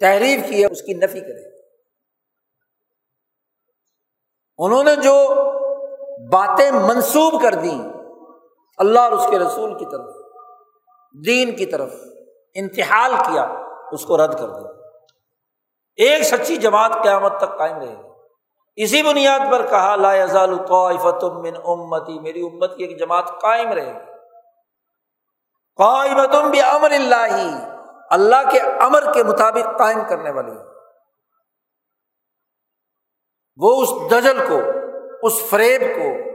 تحریر 0.00 0.38
کی 0.48 0.60
ہے، 0.60 0.66
اس 0.66 0.82
کی 0.82 0.94
نفی 0.94 1.20
کرے۔ 1.20 1.60
انہوں 4.58 4.84
نے 4.84 4.96
جو 4.96 5.28
باتیں 6.30 6.70
منسوب 6.70 7.42
کر 7.42 7.54
دی 7.54 7.80
اللہ 8.78 9.00
اور 9.00 9.12
اس 9.12 9.26
کے 9.30 9.38
رسول 9.38 9.78
کی 9.78 9.84
طرف، 9.84 10.14
دین 11.26 11.56
کی 11.56 11.66
طرف 11.66 11.94
انتحال 12.54 13.12
کیا، 13.26 13.42
اس 13.92 14.04
کو 14.04 14.16
رد 14.16 14.38
کر 14.38 14.48
دیا۔ 14.48 14.70
ایک 15.96 16.22
سچی 16.22 16.56
جماعت 16.56 16.92
قیامت 17.02 17.40
تک 17.40 17.58
قائم 17.58 17.78
رہے 17.78 17.96
گی۔ 17.96 18.12
اسی 18.76 19.02
بنیاد 19.02 19.40
پر 19.50 19.66
کہا، 19.66 19.96
لا 19.96 20.14
یزال 20.14 20.50
من 21.32 21.56
امتی، 21.64 22.18
میری 22.18 22.42
امت 22.42 22.76
کی 22.76 22.84
ایک 22.84 22.98
جماعت 22.98 23.40
قائم 23.40 23.72
رہے 23.72 23.94
گی۔ 23.94 23.98
قائمتم 25.76 26.50
بھی 26.50 26.62
امر 26.62 26.90
اللہ 26.90 27.68
اللہ 28.10 28.50
کے 28.50 28.60
امر 28.60 29.12
کے 29.12 29.22
مطابق 29.22 29.78
قائم 29.78 29.98
کرنے 30.08 30.30
والی۔ 30.30 30.52
وہ 33.56 33.82
اس 33.82 33.88
دجل 34.10 34.46
کو، 34.48 34.60
اس 35.22 35.42
فریب 35.50 35.80
کو، 35.80 36.32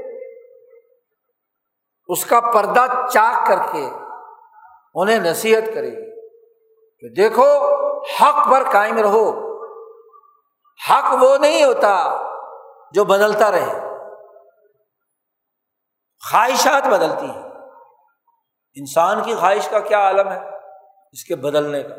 اس 2.07 2.25
کا 2.25 2.39
پردہ 2.39 2.85
چاک 3.11 3.47
کر 3.47 3.57
کے 3.71 3.89
انہیں 4.97 5.19
نصیحت 5.19 5.61
کرے 5.73 5.89
گی 5.89 6.29
کہ 6.99 7.09
دیکھو، 7.09 7.45
حق 8.01 8.51
پر 8.51 8.71
قائم 8.71 8.97
رہو۔ 8.97 9.47
حق 10.89 11.23
وہ 11.23 11.37
نہیں 11.37 11.63
ہوتا 11.63 12.23
جو 12.91 13.05
بدلتا 13.05 13.51
رہے۔ 13.51 13.79
خواہشات 16.31 16.83
بدلتی 16.87 17.25
ہیں۔ 17.25 17.49
انسان 18.75 19.23
کی 19.23 19.35
خواہش 19.35 19.67
کا 19.69 19.79
کیا 19.79 19.99
عالم 19.99 20.31
ہے؟ 20.31 20.39
اس 21.11 21.23
کے 21.23 21.35
بدلنے 21.35 21.83
کا۔ 21.83 21.95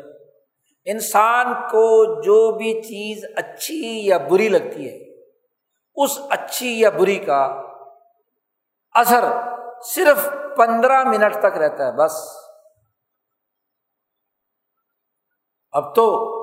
انسان 0.85 1.53
کو 1.53 2.21
جو 2.21 2.57
بھی 2.57 2.81
چیز 2.81 3.23
اچھی 3.37 4.05
یا 4.05 4.17
بری 4.17 4.49
لگتی 4.49 4.89
ہے، 4.89 5.25
اس 5.95 6.19
اچھی 6.29 6.79
یا 6.79 6.89
بری 6.89 7.15
کا 7.15 7.61
اثر 8.91 9.23
صرف 9.95 10.29
پندرہ 10.57 11.03
منٹ 11.03 11.35
تک 11.39 11.57
رہتا 11.57 11.87
ہے، 11.87 11.91
بس۔ 11.91 12.48
اب 15.71 15.95
تو 15.95 16.39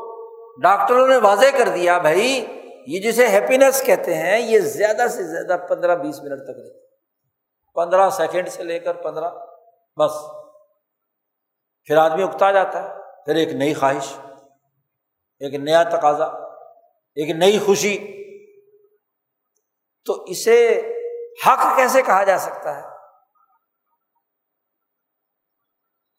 ڈاکٹروں 0.63 1.09
نے 1.09 1.17
واضح 1.17 1.59
کر 1.59 1.69
دیا 1.69 1.99
بھائی، 1.99 2.47
یہ 2.87 3.01
جسے 3.01 3.29
ہیپینس 3.29 3.83
کہتے 3.83 4.15
ہیں، 4.15 4.39
یہ 4.39 4.59
زیادہ 4.59 5.09
سے 5.11 5.23
زیادہ 5.23 5.61
پندرہ 5.69 5.97
بیس 5.97 6.23
منٹ 6.23 6.43
تک 6.45 6.59
رہتا 6.59 6.87
پندرہ 7.75 8.11
سیکنڈ 8.11 8.49
سے 8.49 8.63
لے 8.63 8.79
کر 8.79 8.93
پندرہ، 8.93 9.31
بس۔ 9.97 10.13
پھر 11.85 11.97
آدمی 11.97 12.23
اکتا 12.23 12.53
جاتا 12.53 12.83
ہے، 12.83 12.89
پھر 13.25 13.35
ایک 13.35 13.49
نئی 13.49 13.75
خواہش، 13.75 14.19
ایک 15.41 15.55
نیا 15.55 15.83
تقاضا، 15.83 16.25
ایک 17.15 17.37
نئی 17.37 17.59
خوشی۔ 17.59 18.17
تو 20.05 20.25
اسے 20.27 20.81
حق 21.47 21.77
کیسے 21.77 22.03
کہا 22.03 22.25
جا 22.25 22.39
سکتا 22.39 22.77
ہے؟ 22.77 22.83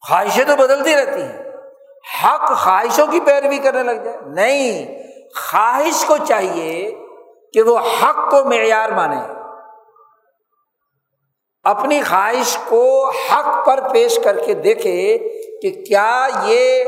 خواہشیں 0.08 0.43
تو 0.43 0.55
بدلتی 0.55 0.95
رہتی 0.95 1.22
ہیں۔ 1.22 1.47
حق 2.24 2.58
خواہشوں 2.58 3.08
کی 3.08 3.20
پیروی 3.20 3.58
کرنے 3.58 3.84
لگ 3.84 3.91
جائے۔ 3.91 4.18
نہیں، 4.26 5.03
خواہش 5.36 6.05
کو 6.05 6.18
چاہیے 6.28 6.95
کہ 7.53 7.62
وہ 7.62 7.80
حق 7.80 8.32
کو 8.32 8.43
معیار 8.43 8.89
مانے۔ 8.89 9.22
اپنی 11.64 12.01
خواہش 12.01 12.58
کو 12.68 13.10
حق 13.10 13.66
پر 13.66 13.89
پیش 13.91 14.20
کر 14.24 14.45
کے 14.45 14.53
دیکھے 14.53 15.18
کہ 15.62 15.84
کیا 15.88 16.28
یہ 16.43 16.84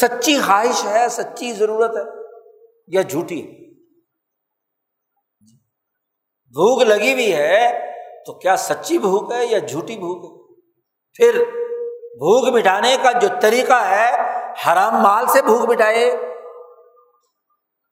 سچی 0.00 0.38
خواہش 0.38 0.84
ہے، 0.84 1.08
سچی 1.10 1.52
ضرورت 1.52 1.96
ہے 1.96 2.02
یا 2.88 3.02
جھوٹی۔ 3.02 3.42
بھوک 6.48 6.82
لگی 6.82 7.12
ہوئی 7.12 7.32
ہے 7.32 7.92
تو 8.26 8.32
کیا 8.32 8.56
سچی 8.56 8.98
بھوک 8.98 9.32
ہے 9.32 9.46
یا 9.46 9.58
جھوٹی 9.58 9.96
بھوک 9.96 10.24
ہے؟ 10.24 10.40
پھر 11.14 11.44
بھوک 12.14 12.54
مٹانے 12.54 12.96
کا 13.02 13.12
جو 13.12 13.28
طریقہ 13.42 13.84
ہے 13.84 14.29
حرام 14.66 14.94
مال 14.94 15.26
سے 15.26 15.42
بھوک 15.42 15.70
مٹائے۔ 15.70 16.16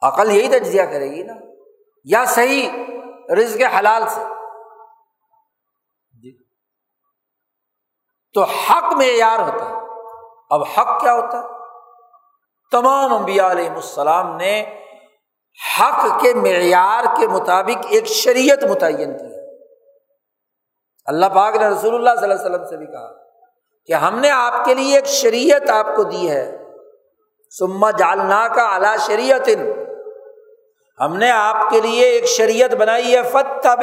عقل 0.02 0.30
یہی 0.30 0.48
تجزیہ 0.48 0.82
کرے 0.82 1.10
گی 1.10 1.22
نا۔ 1.22 1.32
یا 2.04 2.24
صحیح 2.24 2.70
رزق 3.34 3.74
حلال 3.78 4.08
سے۔ 4.08 4.20
جی۔ 6.22 6.44
تو 8.34 8.42
حق 8.42 8.96
میں 8.96 9.16
یار 9.16 9.38
ہوتا 9.38 9.68
ہے۔ 9.68 9.74
اب 10.50 10.62
حق 10.62 11.00
کیا 11.00 11.14
ہوتا 11.14 11.38
ہے؟ 11.38 11.42
تمام 12.70 13.12
انبیاء 13.12 13.50
علیہ 13.50 13.70
السلام 13.70 14.36
نے 14.36 14.80
حق 15.80 16.20
کے 16.20 16.34
معیار 16.34 17.04
کے 17.18 17.26
مطابق 17.28 17.86
ایک 17.88 18.06
شریعت 18.06 18.64
متعین 18.64 19.18
کی۔ 19.18 19.34
اللہ 21.04 21.26
پاک 21.26 21.56
نے 21.56 21.68
رسول 21.68 21.94
اللہ 21.94 22.20
صلی 22.20 22.30
اللہ 22.30 22.34
علیہ 22.34 22.56
وسلم 22.56 22.66
سے 22.66 22.76
بھی 22.76 22.86
کہا۔ 22.86 23.27
کہ 23.88 23.94
ہم 23.94 24.18
نے 24.20 24.30
آپ 24.30 24.64
کے 24.64 24.74
لیے 24.74 24.94
ایک 24.96 25.06
شریعت 25.08 25.70
آپ 25.70 25.86
کو 25.96 26.02
دی 26.04 26.30
ہے۔ 26.30 26.44
سما 27.52 27.90
جالنا 27.98 28.46
کا 28.54 28.64
اعلی 28.66 28.96
شریعت 29.06 29.48
ہم 30.98 31.16
نے 31.16 31.30
آپ 31.30 31.68
کے 31.70 31.80
لیے 31.80 32.04
ایک 32.06 32.24
شریعت 32.28 32.74
بنائی 32.78 33.14
ہے 33.16 33.22
فتب 33.32 33.80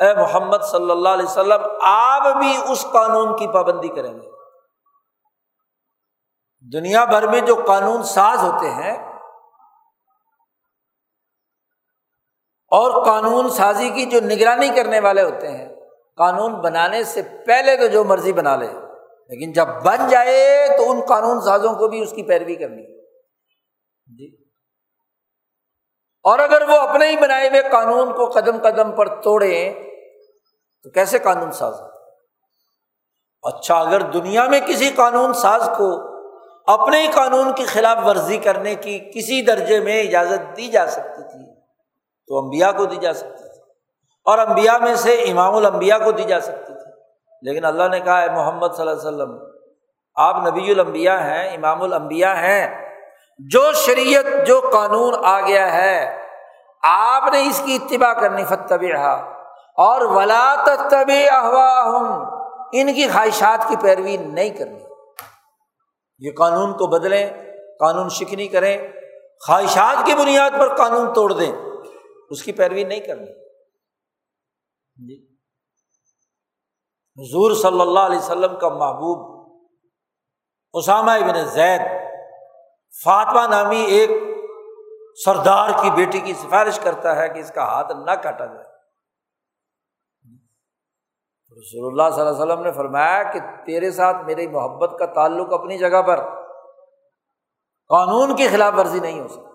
اے 0.00 0.12
محمد 0.14 0.64
صلی 0.70 0.90
اللہ 0.90 1.08
علیہ 1.08 1.24
وسلم، 1.24 1.62
آپ 1.82 2.22
بھی 2.38 2.56
اس 2.70 2.84
قانون 2.92 3.36
کی 3.38 3.46
پابندی 3.52 3.88
کریں 3.90 4.12
گے۔ 4.12 4.28
دنیا 6.66 7.04
بھر 7.04 7.26
میں 7.28 7.40
جو 7.42 7.54
قانون 7.66 8.02
ساز 8.04 8.42
ہوتے 8.42 8.70
ہیں، 8.72 8.96
اور 12.72 13.04
قانون 13.04 13.48
سازی 13.52 13.88
کی 13.90 14.04
جو 14.06 14.20
نگرانی 14.24 14.68
کرنے 14.76 15.00
والے 15.00 15.22
ہوتے 15.22 15.48
ہیں 15.48 15.68
قانون 16.16 16.52
بنانے 16.52 17.04
سے 17.04 17.22
پہلے 17.46 17.76
تو 17.76 17.86
جو 17.86 18.04
مرضی 18.04 18.32
بنا 18.32 18.56
لے، 18.56 18.66
لیکن 19.30 19.52
جب 19.52 19.68
بن 19.84 20.08
جائے 20.08 20.66
تو 20.78 20.90
ان 20.90 21.00
قانون 21.00 21.40
سازوں 21.40 21.74
کو 21.74 21.88
بھی 21.88 22.02
اس 22.02 22.12
کی 22.12 22.22
پیروی 22.22 22.54
کرنی 22.54 22.82
جی۔ 24.18 24.26
اور 26.24 26.38
اگر 26.38 26.62
وہ 26.68 26.76
اپنے 26.76 27.06
ہی 27.06 27.16
بنائے 27.16 27.48
ہوئے 27.48 27.62
قانون 27.72 28.12
کو 28.12 28.28
قدم 28.30 28.58
قدم 28.58 28.92
پر 28.92 29.22
توڑے، 29.22 29.58
تو 30.82 30.90
کیسے 30.90 31.18
قانون 31.18 31.52
ساز؟ 31.52 31.74
اچھا 33.42 33.76
اگر 33.76 34.00
دنیا 34.00 34.48
میں 34.48 34.60
کسی 34.60 34.90
قانون 34.90 35.32
ساز 35.32 35.68
کو 35.78 35.88
اپنے 36.66 37.00
ہی 37.00 37.06
قانون 37.14 37.52
کی 37.54 37.64
خلاف 37.64 37.98
ورزی 38.06 38.38
کرنے 38.38 38.74
کی 38.74 38.98
کسی 39.14 39.42
درجے 39.42 39.80
میں 39.80 40.02
اجازت 40.02 40.56
دی 40.56 40.68
جا 40.68 40.86
سکتی 40.86 41.22
تھی، 41.22 41.44
تو 42.26 42.38
امبیا 42.38 42.72
کو 42.72 42.84
دی 42.84 42.96
جا 42.96 43.12
سکتی 43.12 43.42
تھی۔ 43.42 43.45
اور 44.26 44.38
امبیا 44.38 44.78
میں 44.78 44.94
سے 44.94 45.14
امام 45.14 45.54
المبیا 45.54 45.98
کو 45.98 46.10
دی 46.10 46.22
جا 46.22 46.40
سکتی 46.40 46.72
تھی۔ 46.72 46.86
لیکن 47.42 47.64
اللہ 47.64 47.88
نے 47.88 48.00
کہا 48.00 48.22
ہے، 48.22 48.30
محمد 48.30 48.66
صلی 48.76 48.88
اللہ 48.88 49.08
علیہ 49.08 49.08
وسلم، 49.08 49.38
آپ 50.14 50.36
نبی 50.46 50.70
المبیا 50.70 51.26
ہیں، 51.26 51.56
امام 51.56 51.82
المبیا 51.82 52.40
ہیں۔ 52.40 52.86
جو 53.38 53.72
شریعت، 53.72 54.46
جو 54.46 54.60
قانون 54.72 55.14
آ 55.24 55.40
گیا 55.40 55.72
ہے، 55.72 56.22
آپ 56.82 57.22
نے 57.32 57.42
اس 57.46 57.62
کی 57.64 57.78
اتباع 57.82 58.12
کرنی 58.12 58.44
فتب 58.44 58.84
اور 59.76 60.00
ولا 60.00 60.54
تب 60.88 61.10
ان 62.72 62.94
کی 62.94 63.08
خواہشات 63.08 63.68
کی 63.68 63.76
پیروی 63.76 64.16
نہیں 64.16 64.50
کرنی۔ 64.50 64.80
یہ 66.18 66.30
قانون 66.38 66.72
کو 66.72 66.86
بدلیں، 66.86 67.30
قانون 67.80 68.08
شکنی 68.08 68.48
کریں، 68.48 68.78
خواہشات 69.46 70.06
کی 70.06 70.14
بنیاد 70.14 70.50
پر 70.58 70.76
قانون 70.76 71.12
توڑ 71.12 71.32
دیں، 71.32 71.52
اس 72.30 72.42
کی 72.42 72.52
پیروی 72.52 72.84
نہیں 72.84 73.00
کرنی۔ 73.00 73.45
جی۔ 74.96 75.16
حضور 77.18 77.54
صلی 77.54 77.80
اللہ 77.80 78.00
علیہ 78.00 78.18
وسلم 78.18 78.58
کا 78.58 78.68
محبوب 78.68 79.36
اسامہ 80.74 81.10
ابن 81.10 81.44
زید، 81.44 81.80
فاطمہ 82.94 83.46
نامی 83.46 83.80
ایک 83.80 84.10
سردار 85.24 85.70
کی 85.82 85.90
بیٹی 85.90 86.20
کی 86.20 86.34
سفارش 86.34 86.78
کرتا 86.78 87.16
ہے 87.16 87.28
کہ 87.28 87.38
اس 87.38 87.50
کا 87.50 87.64
ہاتھ 87.64 87.92
نہ 87.96 88.10
کاٹا 88.10 88.46
جائے۔ 88.46 88.76
رسول 91.56 91.86
اللہ 91.86 92.14
صلی 92.14 92.20
اللہ 92.20 92.34
علیہ 92.34 92.44
وسلم 92.44 92.64
نے 92.64 92.72
فرمایا 92.72 93.22
کہ 93.22 93.40
تیرے 93.66 93.90
ساتھ 93.90 94.16
میری 94.26 94.46
محبت 94.46 94.98
کا 94.98 95.06
تعلق 95.06 95.52
اپنی 95.52 95.78
جگہ 95.78 96.02
پر 96.02 96.20
قانون 97.90 98.36
کی 98.36 98.48
خلاف 98.48 98.74
ورزی 98.76 99.00
نہیں 99.00 99.20
ہو 99.20 99.28
سکتی 99.28 99.45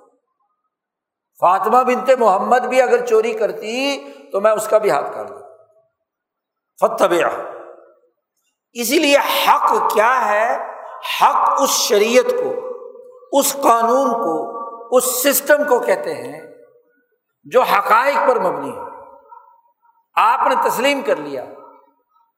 فاطمہ 1.41 1.83
بنتے 1.83 2.15
محمد 2.15 2.59
بھی 2.59 2.81
اگر 2.81 3.05
چوری 3.05 3.33
کرتی 3.33 3.97
تو 4.31 4.41
میں 4.41 4.51
اس 4.51 4.67
کا 4.67 4.77
بھی 4.77 4.91
ہاتھ 4.91 5.13
کاٹ 5.13 5.27
فتب 6.81 7.13
اسی 8.73 8.99
لیے 8.99 9.17
حق 9.17 9.93
کیا 9.93 10.29
ہے؟ 10.29 10.57
حق 11.21 11.61
اس 11.61 11.69
شریعت 11.69 12.31
کو، 12.31 12.53
اس 13.39 13.53
قانون 13.53 14.13
کو، 14.13 14.61
اس 14.97 15.23
سسٹم 15.23 15.63
کو 15.69 15.79
کہتے 15.79 16.13
ہیں 16.13 16.53
جو 17.43 17.61
حقائق 17.61 18.29
پر 18.29 18.39
مبنی 18.39 18.77
ہو 18.77 18.85
آپ 20.15 20.47
نے 20.47 20.55
تسلیم 20.69 21.01
کر 21.01 21.15
لیا، 21.15 21.45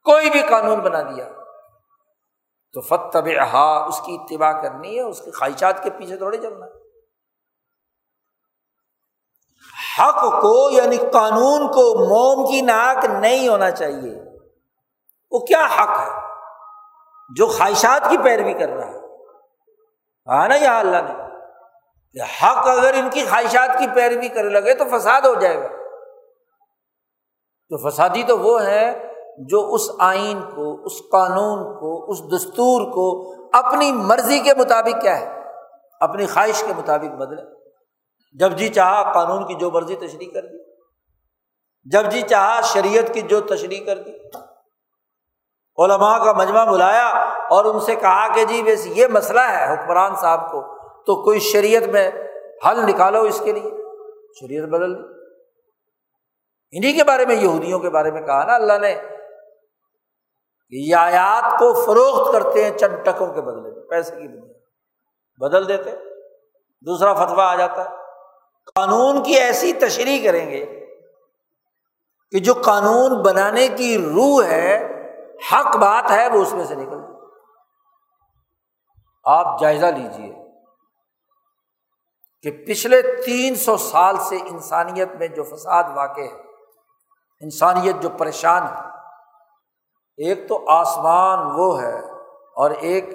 کوئی 0.04 0.30
بھی 0.30 0.42
قانون 0.42 0.80
بنا 0.80 1.02
دیا۔ 1.02 1.30
تو 2.74 2.82
فتب 2.82 3.26
اس 3.88 4.02
کی 4.02 4.18
اتباع 4.20 4.62
کرنی 4.62 4.96
ہے، 4.96 5.02
اس 5.02 5.22
کی 5.22 5.32
خواہشات 5.32 5.84
کے 5.84 5.90
پیچھے 5.90 6.18
تھوڑے 6.18 6.38
چلنا۔ 6.38 6.66
ہے 6.66 6.83
حق 10.00 10.42
کو 10.42 10.70
یعنی 10.70 10.98
قانون 10.98 11.68
کو 11.68 12.06
موم 12.06 12.52
کی 12.52 12.62
ناک 12.62 13.06
نہیں 13.06 13.48
ہونا 13.48 13.72
چاہیے۔ 13.72 14.16
وہ 15.32 15.40
کیا 15.40 15.66
حق 15.66 16.00
ہے؟ 16.00 16.22
جو 17.36 17.48
خواہشات 17.48 18.10
کی 18.10 18.18
پیروی 18.18 18.54
کر 18.54 18.70
رہا 18.70 18.88
ہے۔ 18.88 19.00
ہاں 20.28 20.48
نا 20.48 20.56
یہاں 20.56 20.80
اللہ 20.80 20.98
نے؟ 20.98 21.14
کہ 22.14 22.46
حق 22.46 22.68
اگر 22.68 22.94
ان 22.94 23.10
کی 23.10 23.26
خواہشات 23.30 23.80
کی 23.80 23.88
پیروی 23.96 24.28
کرنے 24.28 24.50
لگے 24.50 24.74
تو 24.74 24.98
فساد 24.98 25.22
ہو 25.22 25.34
جائے 25.34 25.64
گا۔ 25.64 25.68
تو 27.70 27.90
فسادی 27.90 28.24
تو 28.24 28.40
وہ 28.40 28.64
ہے 28.64 29.12
جو 29.38 29.74
اس 29.74 29.82
آئین 30.00 30.42
کو، 30.42 30.86
اس 30.86 30.94
قانون 31.12 31.80
کو، 31.80 32.12
اس 32.12 32.18
دستور 32.20 32.92
کو 32.92 33.34
اپنی 33.54 33.92
مرضی 33.92 34.40
کے 34.40 34.54
مطابق 34.54 35.02
کیا 35.02 35.20
ہے؟ 35.20 35.42
اپنی 36.00 36.26
خواہش 36.26 36.64
کے 36.68 36.74
مطابق 36.78 37.16
بدلے۔ 37.16 37.63
جب 38.34 38.52
جی 38.52 38.70
چاہا 38.70 39.14
قانون 39.14 39.48
کی 39.48 39.56
جو 39.56 39.72
مرضی 39.72 39.96
تشریح 39.96 40.32
کر 40.34 40.42
دی، 40.42 40.58
جب 41.92 42.12
جی 42.12 42.22
چاہا 42.22 42.62
شریعت 42.62 43.14
کی 43.14 43.22
جو 43.22 43.42
تشریح 43.42 43.86
کر 43.86 43.98
دی۔ 43.98 44.12
علماء 45.78 46.24
کا 46.24 46.34
مجمع 46.34 46.64
بلایا 46.64 47.08
اور 47.50 47.66
ان 47.66 47.80
سے 47.80 47.96
کہا 47.96 48.36
کہ 48.36 48.46
جی 48.46 48.62
ویسے 48.62 48.90
یہ 48.90 49.08
مسئلہ 49.08 49.40
ہے 49.40 49.74
حکمران 49.74 50.16
صاحب 50.16 50.52
کو، 50.52 50.62
تو 51.04 51.24
کوئی 51.24 51.40
شریعت 51.40 51.84
میں 51.84 52.12
حل 52.68 52.86
نکالو 52.86 53.22
اس 53.22 53.42
کے 53.46 53.52
لیے۔ 53.52 53.72
شریعت 54.40 54.70
بدل 54.70 54.96
دی۔ 54.96 55.04
انہیں 56.78 56.98
کے 56.98 57.04
بارے 57.04 57.26
میں، 57.26 57.36
یہودیوں 57.36 57.80
کے 57.80 57.90
بارے 57.90 58.12
میں 58.12 58.22
کہا 58.22 58.44
نا 58.44 58.56
اللہ 58.56 58.78
نے 58.82 59.02
یہ 60.70 60.96
آیات 60.96 61.60
کو 61.60 61.86
فروخت 61.86 62.34
کرتے 62.34 62.64
ہیں 62.64 62.78
چند 62.78 63.06
ٹکوں 63.06 63.34
کے 63.34 63.42
بدلے 63.42 63.62
میں، 63.62 63.90
پیسے 63.90 64.16
کی 64.16 64.28
بنیاد۔ 64.28 64.54
بدل 65.38 65.68
دیتے، 65.68 65.92
دوسرا 66.82 67.14
فتوا 67.14 67.52
آ 67.52 67.56
جاتا 67.56 67.84
ہے۔ 67.84 68.03
قانون 68.66 69.24
کی 69.24 69.34
ایسی 69.34 69.74
تشریح 69.74 70.24
کریں 70.24 70.50
گے 70.52 70.66
کہ 72.32 72.40
جو 72.40 72.54
قانون 72.54 73.22
بنانے 73.22 73.68
کی 73.68 73.98
روح 73.98 74.44
ہے، 74.44 75.00
حق 75.52 75.78
بات 75.78 76.12
ہے، 76.12 76.28
وہ 76.28 76.42
اس 76.42 76.54
میں 76.54 76.66
سے 76.66 76.76
نکل 76.76 77.02
آپ 79.24 79.60
جائزہ 79.60 79.86
لیجیے 79.86 80.34
کہ 82.42 82.52
پچھلے 82.68 83.02
تین 83.26 83.56
سو 83.56 83.78
سال 83.78 84.18
سے 84.18 84.36
انسانیت 84.36 85.10
میں 85.20 85.28
جو 85.28 85.44
فساد 85.44 85.84
واقع 85.96 86.22
ہے، 86.22 86.42
انسانیت 87.42 87.96
جو 88.02 88.10
پریشان 88.10 88.64
ہے، 88.64 88.94
ایک 90.18 90.50
تو 90.50 90.70
آسمان 90.70 91.40
وہ 91.56 91.82
ہے 91.82 92.00
اور 92.56 92.72
ایک 92.72 93.06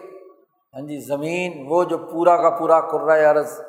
ہاں 0.74 0.80
جی 0.80 1.00
زمین 1.00 1.64
وہ 1.68 1.84
جو 1.84 1.98
پورا 1.98 2.36
کا 2.36 2.50
پورا 2.50 2.80
قرۂۂ 2.80 3.24
عرض 3.24 3.60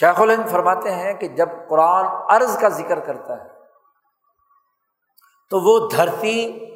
شیخ 0.00 0.20
الند 0.20 0.50
فرماتے 0.50 0.90
ہیں 0.90 1.14
کہ 1.14 1.28
جب 1.28 1.48
قرآن 1.68 2.06
عرض 2.28 2.58
کا 2.58 2.68
ذکر 2.68 3.00
کرتا 3.00 3.44
ہے، 3.44 3.48
تو 5.50 5.60
وہ 5.60 5.88
دھرتی، 5.96 6.66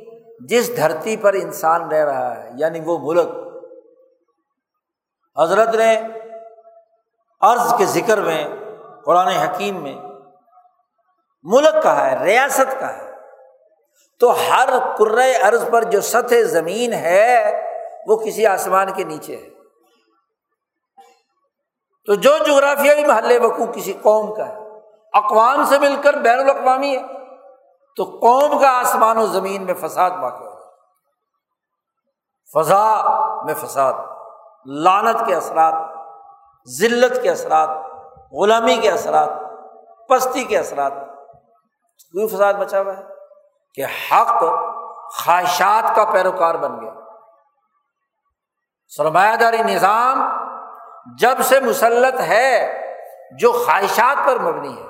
جس 0.40 0.76
دھرتی 0.76 1.16
پر 1.16 1.32
انسان 1.32 1.90
رہ 1.90 2.04
رہا 2.04 2.44
ہے 2.44 2.50
یعنی 2.54 2.80
وہ 2.80 2.98
ملک، 2.98 3.28
حضرت 5.38 5.74
نے 5.74 6.00
عرض 7.40 7.74
کے 7.78 7.84
ذکر 7.84 8.20
میں، 8.20 8.48
قرآن 9.04 9.28
حکیم 9.28 9.82
میں 9.82 9.96
ملک 11.42 11.82
کا 11.82 12.10
ہے، 12.10 12.24
ریاست 12.24 12.80
کا 12.80 12.96
ہے۔ 12.96 13.10
تو 14.20 14.30
ہر 14.30 14.68
عرض 15.42 15.70
پر 15.70 15.82
جو 15.82 16.00
سطح 16.00 16.42
زمین 16.42 16.92
ہے، 16.92 17.62
وہ 18.06 18.16
کسی 18.16 18.46
آسمان 18.46 18.92
کے 18.92 19.04
نیچے 19.04 19.36
ہے۔ 19.36 19.59
تو 22.10 22.14
جو 22.14 22.38
جغرافیائی 22.46 23.04
محلے 23.04 23.38
وقوع 23.38 23.66
کسی 23.66 23.92
قوم 23.92 24.34
کا 24.34 24.48
ہے، 24.48 24.56
اقوام 25.12 25.64
سے 25.64 25.78
مل 25.78 25.96
کر 26.02 26.14
بین 26.14 26.38
الاقوامی 26.38 26.96
ہے، 26.96 27.02
تو 27.96 28.04
قوم 28.04 28.58
کا 28.60 28.78
آسمان 28.78 29.18
و 29.18 29.26
زمین 29.26 29.66
میں 29.66 29.74
فساد 29.74 30.10
واقع 30.10 30.44
ہو 30.44 30.56
فضا 32.54 33.02
میں 33.44 33.54
فساد 33.54 33.92
لانت 34.66 35.26
کے 35.26 35.34
اثرات، 35.34 35.74
ذلت 36.68 37.22
کے 37.22 37.30
اثرات، 37.30 37.68
غلامی 38.32 38.76
کے 38.76 38.90
اثرات، 38.90 39.28
پستی 40.08 40.44
کے 40.44 40.58
اثرات۔ 40.58 40.92
کوئی 42.12 42.28
فساد 42.28 42.54
بچا 42.54 42.80
ہوا 42.80 42.96
ہے؟ 42.96 43.02
کہ 43.74 43.84
حق 43.84 44.40
خواہشات 45.14 45.96
کا 45.96 46.04
پیروکار 46.04 46.54
بن 46.54 46.80
گیا۔ 46.80 46.90
سرمایہ 48.88 49.36
داری 49.36 49.62
نظام 49.62 50.39
جب 51.18 51.42
سے 51.42 51.60
مسلط 51.60 52.20
ہے 52.20 52.80
جو 53.38 53.52
خواہشات 53.52 54.26
پر 54.26 54.38
مبنی 54.38 54.76
ہے، 54.76 54.86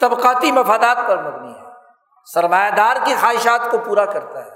طبقاتی 0.00 0.52
مفادات 0.52 1.08
پر 1.08 1.22
مبنی 1.22 1.52
ہے، 1.52 1.64
سرمایہ 2.34 2.70
دار 2.70 2.96
کی 3.04 3.14
خواہشات 3.20 3.70
کو 3.70 3.78
پورا 3.78 4.04
کرتا 4.04 4.44
ہے۔ 4.44 4.50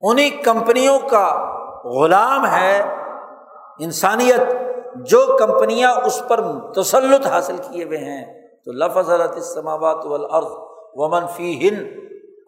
انہیں 0.00 0.42
کمپنیوں 0.42 0.98
کا 0.98 1.54
غلام 1.84 2.46
ہے 2.46 2.96
انسانیت۔ 3.78 4.68
جو 4.96 5.36
کمپنیاں 5.38 5.92
اس 5.92 6.22
پر 6.28 6.40
تسلط 6.72 7.26
حاصل 7.26 7.56
کیے 7.56 7.84
ہوئے 7.84 7.98
ہیں، 7.98 8.48
تو 8.64 8.72
لفظ 8.72 9.10
السماوات 9.10 10.06
والارض 10.06 10.46
ومن 10.94 11.26
فی 11.26 11.68
ہند 11.68 11.86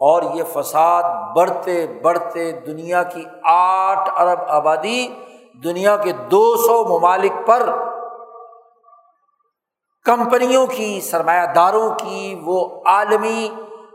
اور 0.00 0.22
یہ 0.22 0.42
فساد 0.52 1.02
بڑھتے 1.36 1.86
بڑھتے 2.02 2.52
دنیا 2.52 3.02
کی 3.02 3.24
آٹھ 3.44 4.10
ارب 4.16 4.38
آبادی 4.48 5.08
دنیا 5.54 5.96
کے 5.96 6.12
دو 6.12 6.56
سو 6.56 6.98
ممالک 6.98 7.32
پر 7.46 7.68
کمپنیوں 10.04 10.66
کی، 10.66 11.00
سرمایہ 11.00 11.46
داروں 11.46 11.94
کی 11.94 12.40
وہ 12.44 12.82
عالمی 12.86 13.48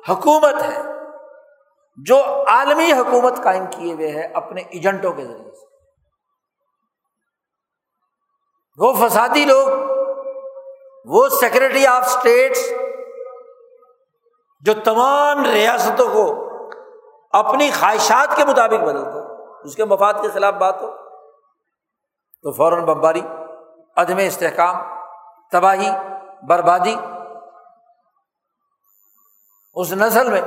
حکومت 0.10 0.62
ہے، 0.64 0.82
جو 1.98 2.18
عالمی 2.48 2.92
حکومت 2.92 3.44
قائم 3.44 3.66
کیے 3.72 3.94
ہوئے 3.94 4.12
ہے 4.12 4.26
اپنے 4.34 4.62
ایجنٹوں 4.62 5.14
کے 5.14 5.26
ذریعے 5.26 5.52
سے۔ 5.52 5.66
وہ 8.78 8.94
فسادی 8.94 9.46
لوگ، 9.46 9.68
وہ 11.06 11.30
سیکرٹری 11.30 11.86
آف 11.86 12.06
اسٹیٹس 12.06 12.74
جو 14.62 14.74
تمام 14.84 15.44
ریاستوں 15.44 16.08
کو 16.14 16.26
اپنی 17.34 17.72
خواہشات 17.80 18.36
کے 18.36 18.46
مطابق 18.46 18.84
بدلتے 18.84 19.20
اس 19.64 19.76
کے 19.76 19.86
مفاد 19.86 20.14
کے 20.22 20.30
خلاف 20.30 20.54
بات 20.54 20.82
ہو۔ 20.82 21.05
تو 22.46 22.52
فوراً 22.52 22.86
بمباری، 22.86 23.22
عدم 23.98 24.18
استحکام، 24.18 24.76
تباہی، 25.52 25.90
بربادی۔ 26.48 26.96
اس 29.74 29.92
نسل 29.92 30.32
میں 30.32 30.42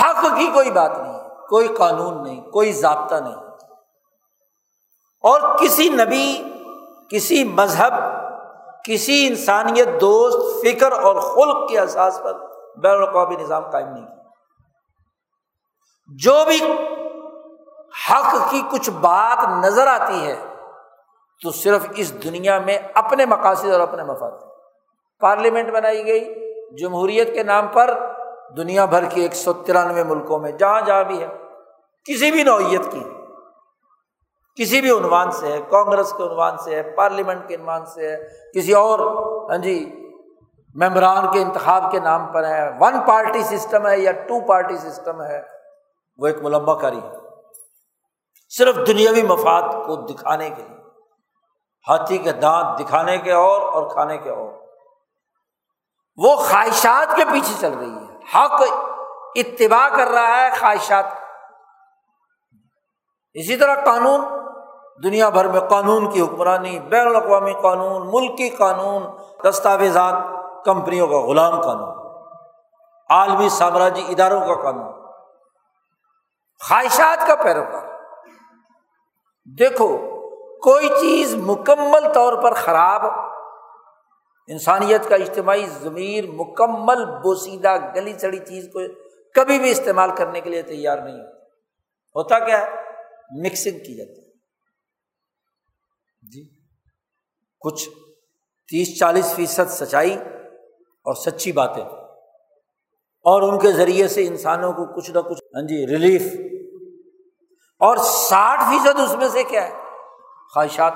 حق 0.00 0.22
کی 0.22 0.50
کوئی 0.54 0.70
بات 0.70 0.98
نہیں، 0.98 1.28
کوئی 1.28 1.68
قانون 1.68 2.22
نہیں، 2.22 2.50
کوئی 2.50 2.72
ضابطہ 2.72 3.14
نہیں۔ 3.14 3.34
اور 5.22 5.58
کسی 5.58 5.88
نبی، 5.88 6.44
کسی 7.10 7.44
مذہب، 7.44 7.92
کسی 8.84 9.26
انسانیت، 9.26 9.88
دوست، 10.00 10.66
فکر 10.66 10.92
اور 10.92 11.16
خلق 11.16 11.70
کے 11.70 11.78
احساس 11.78 12.20
پر 12.24 12.38
بین 12.78 12.94
الاقوامی 12.94 13.36
نظام 13.36 13.70
قائم 13.70 13.88
نہیں 13.88 14.06
کیا۔ 14.06 14.22
جو 16.16 16.44
بھی 16.46 16.60
حق 18.10 18.50
کی 18.50 18.62
کچھ 18.70 18.90
بات 18.90 19.48
نظر 19.64 19.86
آتی 19.86 20.26
ہے 20.26 20.53
تو 21.42 21.50
صرف 21.50 21.86
اس 21.96 22.24
دنیا 22.24 22.58
میں 22.58 22.78
اپنے 22.94 23.26
مقاصد 23.26 23.70
اور 23.70 23.80
اپنے 23.80 24.02
مفاد۔ 24.02 24.30
پارلیمنٹ 25.20 25.70
بنائی 25.70 26.06
گئی، 26.06 26.34
جمہوریت 26.76 27.34
کے 27.34 27.42
نام 27.42 27.66
پر 27.68 27.98
دنیا 28.56 28.84
بھر 28.84 29.04
کی 29.04 29.20
ایک 29.20 29.34
سو 29.34 29.52
ترانوے 29.52 30.04
ملکوں 30.04 30.38
میں 30.38 30.52
جہاں 30.52 30.80
جہاں 30.80 31.04
بھی 31.04 31.22
ہے، 31.22 31.26
کسی 32.06 32.30
بھی 32.30 32.42
نوعیت 32.42 32.92
کی، 32.92 33.02
کسی 34.58 34.80
بھی 34.80 34.90
عنوان 34.90 35.30
سے 35.30 35.52
ہے، 35.52 35.58
کانگریس 35.70 36.12
کے 36.12 36.22
عنوان 36.22 36.56
سے 36.58 36.74
ہے، 36.74 36.82
پارلیمنٹ 36.82 37.48
کے 37.48 37.54
عنوان 37.54 37.86
سے 37.86 38.10
ہے، 38.10 38.16
کسی 38.54 38.72
اور 38.72 38.98
ہاں 39.50 39.58
جی 39.58 39.76
ممبران 40.74 41.26
کے 41.32 41.42
انتخاب 41.42 41.90
کے 41.92 42.00
نام 42.00 42.26
پر 42.32 42.44
ہے، 42.44 42.68
ون 42.80 42.94
پارٹی 43.06 43.42
سسٹم 43.42 43.86
ہے 43.86 43.98
یا 43.98 44.12
ٹو 44.12 44.40
پارٹی 44.40 44.76
سسٹم 44.76 45.22
ہے، 45.22 45.42
وہ 46.18 46.26
ایک 46.26 46.36
ملبہ 46.42 46.74
کاری 46.74 46.98
ہے۔ 46.98 47.12
صرف 48.48 48.76
دنیاوی 48.86 49.22
مفاد 49.22 49.62
کو 49.62 49.96
دکھانے 49.96 50.50
کے 50.50 50.62
لیے۔ 50.68 50.73
ہاتھی 51.88 52.18
کے 52.18 52.32
دانت 52.32 52.78
دکھانے 52.78 53.18
کے 53.18 53.32
اور 53.32 53.60
اور 53.60 53.90
کھانے 53.90 54.18
کے 54.18 54.30
اور۔ 54.30 54.48
وہ 56.16 56.36
خواہشات 56.36 57.16
کے 57.16 57.24
پیچھے 57.24 57.54
چل 57.60 57.78
رہی 57.78 57.94
ہے۔ 57.94 58.14
حق 58.34 58.62
اتباع 59.34 59.88
کر 59.88 60.06
رہا 60.08 60.40
ہے 60.40 60.50
خواہشات 60.60 61.04
اسی 63.34 63.56
طرح 63.56 63.74
قانون، 63.84 64.20
دنیا 65.04 65.28
بھر 65.28 65.48
میں 65.48 65.60
قانون 65.60 66.10
کی 66.10 66.20
حکمرانی، 66.20 66.80
بین 66.80 67.06
الاقوامی 67.06 67.52
قانون، 67.52 68.10
ملکی 68.12 68.48
قانون، 68.50 69.02
دستاویزات، 69.44 70.14
کمپنیوں 70.64 71.08
کا 71.08 71.20
غلام 71.20 71.60
قانون، 71.60 72.06
عالمی 73.10 73.48
سامراجی 73.48 74.04
اداروں 74.08 74.40
کا 74.40 74.62
قانون۔ 74.62 74.92
خواہشات 76.68 77.26
کا 77.26 77.34
پیروکار۔ 77.34 77.86
دیکھو 79.58 80.13
کوئی 80.64 80.88
چیز 80.88 81.34
مکمل 81.34 82.12
طور 82.14 82.42
پر 82.42 82.54
خراب 82.54 83.02
انسانیت 84.46 85.08
کا 85.08 85.14
اجتماعی 85.14 85.66
ضمیر 85.66 86.24
مکمل 86.26 87.04
بوسیدہ 87.04 87.76
گلی 87.94 88.12
چڑی 88.12 88.38
چیز 88.38 88.64
کو 88.72 88.80
کبھی 89.34 89.58
بھی 89.58 89.70
استعمال 89.70 90.10
کرنے 90.16 90.40
کے 90.40 90.50
لیے 90.50 90.62
تیار 90.62 90.98
نہیں 90.98 91.20
ہوتا۔ 92.14 92.38
کیا 92.38 92.58
ہے؟ 92.58 92.70
مکسنگ 93.30 93.78
کی 93.78 93.96
جاتی 93.96 94.20
ہے۔ 94.20 94.32
جی۔ 96.30 96.48
کچھ 97.60 97.88
تیس 98.68 98.98
چالیس 98.98 99.34
فیصد 99.34 99.70
سچائی 99.70 100.18
اور 100.82 101.14
سچی 101.14 101.52
باتیں۔ 101.52 101.84
اور 103.24 103.42
ان 103.42 103.58
کے 103.58 103.72
ذریعے 103.72 104.08
سے 104.08 104.26
انسانوں 104.26 104.72
کو 104.72 105.00
کچھ 105.00 105.10
نہ 105.10 105.18
کچھ 105.18 105.42
ہاں 105.54 105.62
جی 105.62 105.86
ریلیف 105.86 106.22
اور 107.80 107.96
ساٹھ 107.96 108.60
فیصد 108.60 109.00
اس 109.00 109.14
میں 109.14 109.28
سے 109.28 109.42
کیا 109.42 109.68
ہے؟ 109.68 109.83
خواہشات، 110.54 110.92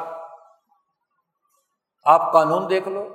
آپ 2.05 2.33
قانون 2.33 2.71
دیکھ 2.71 2.89
لو، 2.89 3.09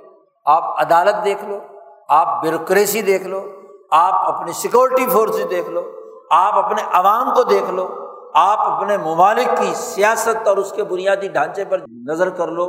آپ 0.44 0.80
عدالت 0.80 1.24
دیکھ 1.24 1.44
لو، 1.44 1.60
آپ 2.08 2.42
بیوروکریسی 2.42 3.02
دیکھ 3.02 3.26
لو، 3.26 3.52
آپ 3.90 4.34
اپنی 4.34 4.52
سیکورٹی 4.52 5.06
فورس 5.06 5.50
دیکھ 5.50 5.70
لو، 5.70 5.82
آپ 6.30 6.54
اپنے 6.64 6.82
عوام 6.92 7.34
کو 7.34 7.42
دیکھ 7.42 7.70
لو، 7.70 7.86
آپ 8.34 8.60
اپنے 8.60 8.96
ممالک 8.96 9.48
کی 9.58 9.74
سیاست 9.74 10.48
اور 10.48 10.56
اس 10.56 10.72
کے 10.72 10.84
بنیادی 10.84 11.28
ڈھانچے 11.28 11.64
پر 11.64 11.78
نظر 12.08 12.30
کر 12.30 12.48
لو۔ 12.48 12.68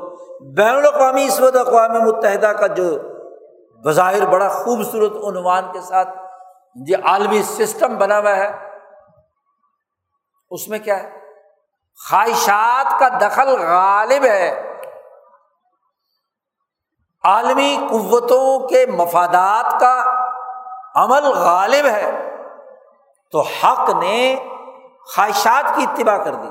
بین 0.56 0.76
الاقوامی، 0.76 1.26
اس 1.26 1.40
وقت 1.40 1.56
اقوام 1.56 1.92
متحدہ 1.92 2.48
کا 2.48 2.68
جو 2.68 2.84
بظاہر 3.84 4.26
بڑا 4.26 4.48
خوبصورت 4.50 5.12
عنوان 5.28 5.72
کے 5.74 5.82
ساتھ 5.82 6.10
یہ 6.88 6.98
عالمی 7.04 7.44
سسٹم 7.44 7.98
بنا 7.98 8.20
ہوا 8.20 8.36
ہے، 8.36 8.52
اس 10.50 10.68
میں 10.68 10.80
کیا 10.80 11.04
ہے؟ 11.04 11.25
خواہشات 12.10 13.00
کا 13.00 13.08
دخل 13.22 13.68
غالب 13.68 14.24
ہے۔ 14.24 14.72
عالمی 17.24 17.78
قوتوں 17.90 18.68
کے 18.68 18.86
مفادات 18.86 19.80
کا 19.80 20.26
عمل 20.96 21.24
غالب 21.24 21.86
ہے۔ 21.86 22.36
تو 23.32 23.42
حق 23.42 23.90
نے 23.90 24.48
خواہشات 25.16 25.76
کی 25.76 25.84
اتباع 25.84 26.18
کر 26.18 26.36
دی۔ 26.36 26.48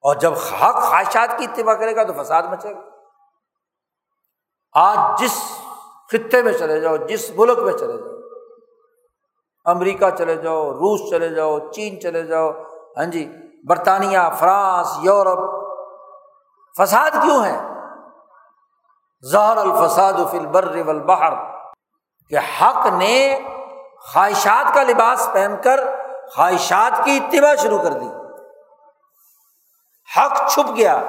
اور 0.00 0.14
جب 0.14 0.32
حق 0.32 0.74
خواہشات 0.74 1.38
کی 1.38 1.44
اتباع 1.44 1.74
کرے 1.74 1.96
گا 1.96 2.02
تو 2.02 2.22
فساد 2.22 2.42
مچے 2.42 2.74
گا۔ 2.74 2.80
آج 4.72 5.20
جس 5.20 5.60
خطے 6.12 6.42
میں 6.42 6.52
چلے 6.52 6.80
جاؤ، 6.80 6.96
جس 6.96 7.30
ملک 7.30 7.58
میں 7.58 7.72
چلے 7.72 7.96
جاؤ 7.96 8.13
امریکہ 9.64 10.10
چلے 10.10 10.36
جاؤ، 10.36 10.72
روس 10.72 11.10
چلے 11.10 11.28
جاؤ، 11.28 11.58
چین 11.58 12.00
چلے 12.00 12.22
جاؤ۔ 12.22 12.50
ہاں 12.96 13.04
جی 13.04 13.32
برطانیہ، 13.68 14.18
فرانس، 14.38 14.86
یورپ۔ 15.02 15.64
فساد 16.78 17.10
کیوں 17.10 17.44
ہے؟ 17.44 17.60
زہر 19.32 19.56
الفساد 19.56 20.12
فل 20.30 20.46
بر 20.46 20.76
والبحر، 20.86 21.32
کہ 22.30 22.38
حق 22.38 22.86
نے 22.86 23.38
خواہشات 24.12 24.74
کا 24.74 24.82
لباس 24.82 25.28
پہن 25.32 25.54
کر 25.62 25.80
خواہشات 26.36 27.04
کی 27.04 27.20
اتباع 27.22 27.54
شروع 27.54 27.78
کر 27.78 27.92
دی۔ 27.92 28.08
حق 30.16 30.50
چھپ 30.50 30.76
گیا، 30.76 31.02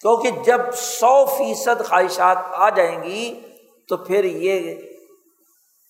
کیونکہ 0.00 0.30
جب 0.30 0.60
سو 0.74 1.24
فیصد 1.24 1.88
خواہشات 1.88 2.36
آ 2.52 2.68
جائیں 2.68 3.02
گی 3.02 3.40
تو 3.88 3.96
پھر 3.96 4.24
یہ 4.24 4.74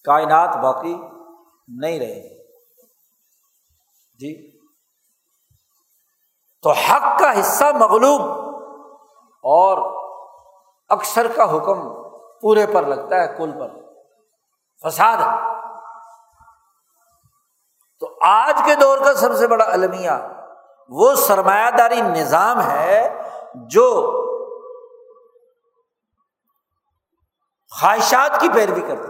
کائنات 0.05 0.57
باقی 0.57 0.97
نہیں 1.69 1.99
رہے۔ 1.99 2.37
گی 2.39 2.45
جی۔ 4.19 4.59
تو 6.63 6.71
حق 6.71 7.19
کا 7.19 7.41
حصہ 7.41 7.65
مغلوب 7.65 8.21
اور 9.43 10.07
اکثر 10.89 11.27
کا 11.37 11.45
حکم 11.45 12.03
پورے 12.41 12.67
پر 12.67 12.83
لگتا 12.83 13.17
ہے، 13.17 13.35
کل 13.39 13.53
پر۔ 13.61 13.69
فساد۔ 14.83 15.17
تو 18.01 18.19
آج 18.21 18.63
کے 18.65 18.75
دور 18.75 18.99
کا 18.99 19.15
سب 19.15 19.37
سے 19.37 19.47
بڑا 19.47 19.65
المیہ 19.65 20.11
وہ 20.89 21.15
سرمایہ 21.15 21.71
داری 21.71 22.01
نظام 22.01 22.61
ہے 22.61 23.23
جو 23.55 24.13
خواہشات 27.81 28.41
کی 28.41 28.49
پیروی 28.55 28.81
کرتے 28.81 29.09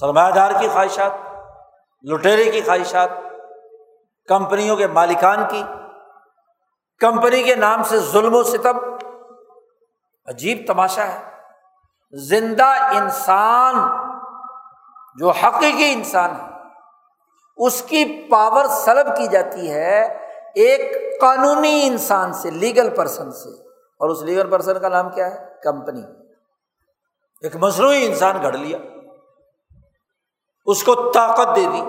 سرمایہ 0.00 0.32
دار 0.32 0.50
کی 0.60 0.68
خواہشات۔ 0.68 1.27
لٹیرے 2.02 2.50
کی 2.50 2.60
خواہشات، 2.60 3.10
کمپنیوں 4.28 4.76
کے 4.76 4.86
مالکان 4.86 5.38
کی، 5.50 5.62
کمپنی 6.98 7.42
کے 7.42 7.54
نام 7.54 7.82
سے 7.82 7.98
ظلم 7.98 8.34
و 8.34 8.42
ستم، 8.42 8.78
عجیب 10.26 10.58
تماشا 10.66 11.08
ہے۔ 11.08 11.22
زندہ 12.12 12.64
انسان 12.64 13.74
جو 15.18 15.30
حقیقی 15.30 15.92
انسان 15.92 16.30
ہے، 16.30 16.46
اس 17.56 17.82
کی 17.82 18.26
پاور 18.30 18.64
سلب 18.64 19.16
کی 19.16 19.26
جاتی 19.26 19.70
ہے 19.70 20.18
ایک 20.54 20.96
قانونی 21.20 21.80
انسان 21.84 22.32
سے 22.32 22.50
لیگل 22.50 22.96
پرسن 22.96 23.32
سے۔ 23.32 23.68
اور 23.70 24.10
اس 24.10 24.22
لیگل 24.22 24.50
پرسن 24.50 24.78
کا 24.78 24.88
نام 24.88 25.10
کیا 25.10 25.30
ہے؟ 25.30 25.46
کمپنی۔ 25.62 26.02
ایک 27.42 27.56
مصنوعی 27.56 28.06
انسان 28.06 28.42
گھڑ 28.42 28.52
لیا۔ 28.52 28.78
اس 30.68 30.82
کو 30.82 31.12
طاقت 31.12 31.56
دے 31.56 31.66
دی۔ 31.72 31.82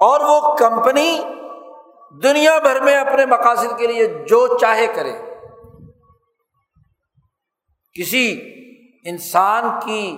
اور 0.00 0.20
وہ 0.20 0.56
کمپنی 0.56 1.24
دنیا 2.22 2.58
بھر 2.58 2.80
میں 2.80 2.96
اپنے 2.96 3.26
مقاصد 3.26 3.78
کے 3.78 3.86
لیے 3.86 4.06
جو 4.06 4.58
چاہے 4.58 4.86
کرے۔ 4.86 5.12
کسی 7.94 8.40
انسان 9.04 9.62
کی 9.84 10.16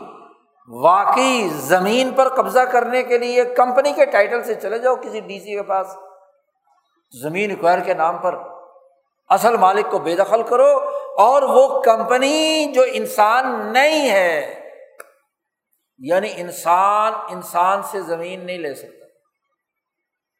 واقعی 0.68 1.48
زمین 1.48 2.10
پر 2.10 2.28
قبضہ 2.28 2.60
کرنے 2.60 3.02
کے 3.02 3.18
لیے 3.18 3.44
کمپنی 3.44 3.92
کے 3.92 4.04
ٹائٹل 4.04 4.42
سے 4.42 4.54
چلے 4.54 4.78
جاؤ 4.78 4.96
کسی 4.96 5.20
ڈی 5.20 5.40
سی 5.40 5.56
کے 5.56 5.62
پاس۔ 5.62 5.86
زمین 7.22 7.50
اکوائر 7.50 7.80
کے 7.80 7.94
نام 7.94 8.18
پر 8.18 8.38
اصل 9.28 9.56
مالک 9.56 9.90
کو 9.90 9.98
بے 9.98 10.16
دخل 10.16 10.42
کرو 10.42 10.78
اور 11.18 11.42
وہ 11.42 11.80
کمپنی 11.80 12.64
جو 12.64 12.82
انسان 12.92 13.72
نہیں 13.72 14.10
ہے 14.10 14.59
یعنی 16.00 16.28
انسان 16.36 17.12
انسان 17.28 17.82
سے 17.82 18.00
زمین 18.00 18.46
نہیں 18.46 18.58
لے 18.58 18.74
سکتا 18.74 19.04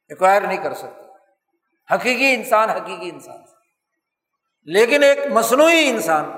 ایکوائر 0.08 0.42
نہیں 0.42 0.62
کر 0.62 0.74
سکتا۔ 0.74 1.94
حقیقی 1.94 2.34
انسان 2.34 2.70
حقیقی 2.70 3.11
انسان 3.11 3.36
لیکن 4.64 5.02
ایک 5.02 5.18
مصنوعی 5.30 5.88
انسان، 5.88 6.30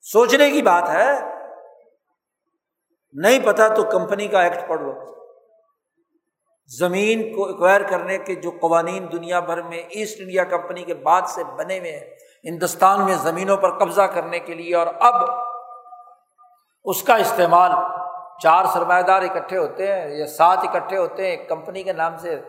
سوچنے 0.00 0.50
کی 0.50 0.62
بات 0.62 0.88
ہے، 0.88 1.10
نہیں 3.12 3.38
پتا 3.44 3.68
تو 3.68 3.82
کمپنی 3.84 4.28
کا 4.28 4.42
ایکٹ 4.42 4.68
پڑھ 4.68 4.82
لو۔ 4.82 4.92
زمین 6.78 7.34
کو 7.34 7.46
ایکوائر 7.46 7.80
کرنے 7.80 8.18
کے 8.18 8.34
جو 8.34 8.50
قوانین 8.50 9.06
دنیا 9.12 9.40
بھر 9.40 9.62
میں 9.62 9.78
ایسٹ 9.78 10.20
انڈیا 10.20 10.44
کمپنی 10.44 10.84
کے 10.84 10.94
بعد 10.94 11.22
سے 11.28 11.44
بنے 11.44 11.78
ہوئے 11.78 11.92
ہیں، 11.92 12.14
ہندوستان 12.44 13.04
میں 13.04 13.14
زمینوں 13.14 13.56
پر 13.56 13.78
قبضہ 13.78 14.02
کرنے 14.02 14.38
کے 14.38 14.54
لیے 14.54 14.74
اور 14.76 14.86
اب 14.86 15.14
اس 16.84 17.02
کا 17.02 17.14
استعمال 17.14 17.70
چار 18.42 18.64
سرمایہ 18.64 19.02
دار 19.02 19.22
اکٹھے 19.22 19.58
ہوتے 19.58 19.92
ہیں 19.92 20.18
یا 20.18 20.26
سات 20.26 20.58
اکٹھے 20.58 20.96
ہوتے 20.96 21.26
ہیں 21.26 21.48
کمپنی 21.48 21.82
کے 21.82 21.92
نام 21.92 22.16
سے 22.16 22.40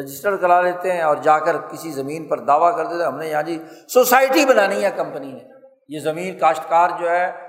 رجسٹر 0.00 0.36
کرا 0.36 0.60
لیتے 0.60 0.92
ہیں 0.92 1.02
اور 1.02 1.16
جا 1.16 1.38
کر 1.38 1.56
کسی 1.58 1.90
زمین 1.90 2.28
پر 2.28 2.38
دعویٰ 2.38 2.76
کر 2.76 2.84
دیتے 2.84 2.98
ہیں۔ 2.98 3.06
ہم 3.06 3.18
نے 3.18 3.28
یہاں 3.28 3.42
جی 3.42 3.62
سوسائٹی 3.88 4.46
بنانی 4.46 4.84
ہے 4.84 4.90
کمپنی 4.96 5.32
نے۔ 5.32 5.40
یہ 5.88 6.00
زمین 6.00 6.38
کاشتکار 6.38 6.90
جو 7.00 7.10
ہے، 7.10 7.48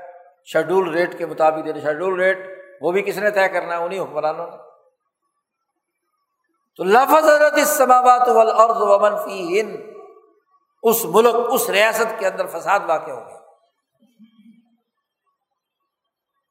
شیڈول 0.53 0.93
ریٹ 0.93 1.17
کے 1.17 1.25
مطابق 1.25 1.65
دے 1.65 1.73
رہے 1.73 1.81
شیڈول 1.81 2.19
ریٹ 2.19 2.38
وہ 2.81 2.91
بھی 2.91 3.01
کس 3.01 3.17
نے 3.17 3.31
طے 3.31 3.47
کرنا 3.47 3.77
ہے؟ 3.77 3.83
انہیں 3.83 3.99
حکمرانوں 3.99 4.47
نے۔ 4.47 4.57
تو 6.77 6.83
لفظ 6.83 7.13
حضرت 7.13 7.53
اسلامات 7.57 8.29
والارض 8.29 8.77
ومن 8.77 9.17
فی 9.17 9.61
ہند 9.61 9.75
اس 10.83 11.05
ملک، 11.05 11.36
اس 11.51 11.69
ریاست 11.69 12.19
کے 12.19 12.27
اندر 12.27 12.45
فساد 12.45 12.79
واقع 12.88 13.11
ہو 13.11 13.19
گیا۔ 13.19 13.44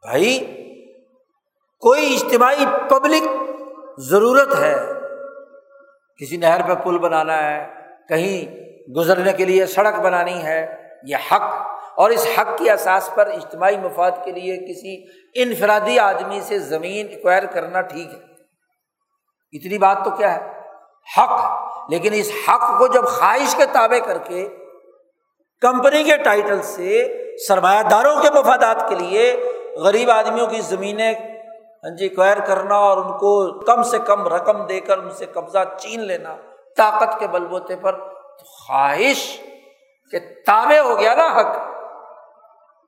بھائی، 0.04 0.38
کوئی 1.80 2.14
اجتماعی 2.14 2.64
پبلک 2.88 3.22
ضرورت 3.98 4.58
ہے؟ 4.58 4.76
کسی 6.16 6.36
نہر 6.36 6.62
پہ 6.68 6.74
پل 6.74 6.98
بنانا 6.98 7.42
ہے، 7.42 7.66
کہیں 8.08 8.56
گزرنے 8.92 9.32
کے 9.32 9.44
لیے 9.44 9.66
سڑک 9.66 10.00
بنانی 10.00 10.42
ہے، 10.42 10.88
یہ 11.06 11.16
حق۔ 11.32 11.74
اور 11.96 12.10
اس 12.10 12.26
حق 12.38 12.58
کی 12.58 12.70
اثاث 12.70 13.14
پر 13.14 13.26
اجتماعی 13.26 13.76
مفاد 13.76 14.10
کے 14.24 14.32
لیے 14.32 14.56
کسی 14.56 15.06
انفرادی 15.34 15.98
آدمی 15.98 16.40
سے 16.40 16.58
زمین 16.58 17.08
ایکوائر 17.08 17.46
کرنا 17.46 17.80
ٹھیک 17.80 18.06
ہے۔ 18.06 18.20
اتنی 19.52 19.78
بات 19.78 19.98
تو 20.04 20.10
کیا 20.10 20.34
ہے؟ 20.34 20.60
حق 21.18 21.40
لیکن 21.90 22.10
اس 22.12 22.30
حق 22.48 22.78
کو 22.78 22.86
جب 22.86 23.04
خواہش 23.04 23.54
کے 23.54 23.62
تابع 23.72 23.98
کر 23.98 24.18
کے 24.18 24.48
کمپنی 25.60 26.04
کے 26.04 26.16
ٹائٹل 26.16 26.62
سے 26.62 27.20
سرمایہ 27.48 27.82
داروں 27.82 28.22
کے 28.22 28.30
مفادات 28.30 28.88
کے 28.88 28.94
لیے 28.94 29.36
غریب 29.76 30.10
آدمیوں 30.10 30.46
کی 30.46 30.60
زمینیں 30.60 31.12
ہاں 31.12 31.90
جی 31.96 32.04
ایکوائر 32.04 32.40
کرنا 32.40 32.76
اور 32.76 32.96
ان 32.96 33.12
کو 33.18 33.60
کم 33.60 33.82
سے 33.82 33.98
کم 33.98 34.26
رقم 34.28 34.66
دے 34.66 34.80
کر 34.80 34.98
ان 34.98 35.10
سے 35.10 35.26
قبضہ 35.26 35.58
چین 35.78 36.00
لینا 36.00 36.36
طاقت 36.76 37.18
کے 37.18 37.26
بل 37.26 37.46
بوتے 37.46 37.76
پر 37.76 37.98
خواہش 38.46 39.40
کے 40.12 40.18
تابع 40.46 40.78
ہو 40.78 40.98
گیا 40.98 41.14
نا 41.14 41.26
حق۔ 41.26 41.56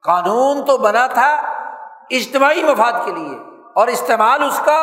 قانون 0.05 0.65
تو 0.65 0.77
بنا 0.77 1.07
تھا 1.07 1.31
اجتماعی 2.11 2.63
مفاد 2.63 2.93
کے 3.05 3.13
لیے 3.13 3.37
اور 3.75 3.89
استعمال 3.89 4.43
اس 4.43 4.61
کا 4.65 4.81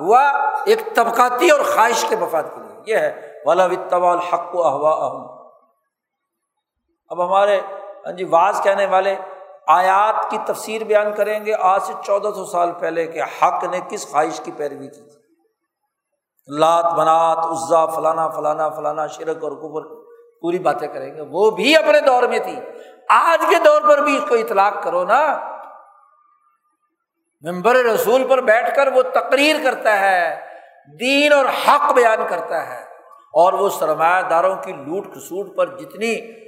ہوا 0.00 0.22
ایک 0.66 0.94
طبقاتی 0.94 1.50
اور 1.50 1.60
خواہش 1.60 2.04
کے 2.08 2.16
مفاد 2.16 2.42
کے 2.54 2.60
لیے۔ 2.60 2.80
یہ 2.86 2.96
ہے 2.96 3.42
والا 3.44 3.64
الحق 3.64 4.54
و 4.54 4.66
احوا 4.66 5.06
اہم 5.06 5.26
اب 7.08 7.24
ہمارے 7.24 7.60
ہاں 8.06 8.12
جی 8.12 8.24
واز 8.24 8.60
کہنے 8.62 8.86
والے 8.86 9.16
آیات 9.66 10.30
کی 10.30 10.38
تفسیر 10.46 10.84
بیان 10.84 11.14
کریں 11.14 11.46
گے، 11.46 11.52
آج 11.58 11.82
سے 11.82 11.92
چودہ 12.04 12.28
سو 12.34 12.44
سال 12.44 12.72
پہلے 12.72 13.06
کہ 13.06 13.22
حق 13.22 13.64
نے 13.64 13.80
کس 13.88 14.10
خواہش 14.10 14.40
کی 14.40 14.52
پیروی 14.56 14.88
کی 14.88 15.00
تھی؟ 15.00 15.10
لات، 16.48 16.84
بنات، 16.84 17.38
عزا، 17.38 17.86
فلانا 17.86 18.28
فلانا 18.28 18.68
فلانا، 18.68 19.06
شرک 19.06 19.44
اور 19.44 19.52
کبر 19.52 20.04
پوری 20.40 20.58
باتیں 20.58 20.88
کریں 20.88 21.14
گے۔ 21.14 21.20
وہ 21.20 21.50
بھی 21.50 21.76
اپنے 21.76 22.00
دور 22.00 22.22
میں 22.22 22.38
تھی۔ 22.38 22.60
آج 23.08 23.44
کے 23.48 23.56
دور 23.64 23.80
پر 23.88 23.98
بھی 23.98 24.16
اس 24.16 24.22
کو 24.28 24.34
اطلاق 24.34 24.82
کرو 24.82 25.04
نا۔ 25.04 25.38
ممبر 27.40 27.74
رسول 27.74 28.26
پر 28.28 28.40
بیٹھ 28.40 28.76
کر 28.76 28.92
وہ 28.92 29.02
تقریر 29.02 29.56
کرتا 29.64 30.00
ہے، 30.00 30.40
دین 31.00 31.32
اور 31.32 31.44
حق 31.46 31.92
بیان 31.92 32.18
کرتا 32.28 32.66
ہے۔ 32.68 32.82
اور 33.32 33.52
وہ 33.52 33.68
سرمایہ 33.68 34.22
داروں 34.22 34.56
کی 34.56 34.72
لوٹ 34.72 35.06
کسوٹ 35.06 35.56
پر 35.56 35.66
جتنی 35.66 36.45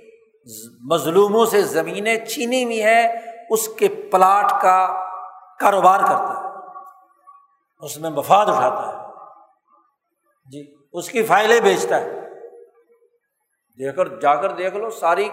مظلوموں 0.80 1.46
سے 1.46 1.62
زمینیں 1.62 2.16
چھینی 2.16 2.64
ہوئی 2.64 2.82
ہیں، 2.82 3.08
اس 3.50 3.68
کے 3.68 3.88
پلاٹ 3.88 4.62
کا 4.62 5.04
کاروبار 5.60 6.00
کرتا 6.00 6.40
ہے۔ 6.40 6.48
اس 7.80 7.98
میں 7.98 8.10
مفاد 8.10 8.46
اٹھاتا 8.46 8.88
ہے۔ 8.88 9.06
جی 10.50 10.74
اس 10.92 11.10
کی 11.10 11.22
فائلیں 11.22 11.60
بیچتا 11.60 12.00
ہے۔ 12.00 12.20
دیکھ 13.78 13.96
کر، 13.96 14.20
جا 14.20 14.34
کر 14.34 14.50
دیکھ 14.50 14.76
لو، 14.76 14.90
ساری 14.90 15.28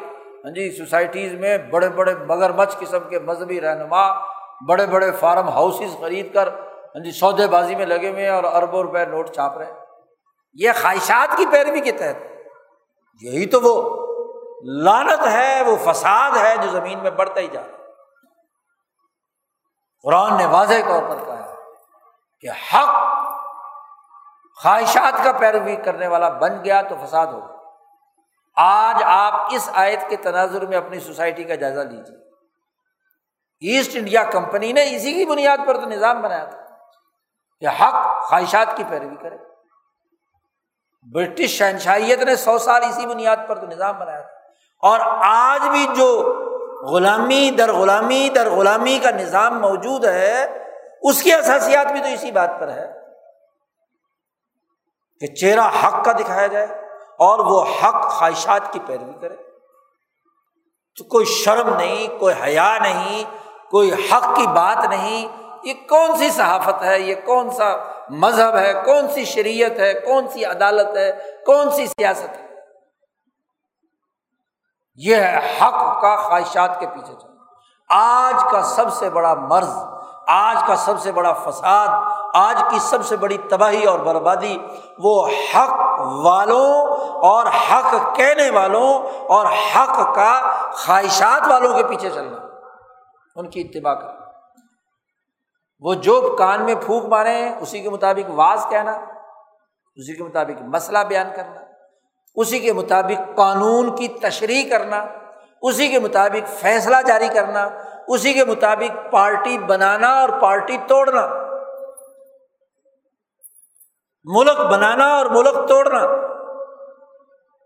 ہاں 0.45 0.51
جی 0.51 0.71
سوسائٹیز 0.71 1.33
میں 1.33 1.57
بڑے 1.57 1.89
بڑے 1.89 2.15
مگر 2.15 2.51
مچھ 2.51 2.75
قسم 2.79 3.09
کے 3.09 3.19
مذہبی 3.19 3.61
رہنما، 3.61 4.19
بڑے 4.67 4.85
بڑے 4.85 5.11
فارم 5.11 5.49
ہاؤسز 5.49 5.99
خرید 5.99 6.33
کر 6.33 6.47
ہاں 6.47 7.03
جی 7.03 7.11
سودے 7.11 7.47
بازی 7.47 7.75
میں 7.75 7.85
لگے 7.85 8.09
ہوئے 8.09 8.23
ہیں 8.23 8.31
اور 8.31 8.43
اربوں 8.43 8.83
روپے 8.83 9.05
نوٹ 9.05 9.29
چھاپ 9.29 9.57
رہے 9.57 9.65
ہیں۔ 9.65 9.73
یہ 10.53 10.69
خواہشات 10.81 11.37
کی 11.37 11.45
پیروی 11.51 11.81
کے 11.81 11.91
تحت۔ 11.91 12.15
یہی 13.21 13.45
تو 13.45 13.61
وہ 13.61 14.04
لانت 14.63 15.27
ہے، 15.27 15.63
وہ 15.65 15.93
فساد 15.93 16.31
ہے 16.31 16.55
جو 16.57 16.69
زمین 16.69 16.99
میں 16.99 17.11
بڑھتا 17.11 17.39
ہی 17.39 17.47
جا 17.47 17.61
رہا 17.61 17.77
قرآن 20.03 20.37
نے 20.37 20.45
واضح 20.45 20.73
طور 20.87 21.03
پر 21.09 21.25
کہا 21.25 21.43
ہے 21.43 21.53
کہ 22.39 22.49
حق 22.49 22.89
خواہشات 24.61 25.23
کا 25.23 25.31
پیروی 25.31 25.75
کرنے 25.75 26.07
والا 26.07 26.29
بن 26.29 26.65
گیا 26.65 26.81
تو 26.81 26.95
فساد 27.05 27.27
ہوگا۔ 27.27 27.55
آج 28.55 29.03
آپ 29.05 29.33
اس 29.51 29.69
آیت 29.73 29.99
کے 30.09 30.15
تناظر 30.15 30.65
میں 30.65 30.77
اپنی 30.77 30.99
سوسائٹی 30.99 31.43
کا 31.43 31.55
جائزہ 31.55 31.79
لیجیے 31.79 32.25
ایسٹ 33.77 33.91
انڈیا 33.95 34.23
کمپنی 34.23 34.73
نے 34.73 34.95
اسی 34.95 35.13
کی 35.13 35.25
بنیاد 35.25 35.57
پر 35.67 35.75
تو 35.75 35.85
نظام 35.85 36.21
بنایا 36.21 36.45
تھا 36.45 36.57
کہ 37.59 37.67
حق 37.67 38.23
خواہشات 38.23 38.67
کی 38.77 38.83
پیروی 38.89 39.15
کرے۔ 39.15 39.37
برٹش 41.13 41.49
شہنشاہیت 41.49 42.19
نے 42.19 42.35
سو 42.35 42.57
سال 42.57 42.83
اسی 42.83 43.05
بنیاد 43.05 43.37
پر 43.47 43.59
تو 43.59 43.67
نظام 43.67 43.99
بنایا 43.99 44.21
تھا۔ 44.21 44.34
اور 44.85 44.99
آج 45.23 45.69
بھی 45.69 45.87
جو 45.95 46.33
غلامی 46.81 47.51
در 47.57 47.71
غلامی 47.71 48.29
در 48.35 48.49
غلامی 48.49 48.99
کا 49.03 49.09
نظام 49.09 49.61
موجود 49.61 50.05
ہے، 50.05 50.63
اس 51.01 51.23
کی 51.23 51.33
اثاسیات 51.33 51.91
بھی 51.91 51.99
تو 51.99 52.07
اسی 52.07 52.31
بات 52.31 52.59
پر 52.59 52.67
ہے 52.67 52.91
کہ 55.19 55.27
چہرہ 55.27 55.69
حق 55.83 56.05
کا 56.05 56.11
دکھایا 56.11 56.47
جائے 56.47 56.67
اور 57.19 57.39
وہ 57.39 57.65
حق 57.83 58.09
خواہشات 58.09 58.73
کی 58.73 58.79
پیروی 58.87 59.13
کرے۔ 59.21 59.35
تو 60.97 61.03
کوئی 61.03 61.25
شرم 61.25 61.75
نہیں، 61.75 62.19
کوئی 62.19 62.35
حیا 62.43 62.77
نہیں، 62.81 63.23
کوئی 63.69 63.91
حق 63.93 64.35
کی 64.35 64.47
بات 64.47 64.85
نہیں۔ 64.89 65.27
یہ 65.63 65.73
کون 65.89 66.17
سی 66.17 66.29
صحافت 66.29 66.83
ہے؟ 66.83 66.99
یہ 66.99 67.15
کون 67.25 67.49
سا 67.49 67.75
مذہب 68.09 68.57
ہے؟ 68.57 68.73
کون 68.85 69.07
سی 69.13 69.25
شریعت 69.25 69.79
ہے؟ 69.79 69.93
کون 69.93 70.27
سی 70.27 70.45
عدالت 70.45 70.97
ہے؟ 70.97 71.11
کون 71.45 71.71
سی 71.71 71.85
سیاست 71.85 72.37
ہے؟ 72.37 72.44
یہ 74.95 75.15
ہے 75.15 75.57
حق 75.61 76.01
کا 76.01 76.15
خواہشات 76.15 76.79
کے 76.79 76.87
پیچھے 76.87 77.13
چل 77.21 77.27
آج 77.89 78.43
کا 78.51 78.61
سب 78.61 78.93
سے 78.93 79.09
بڑا 79.09 79.33
مرض، 79.33 79.77
آج 80.27 80.57
کا 80.67 80.75
سب 80.75 80.99
سے 80.99 81.11
بڑا 81.11 81.33
فساد، 81.33 81.87
آج 82.33 82.63
کی 82.69 82.79
سب 82.79 83.05
سے 83.05 83.17
بڑی 83.17 83.37
تباہی 83.37 83.83
اور 83.83 83.99
بربادی، 83.99 84.57
وہ 84.99 85.27
حق 85.27 85.99
والوں 85.99 86.87
اور 87.21 87.45
حق 87.45 88.15
کہنے 88.15 88.49
والوں 88.49 89.03
اور 89.27 89.45
حق 89.45 90.15
کا 90.15 90.51
خواہشات 90.71 91.41
والوں 91.49 91.77
کے 91.77 91.83
پیچھے 91.83 92.09
چلنا۔ 92.09 92.37
ان 93.35 93.49
کی 93.49 93.61
اتباع 93.61 93.93
کرنا۔ 93.93 94.25
وہ 95.79 95.93
جو 95.93 96.35
کان 96.39 96.61
میں 96.61 96.75
پھونک 96.85 97.05
مارے 97.05 97.35
ہیں 97.35 97.55
اسی 97.59 97.79
کے 97.79 97.89
مطابق 97.89 98.29
واز 98.29 98.65
کہنا، 98.69 98.91
اسی 99.95 100.17
کے 100.17 100.23
مطابق 100.23 100.61
مسئلہ 100.61 100.99
بیان 100.99 101.27
کرنا۔ 101.35 101.64
اسی 102.35 102.59
کے 102.59 102.73
مطابق 102.73 103.35
قانون 103.35 103.95
کی 103.95 104.07
تشریح 104.07 104.69
کرنا، 104.69 105.05
اسی 105.61 105.87
کے 105.87 105.99
مطابق 105.99 106.47
فیصلہ 106.47 106.95
جاری 107.07 107.27
کرنا، 107.27 107.69
اسی 108.07 108.33
کے 108.33 108.45
مطابق 108.45 109.11
پارٹی 109.11 109.57
بنانا 109.57 110.21
اور 110.21 110.29
پارٹی 110.29 110.77
توڑنا۔ 110.87 111.27
ملک 114.23 114.59
بنانا 114.59 115.17
اور 115.17 115.25
ملک 115.25 115.69
توڑنا۔ 115.69 116.07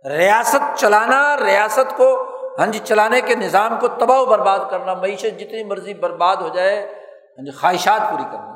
ریاست 0.09 0.77
چلانا، 0.77 1.37
ریاست 1.45 1.97
کو 1.97 2.25
ہاں 2.59 2.67
جی 2.67 2.79
چلانے 2.79 3.21
کے 3.21 3.35
نظام 3.35 3.79
کو 3.79 3.87
تباہ 3.87 4.19
و 4.19 4.25
برباد 4.25 4.59
کرنا، 4.71 4.93
معیشت 4.93 5.39
جتنی 5.39 5.63
مرضی 5.63 5.93
برباد 5.93 6.35
ہو 6.35 6.47
جائے 6.47 6.79
ہاں 7.37 7.45
جی 7.45 7.51
خواہشات 7.51 8.11
پوری 8.11 8.23
کرنا۔ 8.23 8.49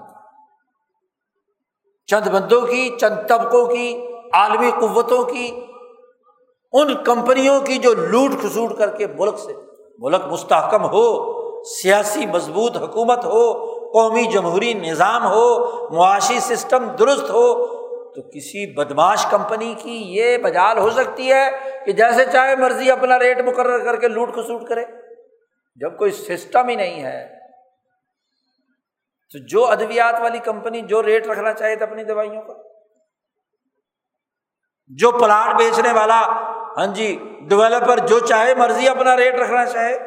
چند 2.07 2.27
بندوں 2.27 2.61
کی، 2.61 2.97
چند 3.01 3.15
طبقوں 3.27 3.65
کی، 3.65 4.07
عالمی 4.33 4.71
قوتوں 4.71 5.23
کی 5.23 5.67
ان 6.73 7.03
کمپنیوں 7.03 7.59
کی 7.61 7.77
جو 7.77 7.93
لوٹ 7.93 8.31
کھسوٹ 8.41 8.77
کر 8.77 8.95
کے 8.97 9.07
ملک 9.07 9.39
سے، 9.39 9.53
ملک 9.99 10.21
مستحکم 10.23 10.85
ہو، 10.85 11.03
سیاسی 11.63 12.25
مضبوط 12.25 12.77
حکومت 12.77 13.25
ہو، 13.25 13.43
قومی 13.91 14.23
جمہوری 14.25 14.73
نظام 14.73 15.25
ہو، 15.25 15.43
معاشی 15.89 16.39
سسٹم 16.39 16.89
درست 16.99 17.29
ہو، 17.29 17.53
تو 18.13 18.21
کسی 18.21 18.65
بدماش 18.73 19.25
کمپنی 19.25 19.73
کی 19.73 19.95
یہ 20.17 20.37
بجال 20.37 20.77
ہو 20.77 20.89
سکتی 20.89 21.31
ہے 21.31 21.49
کہ 21.85 21.91
جیسے 21.91 22.25
چاہے 22.31 22.55
مرضی 22.55 22.91
اپنا 22.91 23.19
ریٹ 23.19 23.41
مقرر 23.41 23.83
کر 23.83 23.95
کے 23.95 24.07
لوٹ 24.07 24.33
کھسوٹ 24.33 24.67
کرے۔ 24.69 24.85
جب 25.81 25.97
کوئی 25.97 26.11
سسٹم 26.11 26.67
ہی 26.67 26.75
نہیں 26.75 27.03
ہے، 27.03 27.27
تو 29.33 29.39
جو 29.47 29.65
ادویات 29.65 30.19
والی 30.21 30.39
کمپنی 30.39 30.81
جو 30.81 31.03
ریٹ 31.03 31.27
رکھنا 31.27 31.53
چاہے 31.53 31.75
تھا 31.75 31.85
اپنی 31.85 32.03
دوائیوں 32.03 32.41
کا، 32.41 32.53
جو 34.91 35.11
پلاٹ 35.11 35.55
بیچنے 35.57 35.91
والا 35.91 36.21
ہاں 36.77 36.87
جی 36.87 37.37
ڈیولپر 37.41 37.97
جو 37.97 38.19
چاہے 38.19 38.55
مرضی 38.55 38.89
اپنا 38.89 39.17
ریٹ 39.17 39.35
رکھنا 39.35 39.65
چاہے۔ 39.65 39.97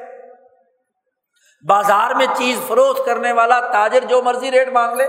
بازار 1.69 2.15
میں 2.15 2.27
چیز 2.37 2.61
فروخت 2.67 3.07
کرنے 3.07 3.33
والا، 3.33 3.61
تاجر 3.61 4.05
جو 4.05 4.23
مرضی 4.23 4.51
ریٹ 4.51 4.69
مانگ 4.69 4.97
لے 4.97 5.05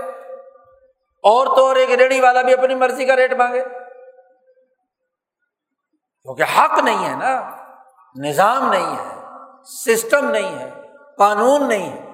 اور 1.22 1.46
تو 1.46 1.66
اور 1.66 1.76
ایک 1.76 1.90
ریڑھی 1.90 2.20
والا 2.20 2.42
بھی 2.42 2.52
اپنی 2.52 2.74
مرضی 2.74 3.04
کا 3.04 3.16
ریٹ 3.16 3.32
مانگے۔ 3.32 3.62
کیونکہ 6.22 6.44
حق 6.58 6.78
نہیں 6.78 7.10
ہے 7.10 7.16
نا، 7.16 7.56
نظام 8.16 8.70
نہیں 8.70 8.96
ہے 8.96 9.20
سسٹم 9.64 10.30
نہیں 10.30 10.58
ہے، 10.58 10.70
قانون 11.18 11.68
نہیں 11.68 11.92
ہے۔ 11.92 12.08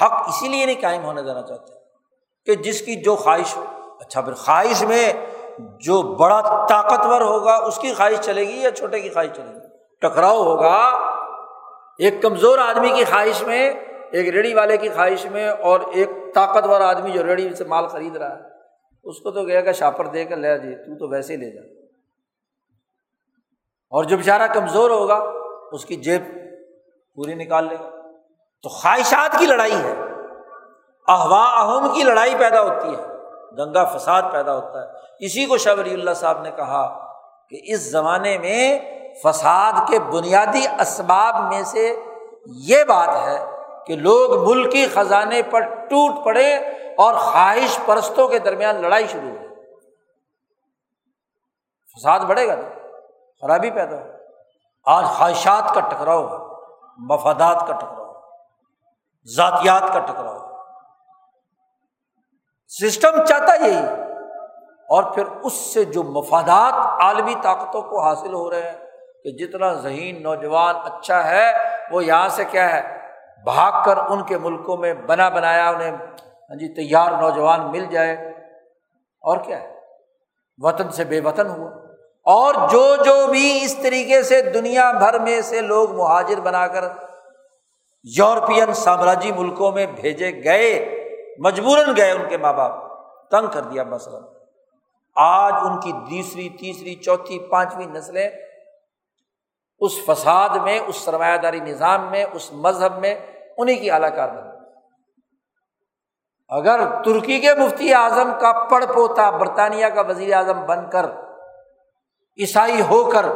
حق 0.00 0.28
اسی 0.28 0.48
لیے 0.48 0.66
نہیں 0.66 0.82
قائم 0.82 1.04
ہونے 1.04 1.22
دینا 1.22 1.42
چاہتے 1.42 1.72
کہ 2.46 2.54
جس 2.54 2.82
کی 2.82 2.96
جو 2.96 3.16
خواہش 3.16 3.56
ہو۔ 3.56 3.64
اچھا 4.00 4.20
پھر 4.20 4.34
خواہش 4.34 4.82
میں 4.82 5.12
جو 5.58 6.02
بڑا 6.02 6.66
طاقتور 6.68 7.20
ہوگا، 7.20 7.54
اس 7.54 7.78
کی 7.78 7.94
خواہش 7.94 8.20
چلے 8.20 8.48
گی 8.48 8.60
یا 8.60 8.70
چھوٹے 8.70 9.00
کی 9.00 9.10
خواہش 9.10 9.30
چلے 9.36 9.54
گی؟ 9.54 9.60
ٹکراؤ 10.00 10.36
ہوگا۔ 10.36 10.90
ایک 11.98 12.22
کمزور 12.22 12.58
آدمی 12.58 12.88
کی 12.88 13.04
خواہش 13.04 13.42
میں، 13.42 13.70
ایک 14.10 14.28
ریڑھی 14.28 14.54
والے 14.54 14.76
کی 14.76 14.88
خواہش 14.88 15.26
میں 15.26 15.48
اور 15.48 15.80
ایک 15.92 16.08
طاقتور 16.34 16.80
آدمی 16.80 17.10
جو 17.10 17.26
ریڑھی 17.26 17.54
سے 17.54 17.64
مال 17.64 17.86
خرید 17.86 18.16
رہا 18.16 18.36
ہے، 18.36 18.42
اس 19.04 19.20
کو 19.20 19.30
تو 19.30 19.42
گیا 19.42 19.60
کہ 19.60 19.72
شاپر 19.72 20.06
دے 20.06 20.24
کر 20.24 20.36
لے 20.36 20.58
جی 20.58 20.98
تو 20.98 21.08
ویسے 21.08 21.32
ہی 21.32 21.38
لے 21.38 21.50
جا۔ 21.50 21.60
اور 23.90 24.04
جو 24.04 24.16
بیچارہ 24.16 24.46
کمزور 24.46 24.90
ہوگا، 24.90 25.32
اس 25.72 25.84
کی 25.84 25.96
جیب 25.96 26.22
پوری 27.14 27.34
نکال 27.34 27.64
لے 27.68 27.74
گا۔ 27.74 27.90
تو 28.62 28.68
خواہشات 28.68 29.38
کی 29.38 29.46
لڑائی 29.46 29.76
ہے۔ 29.76 29.94
احوا 31.08 31.62
اہم 31.62 31.94
کی 31.94 32.02
لڑائی 32.02 32.34
پیدا 32.38 32.62
ہوتی 32.62 32.94
ہے۔ 32.94 33.13
دنگا 33.56 33.84
فساد 33.84 34.22
پیدا 34.32 34.54
ہوتا 34.54 34.82
ہے۔ 34.82 34.86
اسی 35.18 35.44
کو 35.44 35.58
شاہ 35.58 35.74
ولی 35.78 35.94
اللہ 35.94 36.14
صاحب 36.14 36.42
نے 36.42 36.50
کہا 36.50 37.10
کہ 37.50 37.60
اس 37.62 37.90
زمانے 37.90 38.38
میں 38.38 38.78
فساد 39.24 39.72
کے 39.88 39.98
بنیادی 39.98 40.66
اسباب 40.80 41.52
میں 41.52 41.62
سے 41.62 41.96
یہ 42.46 42.84
بات 42.84 43.08
ہے 43.08 43.44
کہ 43.86 43.96
لوگ 43.96 44.50
ملکی 44.50 44.86
خزانے 44.86 45.42
پر 45.42 45.60
ٹوٹ 45.60 46.24
پڑے 46.24 46.54
اور 46.96 47.14
خواہش 47.14 47.78
پرستوں 47.86 48.28
کے 48.28 48.38
درمیان 48.38 48.82
لڑائی 48.82 49.06
شروع 49.06 49.30
ہو 49.30 49.54
فساد 51.96 52.20
بڑھے 52.20 52.48
گا 52.48 52.54
خرابی 53.40 53.70
پیدا 53.70 53.96
ہو 53.96 54.10
آج 54.84 55.04
خواہشات 55.04 55.74
کا 55.74 55.80
ٹکراؤ 55.80 56.28
مفادات 56.98 57.66
کا 57.68 57.74
ٹکراؤ 57.74 58.12
ذاتیات 59.36 59.92
کا 59.92 60.00
ٹکراؤ 60.00 60.43
سسٹم 62.68 63.24
چاہتا 63.24 63.66
یہی 63.66 63.86
اور 64.88 65.02
پھر 65.02 65.24
اس 65.42 65.52
سے 65.52 65.84
جو 65.84 66.02
مفادات 66.02 67.02
عالمی 67.02 67.34
طاقتوں 67.42 67.82
کو 67.82 68.00
حاصل 68.00 68.34
ہو 68.34 68.50
رہے 68.50 68.62
ہیں 68.62 68.86
کہ 69.24 69.30
جتنا 69.30 69.72
ذہین 69.72 70.22
نوجوان 70.22 70.76
اچھا 70.76 71.30
ہے، 71.30 71.52
وہ 71.90 72.04
یہاں 72.04 72.28
سے 72.28 72.44
کیا 72.44 72.76
ہے، 72.76 72.98
بھاگ 73.44 73.84
کر 73.84 73.96
ان 73.96 74.22
کے 74.22 74.38
ملکوں 74.38 74.76
میں 74.76 74.94
بنا 74.94 75.28
بنایا، 75.28 75.68
انہیں 75.68 75.96
ہاں 76.20 76.56
جی 76.56 76.74
تیار 76.74 77.12
نوجوان 77.12 77.70
مل 77.70 77.86
جائے۔ 77.86 78.14
اور 79.20 79.38
کیا 79.38 79.60
ہے؟ 79.60 79.74
وطن 80.58 80.90
سے 80.90 81.04
بے 81.04 81.20
وطن 81.20 81.46
ہوا۔ 81.46 81.70
اور 82.24 82.54
جو 82.54 82.96
جو 82.96 83.26
بھی 83.26 83.58
اس 83.62 83.76
طریقے 83.82 84.22
سے 84.22 84.42
دنیا 84.42 84.92
بھر 84.92 85.18
میں 85.18 85.40
سے 85.40 85.60
لوگ 85.60 85.96
مہاجر 85.96 86.40
بنا 86.40 86.66
کر 86.66 86.84
یورپین 88.04 88.72
سامراجی 88.72 89.32
ملکوں 89.32 89.72
میں 89.72 89.86
بھیجے 89.86 90.44
گئے 90.44 91.03
مجبوراً 91.38 91.96
گئے 91.96 92.10
ان 92.10 92.28
کے 92.28 92.36
ماں 92.36 92.52
باپ، 92.52 92.72
تنگ 93.30 93.46
کر 93.48 93.60
دیا 93.60 93.84
مثلاً 93.84 94.22
آج 95.16 95.52
ان 95.62 95.80
کی 95.80 95.92
تیسری 95.92 96.48
تیسری، 96.48 96.94
چوتھی، 96.94 97.38
پانچویں 97.38 97.86
نسلیں 97.86 98.30
اس 99.80 99.92
فساد 100.06 100.48
میں، 100.48 100.80
اس 100.86 100.96
سرمایہ 100.96 101.36
داری 101.36 101.60
نظام 101.60 102.10
میں، 102.10 102.24
اس 102.32 102.52
مذہب 102.52 102.98
میں 102.98 103.14
انہیں 103.58 103.76
کی 103.76 103.90
اعلی 103.90 104.10
کار 104.16 104.28
بن 104.28 104.52
اگر 106.48 107.02
ترکی 107.04 107.40
کے 107.40 107.54
مفتی 107.54 107.94
اعظم 107.94 108.32
کا 108.40 108.52
پڑ 108.70 108.84
پوتا 108.94 109.30
برطانیہ 109.30 109.86
کا 109.86 110.00
وزیر 110.00 110.32
اعظم 110.34 110.66
بن 110.66 110.90
کر، 110.90 111.06
عیسائی 112.38 112.80
ہو 112.80 113.10
کر 113.10 113.26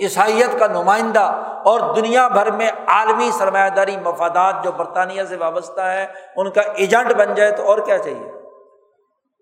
عیسائیت 0.00 0.58
کا 0.58 0.66
نمائندہ 0.66 1.42
اور 1.64 1.94
دنیا 1.94 2.28
بھر 2.28 2.50
میں 2.50 2.70
عالمی 2.86 3.30
سرمایہ 3.30 3.70
داری 3.70 3.96
مفادات 3.96 4.64
جو 4.64 4.72
برطانیہ 4.72 5.24
سے 5.24 5.36
وابستہ 5.36 5.80
ہے 5.80 6.06
ان 6.36 6.50
کا 6.50 6.60
ایجنٹ 6.60 7.12
بن 7.12 7.34
جائے 7.34 7.50
تو 7.50 7.66
اور 7.66 7.78
کیا 7.78 7.98
چاہیے؟ 7.98 8.32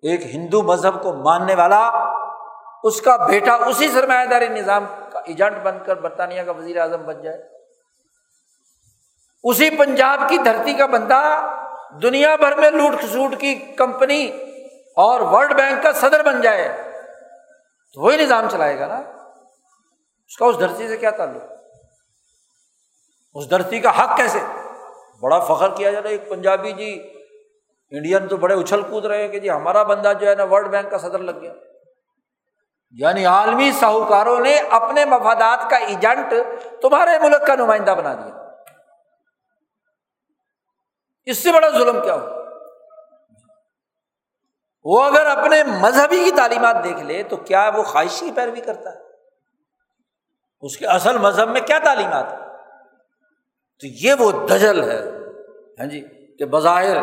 ایک 0.02 0.34
ہندو 0.34 0.62
مذہب 0.62 1.02
کو 1.02 1.12
ماننے 1.12 1.54
والا، 1.54 1.88
اس 2.82 3.02
کا 3.02 3.16
بیٹا 3.16 3.54
اسی 3.54 3.88
سرمایہ 3.88 4.26
داری 4.26 4.48
نظام 4.48 4.84
کا 5.12 5.18
ایجنٹ 5.18 5.56
بن 5.62 5.78
کر 5.86 5.96
برطانیہ 5.96 6.42
کا 6.42 6.52
وزیر 6.52 6.80
اعظم 6.80 7.02
بن 7.02 7.22
جائے۔ 7.22 7.42
اسی 9.44 9.70
پنجاب 9.70 10.28
کی 10.28 10.38
دھرتی 10.38 10.72
کا 10.72 10.86
بندہ، 10.86 11.52
دنیا 12.02 12.36
بھر 12.36 12.56
میں 12.56 12.70
لوٹ 12.70 13.00
کھسوٹ 13.00 13.36
کی 13.36 13.54
کمپنی 13.54 14.26
اور 14.96 15.20
ورلڈ 15.20 15.54
بینک 15.54 15.82
کا 15.82 15.92
صدر 15.92 16.22
بن 16.22 16.40
جائے۔ 16.40 16.82
تو 17.94 18.00
وہی 18.00 18.16
نظام 18.16 18.48
چلائے 18.48 18.78
گا 18.78 18.86
نا؟ 18.86 19.02
اس 20.28 20.36
کا 20.36 20.46
اس 20.46 20.58
دھرتی 20.58 20.88
سے 20.88 20.96
کیا 20.96 21.10
تعلق؟ 21.10 21.42
اس 23.34 23.50
دھرتی 23.50 23.80
کا 23.80 24.04
حق 24.04 24.16
کیسے؟ 24.16 24.38
بڑا 25.20 25.38
فخر 25.38 25.74
کیا 25.74 25.90
جا 25.90 26.02
رہا 26.02 26.08
ہے۔ 26.08 26.14
ایک 26.14 26.28
پنجابی 26.28 26.72
جی 26.72 27.12
انڈین 27.90 28.28
تو 28.28 28.36
بڑے 28.36 28.54
اچھل 28.54 28.82
کود 28.82 29.04
رہے 29.04 29.22
ہیں 29.22 29.28
کہ 29.28 29.38
جی 29.38 29.50
ہمارا 29.50 29.82
بندہ 29.82 30.12
جو 30.20 30.28
ہے 30.28 30.34
نا 30.34 30.44
ورلڈ 30.44 30.68
بینک 30.68 30.90
کا 30.90 30.98
صدر 30.98 31.18
لگ 31.18 31.40
گیا۔ 31.40 31.52
یعنی 32.90 33.26
عالمی 33.26 33.72
ساہوکاروں 33.72 34.40
نے 34.40 34.58
اپنے 34.58 35.04
مفادات 35.04 35.70
کا 35.70 35.76
ایجنٹ 35.76 36.32
تمہارے 36.82 37.18
ملک 37.18 37.46
کا 37.46 37.54
نمائندہ 37.54 37.90
بنا 37.90 38.14
دیا۔ 38.14 38.52
اس 41.24 41.38
سے 41.38 41.52
بڑا 41.52 41.68
ظلم 41.68 42.00
کیا 42.02 42.14
ہو؟ 42.14 42.26
وہ 44.84 45.04
اگر 45.04 45.26
اپنے 45.26 45.62
مذہبی 45.62 46.24
کی 46.24 46.30
تعلیمات 46.30 46.76
دیکھ 46.84 47.00
لے 47.00 47.22
تو 47.22 47.36
کیا 47.36 47.70
وہ 47.74 47.82
خواہشی 47.82 48.30
پیروی 48.34 48.60
کرتا 48.60 48.90
ہے؟ 48.90 49.07
اس 50.62 50.76
کے 50.76 50.86
اصل 50.86 51.18
مذہب 51.18 51.48
میں 51.48 51.60
کیا 51.60 51.78
تعلیمات 51.84 52.32
ہے 52.32 52.38
تو 53.80 53.86
یہ 53.86 54.14
وہ 54.18 54.30
دجل 54.32 54.90
ہے 54.90 55.00
ہاں 55.78 55.86
جی 55.86 56.00
کہ 56.38 56.44
بظاہر 56.44 56.96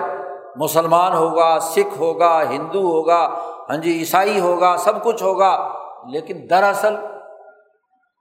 مسلمان 0.56 1.14
ہوگا، 1.14 1.60
سکھ 1.60 1.98
ہوگا، 1.98 2.44
ہندو 2.50 2.80
ہوگا 2.80 3.36
ہاں 3.70 3.78
جی 3.78 4.00
عیسائی 4.00 4.40
ہوگا، 4.40 4.78
سب 4.78 5.04
کچھ 5.04 5.24
ہوگا، 5.24 5.74
لیکن 6.08 6.46
دراصل 6.50 6.96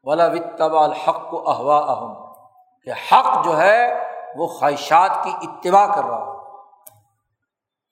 ولا 0.05 0.27
وطبا 0.27 0.85
الحق 0.85 1.31
کو 1.31 1.51
احوا 1.51 1.79
اہم 1.79 2.15
کہ 2.83 2.91
حق 2.91 3.45
جو 3.45 3.59
ہے 3.59 4.05
وہ 4.37 4.47
خواہشات 4.47 5.11
کی 5.25 5.31
اتباع 5.43 5.87
کر 5.87 6.03
رہا 6.05 6.25
ہوگا۔ 6.25 6.33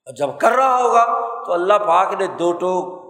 اور 0.07 0.15
جب 0.15 0.29
کر 0.39 0.53
رہا 0.53 0.77
ہوگا 0.77 1.05
تو 1.47 1.53
اللہ 1.53 1.75
پاک 1.87 2.15
نے 2.15 2.27
دو 2.27 2.53
ٹوک 2.53 3.03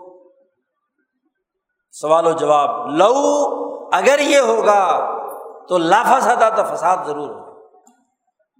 سوال 1.90 2.26
و 2.26 2.32
جواب، 2.32 2.88
لو 2.88 3.12
اگر 3.92 4.18
یہ 4.18 4.38
ہوگا 4.38 5.12
تو 5.68 5.78
لافظ 5.78 6.28
ادا 6.28 6.48
تو 6.48 6.76
فساد 6.76 6.96
ضرور 7.06 7.30
ہوگا۔ 7.30 7.60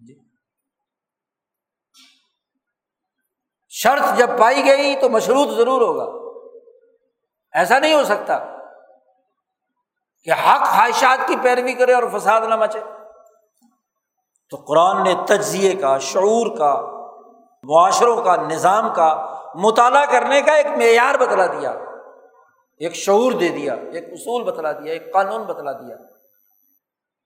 جی۔ 0.06 0.14
شرط 3.68 4.18
جب 4.18 4.30
پائی 4.38 4.66
گئی 4.66 4.96
تو 4.96 5.08
مشروط 5.08 5.48
ضرور 5.48 5.80
ہوگا۔ 5.80 6.38
ایسا 7.52 7.78
نہیں 7.78 7.94
ہو 7.94 8.04
سکتا 8.04 8.38
کہ 10.24 10.32
حق 10.32 10.66
خواہشات 10.66 11.28
کی 11.28 11.36
پیروی 11.42 11.72
کرے 11.72 11.94
اور 11.94 12.18
فساد 12.18 12.40
نہ 12.40 12.56
مچے۔ 12.56 12.80
تو 14.50 14.56
قرآن 14.56 15.04
نے 15.04 15.14
تجزیے 15.26 15.72
کا، 15.72 15.98
شعور 15.98 16.56
کا، 16.56 16.82
معاشروں 17.62 18.22
کا، 18.22 18.36
نظام 18.36 18.94
کا 18.94 19.38
مطالعہ 19.54 20.04
کرنے 20.04 20.42
کا 20.42 20.52
ایک 20.52 20.66
معیار 20.66 21.14
بتلا 21.14 21.46
دیا۔ 21.46 21.74
ایک 22.82 22.94
شعور 22.94 23.32
دے 23.32 23.48
دیا، 23.48 23.74
ایک 23.74 24.04
اصول 24.12 24.44
بتلا 24.44 24.72
دیا، 24.72 24.92
ایک 24.92 25.12
قانون 25.12 25.42
بتلا 25.42 25.72
دیا 25.72 25.96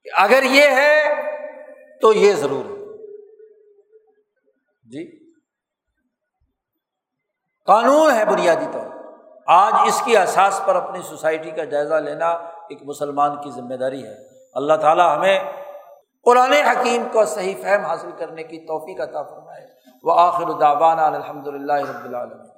کہ 0.03 0.11
اگر 0.17 0.43
یہ 0.43 0.63
ہے 0.63 1.03
تو 2.01 2.13
یہ 2.13 2.33
ضرور 2.33 2.65
ہے۔ 2.65 2.77
جی؟ 4.85 5.33
قانون 7.65 8.15
ہے 8.15 8.25
بنیادی 8.25 8.67
طور۔ 8.73 8.87
آج 9.47 9.75
اس 9.87 10.03
کی 10.05 10.17
احساس 10.17 10.61
پر 10.67 10.77
اپنی 10.77 11.03
سوسائٹی 11.03 11.51
کا 11.51 11.65
جائزہ 11.65 11.95
لینا 11.95 12.29
ایک 12.31 12.83
مسلمان 12.83 13.43
کی 13.43 13.51
ذمہ 13.51 13.75
داری 13.75 14.07
ہے۔ 14.07 14.15
اللہ 14.53 14.75
تعالیٰ 14.75 15.17
ہمیں 15.17 15.39
قرآن 16.25 16.53
حکیم 16.53 17.03
کو 17.13 17.25
صحیح 17.25 17.55
فہم 17.63 17.81
حاصل 17.81 18.11
کرنے 18.19 18.43
کی 18.43 18.59
توفیق 18.59 19.01
عطا 19.01 19.23
فرمائے۔ 19.23 19.67
وہ 20.03 20.13
آخر 20.17 20.45
الدعوانا 20.45 21.07
الحمد 21.07 21.47
للہ 21.47 21.73
رب 21.73 22.05
العالمین۔ 22.05 22.56